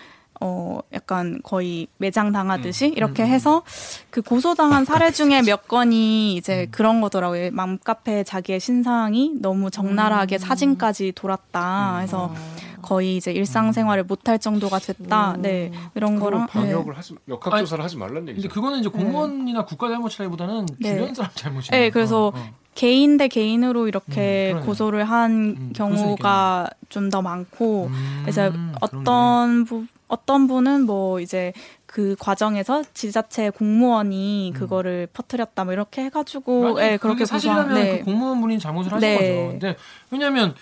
어, 0.44 0.80
약간 0.92 1.40
거의 1.44 1.86
매장 1.98 2.32
당하듯이 2.32 2.86
음. 2.86 2.92
이렇게 2.96 3.22
음. 3.22 3.28
해서 3.28 3.62
그 4.10 4.22
고소당한 4.22 4.84
사례 4.84 5.12
중에 5.12 5.40
몇 5.46 5.68
건이 5.68 6.34
이제 6.34 6.64
음. 6.64 6.70
그런 6.72 7.00
거더라고요. 7.00 7.52
맘카페 7.52 8.24
자기의 8.24 8.58
신상이 8.58 9.34
너무 9.40 9.70
적나라하게 9.70 10.36
음. 10.36 10.38
사진까지 10.38 11.12
돌았다. 11.14 11.98
해서 11.98 12.32
음. 12.34 12.56
거의 12.82 13.16
이제 13.16 13.30
일상생활을 13.30 14.02
못할 14.02 14.40
정도가 14.40 14.80
됐다. 14.80 15.36
네. 15.38 15.70
이런 15.94 16.18
거랑 16.18 16.48
방역을 16.48 16.92
네. 16.92 16.96
하지 16.96 17.14
역학 17.28 17.56
조사를 17.58 17.82
하지 17.84 17.96
말란 17.96 18.28
얘기죠. 18.28 18.48
근데 18.48 18.52
그거는 18.52 18.80
이제 18.80 18.88
공무원이나 18.88 19.60
네. 19.60 19.64
국가 19.64 19.88
잘못이라기보다는 19.88 20.66
네. 20.80 20.94
주변 20.94 21.14
사람 21.14 21.30
잘못이에요. 21.36 21.70
네, 21.80 21.90
그래서 21.90 22.26
어, 22.26 22.32
어. 22.34 22.61
개인 22.74 23.16
대 23.18 23.28
개인으로 23.28 23.86
이렇게 23.88 24.52
음, 24.56 24.64
고소를 24.64 25.04
한 25.04 25.72
경우가 25.74 26.68
좀 26.88 27.10
더 27.10 27.20
많고 27.22 27.90
그래서 28.22 28.50
어떤 28.80 29.64
부 29.64 29.84
어떤 30.08 30.46
분은 30.46 30.82
뭐 30.84 31.20
이제 31.20 31.52
그 31.86 32.16
과정에서 32.18 32.82
지자체 32.94 33.50
공무원이 33.50 34.52
음. 34.54 34.58
그거를 34.58 35.08
퍼뜨렸다 35.12 35.64
뭐 35.64 35.72
이렇게 35.74 36.02
해가지고 36.04 36.80
예 36.82 36.90
네, 36.92 36.96
그렇게 36.96 37.24
사실이라면 37.26 37.74
네. 37.74 37.98
그 37.98 38.04
공무원분이 38.06 38.58
잘못을 38.58 38.92
하신 38.92 39.00
네. 39.08 39.16
거죠. 39.16 39.48
근데 39.50 39.76
왜냐하면 40.10 40.54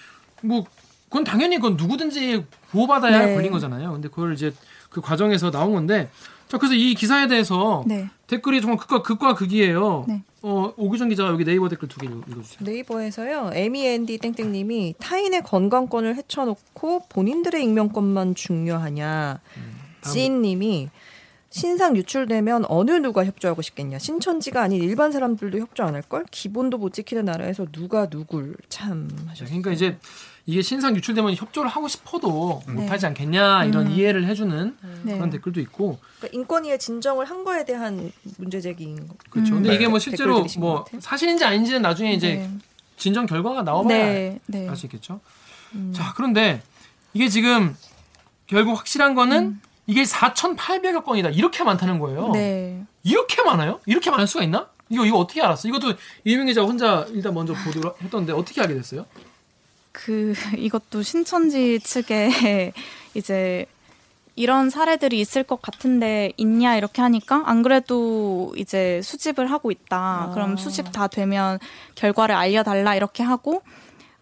뭐 0.42 0.64
그건 1.08 1.24
당연히 1.24 1.56
그건 1.56 1.76
누구든지 1.76 2.44
보호받아야 2.70 3.26
네. 3.26 3.34
걸린 3.34 3.50
거잖아요. 3.52 3.92
근데 3.92 4.08
그걸 4.08 4.32
이제 4.32 4.52
그 4.88 5.00
과정에서 5.00 5.50
나온 5.50 5.72
건데 5.72 6.08
자 6.50 6.58
그래서 6.58 6.74
이 6.74 6.94
기사에 6.94 7.28
대해서 7.28 7.84
네. 7.86 8.08
댓글이 8.26 8.60
정말 8.60 8.78
극과 8.78 9.02
극과 9.02 9.34
극이에요. 9.34 10.04
네. 10.08 10.22
어, 10.42 10.72
오규정 10.76 11.08
기자가 11.10 11.30
여기 11.30 11.44
네이버 11.44 11.68
댓글 11.68 11.86
두 11.88 12.00
개 12.00 12.06
읽어주세요. 12.06 12.58
네이버에서요. 12.60 13.50
MEND 13.54 14.18
땡땡님이 14.18 14.94
타인의 14.98 15.42
건강권을 15.42 16.16
헤쳐놓고 16.16 17.04
본인들의 17.08 17.62
익명권만 17.62 18.34
중요하냐. 18.34 19.38
음, 19.58 19.72
지인님이 20.02 20.88
신상 21.50 21.96
유출되면 21.96 22.64
어느 22.68 22.92
누가 22.92 23.24
협조하고 23.24 23.60
싶겠냐. 23.62 23.98
신천지가 23.98 24.62
아닌 24.62 24.82
일반 24.82 25.12
사람들도 25.12 25.58
협조 25.58 25.82
안 25.84 25.94
할 25.94 26.02
걸? 26.02 26.24
기본도 26.30 26.78
못 26.78 26.92
지키는 26.94 27.24
나라에서 27.26 27.66
누가 27.70 28.08
누굴 28.08 28.56
참 28.68 29.08
하셨어요. 29.26 29.48
그러니까 29.48 29.72
이제 29.72 29.98
이게 30.46 30.62
신상 30.62 30.96
유출되면 30.96 31.34
협조를 31.34 31.70
하고 31.70 31.88
싶어도 31.88 32.62
네. 32.66 32.72
못하지 32.72 33.06
않겠냐 33.06 33.64
이런 33.66 33.86
음. 33.86 33.92
이해를 33.92 34.26
해주는 34.26 34.76
네. 35.02 35.14
그런 35.14 35.30
댓글도 35.30 35.60
있고 35.60 35.98
그러니까 36.18 36.36
인권위에 36.38 36.78
진정을 36.78 37.26
한 37.26 37.44
거에 37.44 37.64
대한 37.64 38.10
문제 38.38 38.60
제기인 38.60 39.06
거. 39.06 39.14
그렇죠. 39.30 39.54
음. 39.54 39.62
근데 39.62 39.74
이게 39.74 39.86
뭐 39.88 39.98
실제로 39.98 40.44
뭐 40.58 40.84
사실인지 40.98 41.44
아닌지는 41.44 41.82
나중에 41.82 42.12
이제 42.12 42.36
네. 42.36 42.50
진정 42.96 43.26
결과가 43.26 43.62
나와봐야 43.62 43.96
네. 43.96 44.40
네. 44.46 44.68
알수 44.68 44.86
있겠죠. 44.86 45.20
음. 45.74 45.92
자 45.94 46.12
그런데 46.16 46.62
이게 47.12 47.28
지금 47.28 47.76
결국 48.46 48.78
확실한 48.78 49.14
거는 49.14 49.38
음. 49.38 49.60
이게 49.86 50.02
4,800여 50.02 51.04
건이다 51.04 51.30
이렇게 51.30 51.64
많다는 51.64 51.98
거예요. 51.98 52.30
네. 52.32 52.84
이렇게 53.02 53.42
많아요? 53.42 53.80
이렇게 53.86 54.10
많을 54.10 54.26
수가 54.26 54.44
있나? 54.44 54.68
이거 54.88 55.06
이거 55.06 55.18
어떻게 55.18 55.40
알았어? 55.40 55.68
이것도 55.68 55.94
이명 56.24 56.46
기자 56.46 56.62
혼자 56.62 57.06
일단 57.10 57.32
먼저 57.32 57.54
보도를 57.54 57.92
했던데 58.02 58.32
어떻게 58.32 58.60
알게 58.60 58.74
됐어요? 58.74 59.06
그 59.92 60.32
이것도 60.56 61.02
신천지 61.02 61.80
측에 61.80 62.72
이제 63.14 63.66
이런 64.36 64.70
사례들이 64.70 65.20
있을 65.20 65.42
것 65.42 65.60
같은데 65.60 66.32
있냐 66.36 66.76
이렇게 66.76 67.02
하니까 67.02 67.42
안 67.46 67.62
그래도 67.62 68.54
이제 68.56 69.00
수집을 69.02 69.50
하고 69.50 69.70
있다. 69.70 69.98
아. 69.98 70.30
그럼 70.32 70.56
수집 70.56 70.92
다 70.92 71.08
되면 71.08 71.58
결과를 71.94 72.34
알려달라 72.34 72.94
이렇게 72.94 73.22
하고 73.22 73.62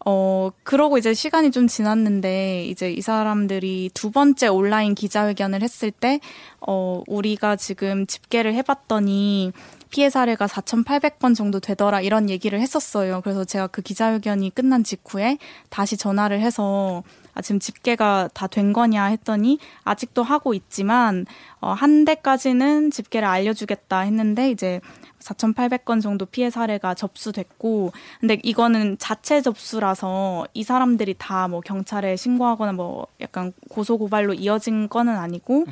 어 0.04 0.50
그러고 0.62 0.96
이제 0.96 1.12
시간이 1.12 1.50
좀 1.50 1.68
지났는데 1.68 2.64
이제 2.64 2.90
이 2.90 3.00
사람들이 3.00 3.90
두 3.94 4.10
번째 4.10 4.48
온라인 4.48 4.94
기자회견을 4.94 5.62
했을 5.62 5.90
때 5.90 6.20
어 6.60 7.02
우리가 7.06 7.56
지금 7.56 8.06
집계를 8.06 8.52
해봤더니 8.54 9.52
피해 9.90 10.10
사례가 10.10 10.46
4,800건 10.46 11.34
정도 11.34 11.60
되더라 11.60 12.00
이런 12.00 12.28
얘기를 12.30 12.60
했었어요. 12.60 13.20
그래서 13.22 13.44
제가 13.44 13.66
그 13.68 13.82
기자회견이 13.82 14.54
끝난 14.54 14.84
직후에 14.84 15.38
다시 15.70 15.96
전화를 15.96 16.40
해서 16.40 17.02
아, 17.34 17.40
지금 17.40 17.58
집계가 17.60 18.28
다 18.34 18.48
된 18.48 18.72
거냐 18.72 19.04
했더니 19.06 19.58
아직도 19.84 20.22
하고 20.22 20.54
있지만 20.54 21.26
어, 21.60 21.72
한 21.72 22.04
대까지는 22.04 22.90
집계를 22.90 23.28
알려주겠다 23.28 24.00
했는데 24.00 24.50
이제 24.50 24.80
4,800건 25.20 26.00
정도 26.00 26.26
피해 26.26 26.48
사례가 26.48 26.94
접수됐고, 26.94 27.92
근데 28.20 28.38
이거는 28.42 28.98
자체 28.98 29.42
접수라서 29.42 30.46
이 30.54 30.62
사람들이 30.62 31.14
다 31.18 31.48
뭐 31.48 31.60
경찰에 31.60 32.14
신고하거나 32.16 32.72
뭐 32.72 33.06
약간 33.20 33.52
고소고발로 33.68 34.34
이어진 34.34 34.88
건은 34.88 35.16
아니고, 35.16 35.66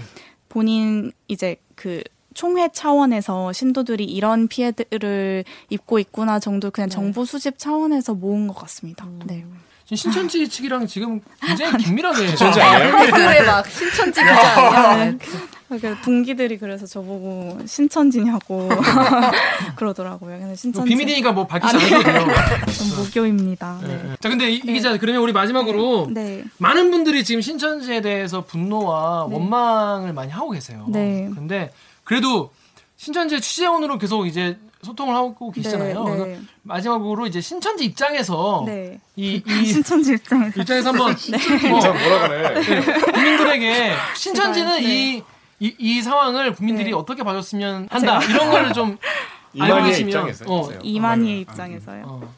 본인 0.48 1.12
이제 1.28 1.56
그 1.74 2.02
총회 2.36 2.68
차원에서 2.70 3.54
신도들이 3.54 4.04
이런 4.04 4.46
피해들을 4.46 5.44
입고 5.70 5.98
있구나 5.98 6.38
정도 6.38 6.70
그냥 6.70 6.90
네. 6.90 6.94
정보 6.94 7.24
수집 7.24 7.58
차원에서 7.58 8.12
모은 8.12 8.46
것 8.46 8.54
같습니다. 8.58 9.06
음. 9.06 9.20
네. 9.24 9.42
신천지 9.94 10.46
측이랑 10.48 10.86
지금 10.86 11.20
굉장히 11.40 11.82
긴밀하게 11.82 12.26
신천지 12.26 12.60
아니에요? 12.60 12.96
댓글에 12.98 13.42
막 13.42 13.66
신천지 13.66 14.20
기자 14.20 14.90
아니야? 14.90 15.16
그 15.68 15.96
동기들이 16.04 16.58
그래서 16.58 16.86
저보고 16.86 17.58
신천지냐고 17.64 18.68
그러더라고요. 19.74 20.38
근데 20.38 20.54
신천지 20.56 20.88
비밀이니까 20.88 21.32
뭐 21.32 21.46
밝히지 21.46 21.74
않아도 21.74 22.02
돼요. 22.04 22.26
전 22.70 23.02
무교입니다. 23.02 23.80
네. 23.82 23.88
네. 23.88 24.16
자, 24.20 24.28
근데 24.28 24.50
이, 24.50 24.60
네. 24.60 24.74
기자 24.74 24.96
그러면 24.98 25.22
우리 25.22 25.32
마지막으로 25.32 26.08
네. 26.10 26.44
많은 26.58 26.90
분들이 26.90 27.24
지금 27.24 27.40
신천지에 27.40 28.02
대해서 28.02 28.44
분노와 28.44 29.26
네. 29.30 29.34
원망을 29.34 30.12
많이 30.12 30.30
하고 30.30 30.50
계세요. 30.50 30.84
네. 30.88 31.30
근데 31.34 31.72
그래도 32.06 32.52
신천지 32.96 33.40
취재원으로 33.40 33.98
계속 33.98 34.26
이제 34.26 34.58
소통을 34.82 35.14
하고 35.14 35.50
계시잖아요. 35.50 36.04
네, 36.04 36.24
네. 36.24 36.40
마지막으로 36.62 37.26
이제 37.26 37.40
신천지 37.40 37.84
입장에서 37.84 38.62
네. 38.64 39.00
이, 39.16 39.42
이 39.44 39.66
신천지 39.66 40.12
입장에서 40.12 40.60
입장에서 40.60 40.88
한번 40.90 41.16
네. 41.28 41.70
어, 41.72 41.74
몰아가네. 41.74 42.60
네, 42.60 42.80
국민들에게 43.12 43.92
신천지는 44.14 44.82
이, 44.84 45.22
이, 45.58 45.74
이 45.78 46.00
상황을 46.00 46.54
국민들이 46.54 46.92
어떻게 46.92 47.24
봐줬으면 47.24 47.88
한다 47.90 48.22
이런 48.22 48.50
거를 48.52 48.72
좀 48.72 48.96
이만희의 49.52 50.00
입장에서 50.02 50.44
어, 50.46 50.70
이만희의 50.82 51.40
입장에서요. 51.40 52.04
어. 52.06 52.34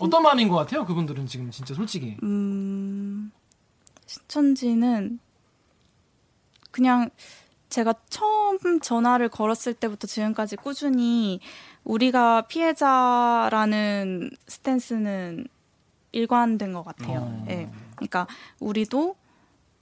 어떤 0.00 0.22
마음인 0.22 0.48
것 0.48 0.56
같아요? 0.56 0.84
그분들은 0.84 1.26
지금 1.28 1.50
진짜 1.52 1.74
솔직히. 1.74 2.16
음, 2.24 3.30
신천지는 4.06 5.20
그냥 6.70 7.10
제가 7.68 7.94
처음 8.08 8.80
전화를 8.80 9.28
걸었을 9.28 9.74
때부터 9.74 10.06
지금까지 10.06 10.56
꾸준히 10.56 11.40
우리가 11.84 12.42
피해자라는 12.42 14.30
스탠스는 14.46 15.46
일관된 16.12 16.72
것 16.72 16.82
같아요. 16.82 17.20
어. 17.20 17.46
예. 17.48 17.54
네. 17.54 17.72
그러니까 17.94 18.26
우리도 18.58 19.14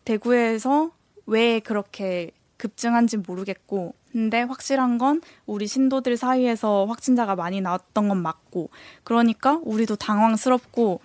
대구에서 0.05 0.91
왜 1.27 1.61
그렇게 1.61 2.31
급증한지 2.57 3.19
모르겠고, 3.19 3.95
근데 4.13 4.43
확실한 4.43 4.99
건 4.99 5.21
우리 5.47 5.67
신도들 5.67 6.17
사이에서 6.17 6.87
확진자가 6.87 7.37
많이 7.37 7.61
나왔던 7.61 8.09
건 8.09 8.19
맞고, 8.19 8.71
그러니까 9.05 9.61
우리도 9.63 9.97
당황스럽고, 9.97 11.01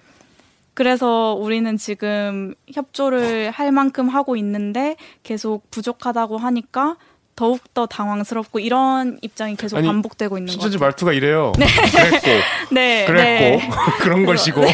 그래서 0.74 1.34
우리는 1.34 1.78
지금 1.78 2.56
협조를 2.74 3.52
할 3.52 3.72
만큼 3.72 4.10
하고 4.10 4.36
있는데 4.36 4.96
계속 5.24 5.70
부족하다고 5.72 6.38
하니까 6.38 6.98
더욱 7.36 7.74
더 7.74 7.86
당황스럽고 7.88 8.60
이런 8.60 9.18
입장이 9.22 9.56
계속 9.56 9.78
아니, 9.78 9.88
반복되고 9.88 10.38
있는 10.38 10.56
거죠. 10.56 10.78
말투가 10.78 11.14
이래요. 11.14 11.52
네. 11.58 11.66
그랬고. 11.66 12.28
네. 12.72 13.06
그랬고. 13.06 13.18
네. 13.18 13.70
그런 14.02 14.26
것이고. 14.26 14.62
네. 14.62 14.74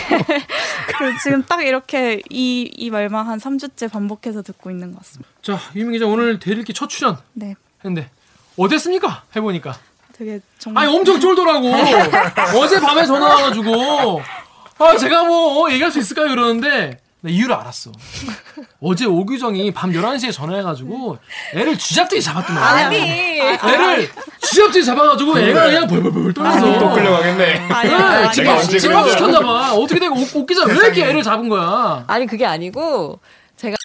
지금 1.23 1.43
딱 1.43 1.65
이렇게 1.65 2.21
이, 2.29 2.69
이 2.75 2.89
말만 2.89 3.27
한 3.27 3.39
3주째 3.39 3.89
반복해서 3.89 4.41
듣고 4.41 4.71
있는 4.71 4.91
것 4.91 4.99
같습니다. 4.99 5.29
자, 5.41 5.57
유민 5.75 5.93
기자 5.93 6.05
오늘 6.05 6.39
대리기 6.39 6.73
첫 6.73 6.89
출연. 6.89 7.17
네. 7.33 7.55
했는데 7.83 8.09
어땠습니까? 8.57 9.23
해보니까. 9.35 9.77
되게 10.11 10.41
정말. 10.57 10.83
아니, 10.83 10.93
엄청 10.93 11.17
쫄더라고. 11.17 11.71
어제 12.59 12.77
밤에 12.81 13.05
전화 13.05 13.25
와가지고 13.25 14.21
아, 14.79 14.97
제가 14.97 15.23
뭐, 15.25 15.65
어, 15.67 15.71
얘기할 15.71 15.91
수 15.91 15.99
있을까요? 15.99 16.29
그러는데, 16.29 16.97
나 17.21 17.29
이유를 17.29 17.53
알았어. 17.53 17.91
어제 18.81 19.03
오규정이 19.05 19.73
밤 19.73 19.91
11시에 19.91 20.31
전화해가지고 20.31 21.17
애를 21.53 21.77
쥐잡듯이 21.77 22.21
잡았더만. 22.21 22.63
아니. 22.63 22.97
애를 22.97 24.09
쥐잡듯이 24.41 24.85
잡아가지고 24.85 25.37
애가 25.37 25.65
그냥 25.65 25.85
벌벌벌 25.87 26.33
떨면서. 26.33 26.79
또 26.79 26.93
끌려가겠네. 26.93 27.45
네, 27.67 28.31
집밥, 28.31 28.59
언제 28.59 28.79
집밥 28.79 29.03
그랬어요? 29.03 29.11
시켰나봐. 29.27 29.73
어떻게 29.73 29.99
된, 29.99 30.11
옷, 30.13 30.33
옷기자 30.33 30.63
왜 30.65 30.73
이렇게 30.75 31.05
애를 31.09 31.21
잡은 31.21 31.49
거야? 31.49 32.05
아니 32.07 32.25
그게 32.25 32.45
아니고 32.45 33.19
제가 33.57 33.75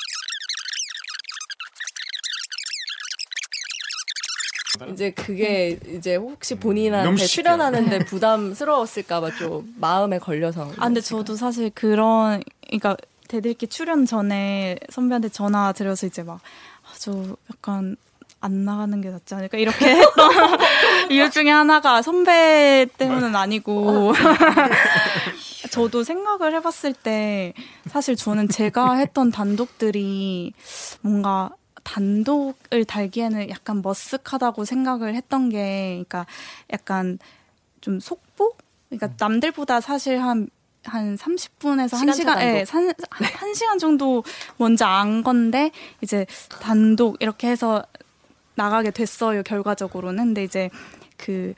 이제 4.93 5.11
그게 5.11 5.79
이제 5.95 6.16
혹시 6.16 6.55
본인한테 6.57 7.05
너무 7.05 7.16
쉽게. 7.18 7.29
출연하는데 7.43 8.05
부담스러웠을까봐 8.07 9.37
좀 9.37 9.75
마음에 9.79 10.18
걸려서. 10.18 10.70
아, 10.79 10.87
근데 10.87 11.01
저도 11.01 11.37
사실 11.37 11.70
그런, 11.75 12.43
그러니까 12.66 12.97
대들기 13.29 13.68
출연 13.68 14.05
전에 14.07 14.77
선배한테 14.91 15.29
전화 15.29 15.72
드려서 15.72 16.07
이제 16.07 16.22
막, 16.22 16.41
아, 16.83 16.95
저 16.99 17.37
약간 17.53 17.97
안 18.41 18.64
나가는 18.64 19.01
게 19.01 19.09
낫지 19.09 19.35
않을까? 19.35 19.57
이렇게 19.57 19.87
했던 19.97 20.31
이유 21.11 21.31
중에 21.31 21.49
하나가 21.51 22.03
선배 22.03 22.87
때문은 22.99 23.35
아니고. 23.35 24.12
저도 25.70 26.05
생각을 26.05 26.55
해봤을 26.55 26.93
때 27.03 27.53
사실 27.89 28.14
저는 28.16 28.49
제가 28.49 28.95
했던 28.95 29.31
단독들이 29.33 30.53
뭔가 31.01 31.51
단독을 31.85 32.85
달기에는 32.87 33.49
약간 33.51 33.82
머쓱하다고 33.82 34.64
생각을 34.64 35.14
했던 35.14 35.49
게, 35.49 35.91
그러니까 35.93 36.26
약간 36.72 37.18
좀 37.80 38.01
속보? 38.01 38.55
그러니까 38.89 39.11
남들보다 39.18 39.80
사실 39.80 40.20
한, 40.20 40.49
한 40.85 41.16
30분에서 41.16 41.97
시간차 41.97 42.24
1시간, 42.24 42.41
예, 42.41 42.64
한, 42.68 42.93
한 43.11 43.55
시간 43.55 43.78
정도 43.78 44.24
먼저 44.57 44.87
안 44.87 45.22
건데, 45.22 45.70
이제 46.01 46.26
단독 46.61 47.16
이렇게 47.20 47.49
해서 47.49 47.85
나가게 48.57 48.91
됐어요, 48.91 49.43
결과적으로는. 49.43 50.24
근데 50.26 50.45
이제 50.45 50.70
그 51.16 51.55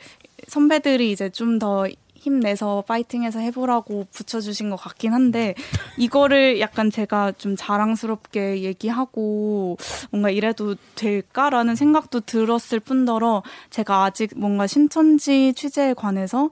선배들이 0.49 1.11
이제 1.11 1.31
좀 1.31 1.59
더 1.59 1.87
힘내서 2.27 2.83
파이팅해서 2.89 3.39
해보라고 3.39 4.07
붙여주신 4.11 4.69
것 4.69 4.77
같긴 4.77 5.13
한데, 5.13 5.55
이거를 5.97 6.59
약간 6.59 6.91
제가 6.91 7.33
좀 7.39 7.55
자랑스럽게 7.57 8.63
얘기하고 8.63 9.77
뭔가 10.11 10.31
이래도 10.31 10.75
될까라는 10.97 11.77
생각도 11.77 12.21
들었을 12.21 12.81
뿐더러 12.81 13.45
제가 13.71 14.05
아직 14.05 14.33
뭔가 14.37 14.67
신천지 14.67 15.53
취재에 15.55 15.95
관해서 15.95 16.51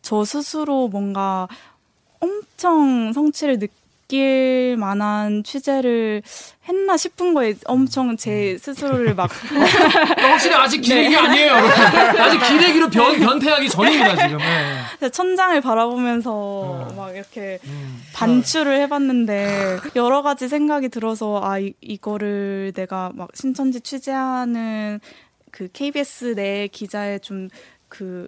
저 0.00 0.24
스스로 0.24 0.88
뭔가 0.88 1.48
엄청 2.20 3.12
성취를 3.12 3.58
느 3.58 3.66
낄 4.10 4.76
만한 4.76 5.44
취재를 5.44 6.20
했나 6.68 6.96
싶은 6.96 7.32
거에 7.32 7.54
엄청 7.66 8.16
제 8.16 8.58
스스로를 8.58 9.14
막 9.14 9.30
확실히 10.18 10.56
아직 10.56 10.80
기레기 10.80 11.16
아니에요. 11.16 11.52
아직 12.18 12.38
기레기로 12.40 12.90
변, 12.90 13.20
변태하기 13.20 13.68
전입니다, 13.68 14.26
지금. 14.26 14.40
예. 15.00 15.08
천장을 15.10 15.60
바라보면서 15.60 16.92
막 16.96 17.14
이렇게 17.14 17.60
반추를 18.12 18.80
해봤는데 18.80 19.78
여러 19.94 20.22
가지 20.22 20.48
생각이 20.48 20.88
들어서 20.88 21.40
아 21.44 21.60
이, 21.60 21.74
이거를 21.80 22.72
내가 22.74 23.12
막 23.14 23.28
신천지 23.34 23.80
취재하는 23.80 24.98
그 25.52 25.68
KBS 25.72 26.34
내 26.34 26.66
기자의 26.66 27.20
좀그 27.20 28.26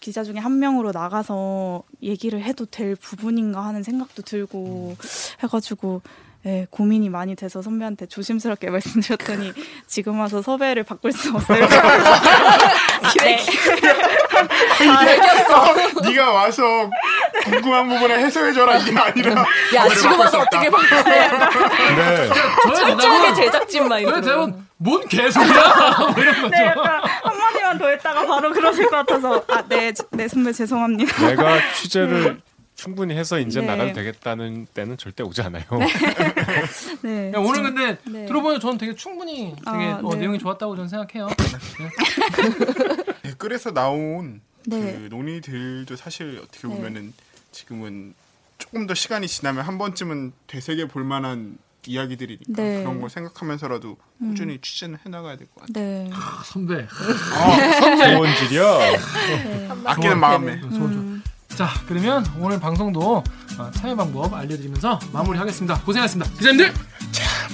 기자 0.00 0.24
중에 0.24 0.38
한 0.38 0.58
명으로 0.58 0.92
나가서 0.92 1.82
얘기를 2.02 2.42
해도 2.42 2.66
될 2.66 2.96
부분인가 2.96 3.64
하는 3.64 3.82
생각도 3.82 4.22
들고 4.22 4.96
해가지고 5.42 6.02
예, 6.46 6.66
고민이 6.70 7.10
많이 7.10 7.36
돼서 7.36 7.60
선배한테 7.60 8.06
조심스럽게 8.06 8.70
말씀드렸더니 8.70 9.52
지금 9.86 10.18
와서 10.20 10.40
섭외를 10.40 10.84
바꿀 10.84 11.12
수 11.12 11.34
없어요. 11.34 11.66
네. 13.20 13.38
네가 16.02 16.30
와서 16.30 16.62
궁금한 17.44 17.88
부분을 17.88 18.18
해소해줘라 18.20 18.78
이게 18.78 18.98
아니라 18.98 19.44
야 19.74 19.88
지금 19.88 20.18
와서 20.18 20.40
어떻게 20.40 20.70
봐? 20.70 20.78
근데 20.78 22.28
저야 22.28 22.56
철저하게 22.74 22.96
된다고. 22.96 23.34
제작진 23.34 23.80
저야 23.80 23.88
마인드. 23.88 24.20
대본 24.22 24.66
뭔 24.78 25.06
개소리야? 25.08 25.52
뭐 26.14 26.22
이런 26.22 26.34
거죠. 26.36 26.48
네, 26.48 26.66
약간 26.66 27.02
한마디만 27.22 27.78
더 27.78 27.88
했다가 27.88 28.26
바로 28.26 28.50
그러실 28.52 28.86
것 28.86 28.96
같아서 28.96 29.44
아, 29.48 29.62
네, 29.68 29.92
네 30.10 30.26
선배 30.28 30.52
죄송합니다. 30.52 31.28
내가 31.28 31.58
취재를 31.74 32.40
충분히 32.80 33.14
해서 33.14 33.38
이제 33.38 33.60
네. 33.60 33.66
나가도 33.66 33.92
되겠다는 33.92 34.66
때는 34.72 34.96
절대 34.96 35.22
오지 35.22 35.42
않아요. 35.42 35.64
네. 37.02 37.30
야, 37.34 37.38
오늘 37.38 37.62
근데 37.62 37.98
네. 38.10 38.24
들어보면 38.24 38.58
저는 38.58 38.78
되게 38.78 38.94
충분히 38.94 39.54
되게 39.56 39.84
아, 39.84 40.00
어, 40.02 40.14
네. 40.14 40.20
내용이 40.20 40.38
좋았다고 40.38 40.76
저는 40.76 40.88
생각해요. 40.88 41.28
댓글에서 43.22 43.72
나온 43.72 44.40
네. 44.64 44.78
그 44.92 45.08
논의들도 45.10 45.94
사실 45.96 46.40
어떻게 46.42 46.68
보면은 46.68 47.12
지금은 47.52 48.14
조금 48.56 48.86
더 48.86 48.94
시간이 48.94 49.28
지나면 49.28 49.64
한 49.64 49.76
번쯤은 49.76 50.32
되새겨 50.46 50.86
볼 50.86 51.04
만한 51.04 51.58
이야기들이니까 51.86 52.44
네. 52.62 52.78
음. 52.78 52.84
그런 52.84 53.00
걸 53.00 53.08
생각하면서라도 53.10 53.96
꾸준히 54.18 54.58
취재는 54.60 54.98
해나가야 55.04 55.36
될 55.36 55.46
것 55.54 55.66
같아요. 55.66 55.84
네. 55.84 56.10
아, 56.12 56.42
선배. 56.44 56.86
좋은 56.86 58.34
질이야. 58.36 58.62
아끼는 59.86 60.18
마음에. 60.20 60.60
어, 60.62 60.68
좋아, 60.68 60.90
좋아. 60.90 60.99
자, 61.56 61.68
그러면 61.86 62.24
오늘 62.38 62.58
방송도 62.58 63.22
어, 63.58 63.70
참여 63.74 63.96
방법 63.96 64.32
알려드리면서 64.32 64.98
마무리하겠습니다. 65.12 65.80
고생하셨습니다. 65.82 66.30
기자님들! 66.38 66.72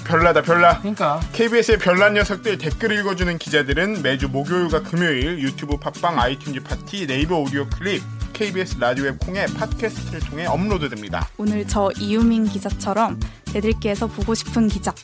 별나다 0.04 0.40
별나. 0.40 0.78
그러니까 0.78 1.20
KBS의 1.32 1.78
별난 1.78 2.14
녀석들 2.14 2.58
댓글 2.58 2.92
읽어주는 2.92 3.38
기자들은 3.38 4.02
매주 4.02 4.28
목요일과 4.28 4.82
금요일 4.82 5.40
유튜브 5.40 5.76
팟빵 5.78 6.16
아이튠즈 6.16 6.62
팟티 6.62 7.06
네이버 7.06 7.40
오디오 7.40 7.68
클립 7.68 8.02
KBS 8.32 8.78
라디오 8.78 9.06
앱 9.06 9.18
콩의 9.18 9.46
팟캐스트를 9.48 10.20
통해 10.20 10.46
업로드됩니다. 10.46 11.28
오늘 11.38 11.66
저 11.66 11.90
이유민 11.98 12.44
기자처럼 12.44 13.18
대들기에서 13.46 14.06
보고 14.06 14.34
싶은 14.34 14.68
기자. 14.68 14.94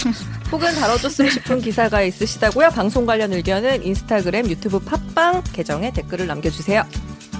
혹은 0.52 0.72
다뤄줬으면 0.74 1.30
싶은 1.30 1.60
기사가 1.60 2.02
있으시다고요? 2.02 2.70
방송 2.70 3.06
관련 3.06 3.32
의견은 3.32 3.82
인스타그램, 3.82 4.48
유튜브 4.48 4.78
팟빵 4.78 5.42
계정에 5.52 5.92
댓글을 5.92 6.26
남겨주세요. 6.26 6.84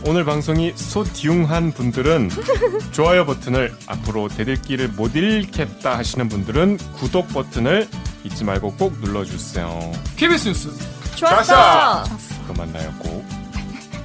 오늘 0.06 0.24
방송이 0.24 0.72
소디웅한 0.74 1.72
분들은 1.72 2.30
좋아요 2.90 3.26
버튼을 3.26 3.74
앞으로 3.86 4.28
대들기를 4.28 4.88
못 4.88 5.14
읽겠다 5.14 5.98
하시는 5.98 6.28
분들은 6.28 6.78
구독 6.96 7.28
버튼을 7.28 7.88
잊지 8.24 8.44
말고 8.44 8.74
꼭 8.76 8.98
눌러주세요. 9.00 9.92
KBS 10.16 10.48
뉴스 10.48 10.70
좋았어. 11.16 12.04
그럼 12.44 12.56
만나요 12.56 12.92
꼭. 12.98 13.24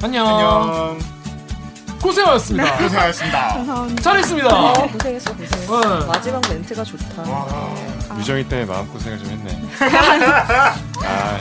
안녕. 0.04 0.28
안녕. 0.28 1.00
고생하셨습니다. 2.02 2.78
고생하셨습니다. 2.78 3.96
잘했습니다. 4.02 4.56
어, 4.56 4.74
고생했어, 4.92 5.36
고생했어. 5.36 6.00
네. 6.00 6.06
마지막 6.06 6.42
멘트가 6.50 6.84
좋다. 6.84 7.24
유정이 8.20 8.48
때문에 8.48 8.66
마음 8.72 8.88
고생을 8.90 9.18
좀 9.18 9.30
했네. 9.30 9.62
아, 11.04 11.40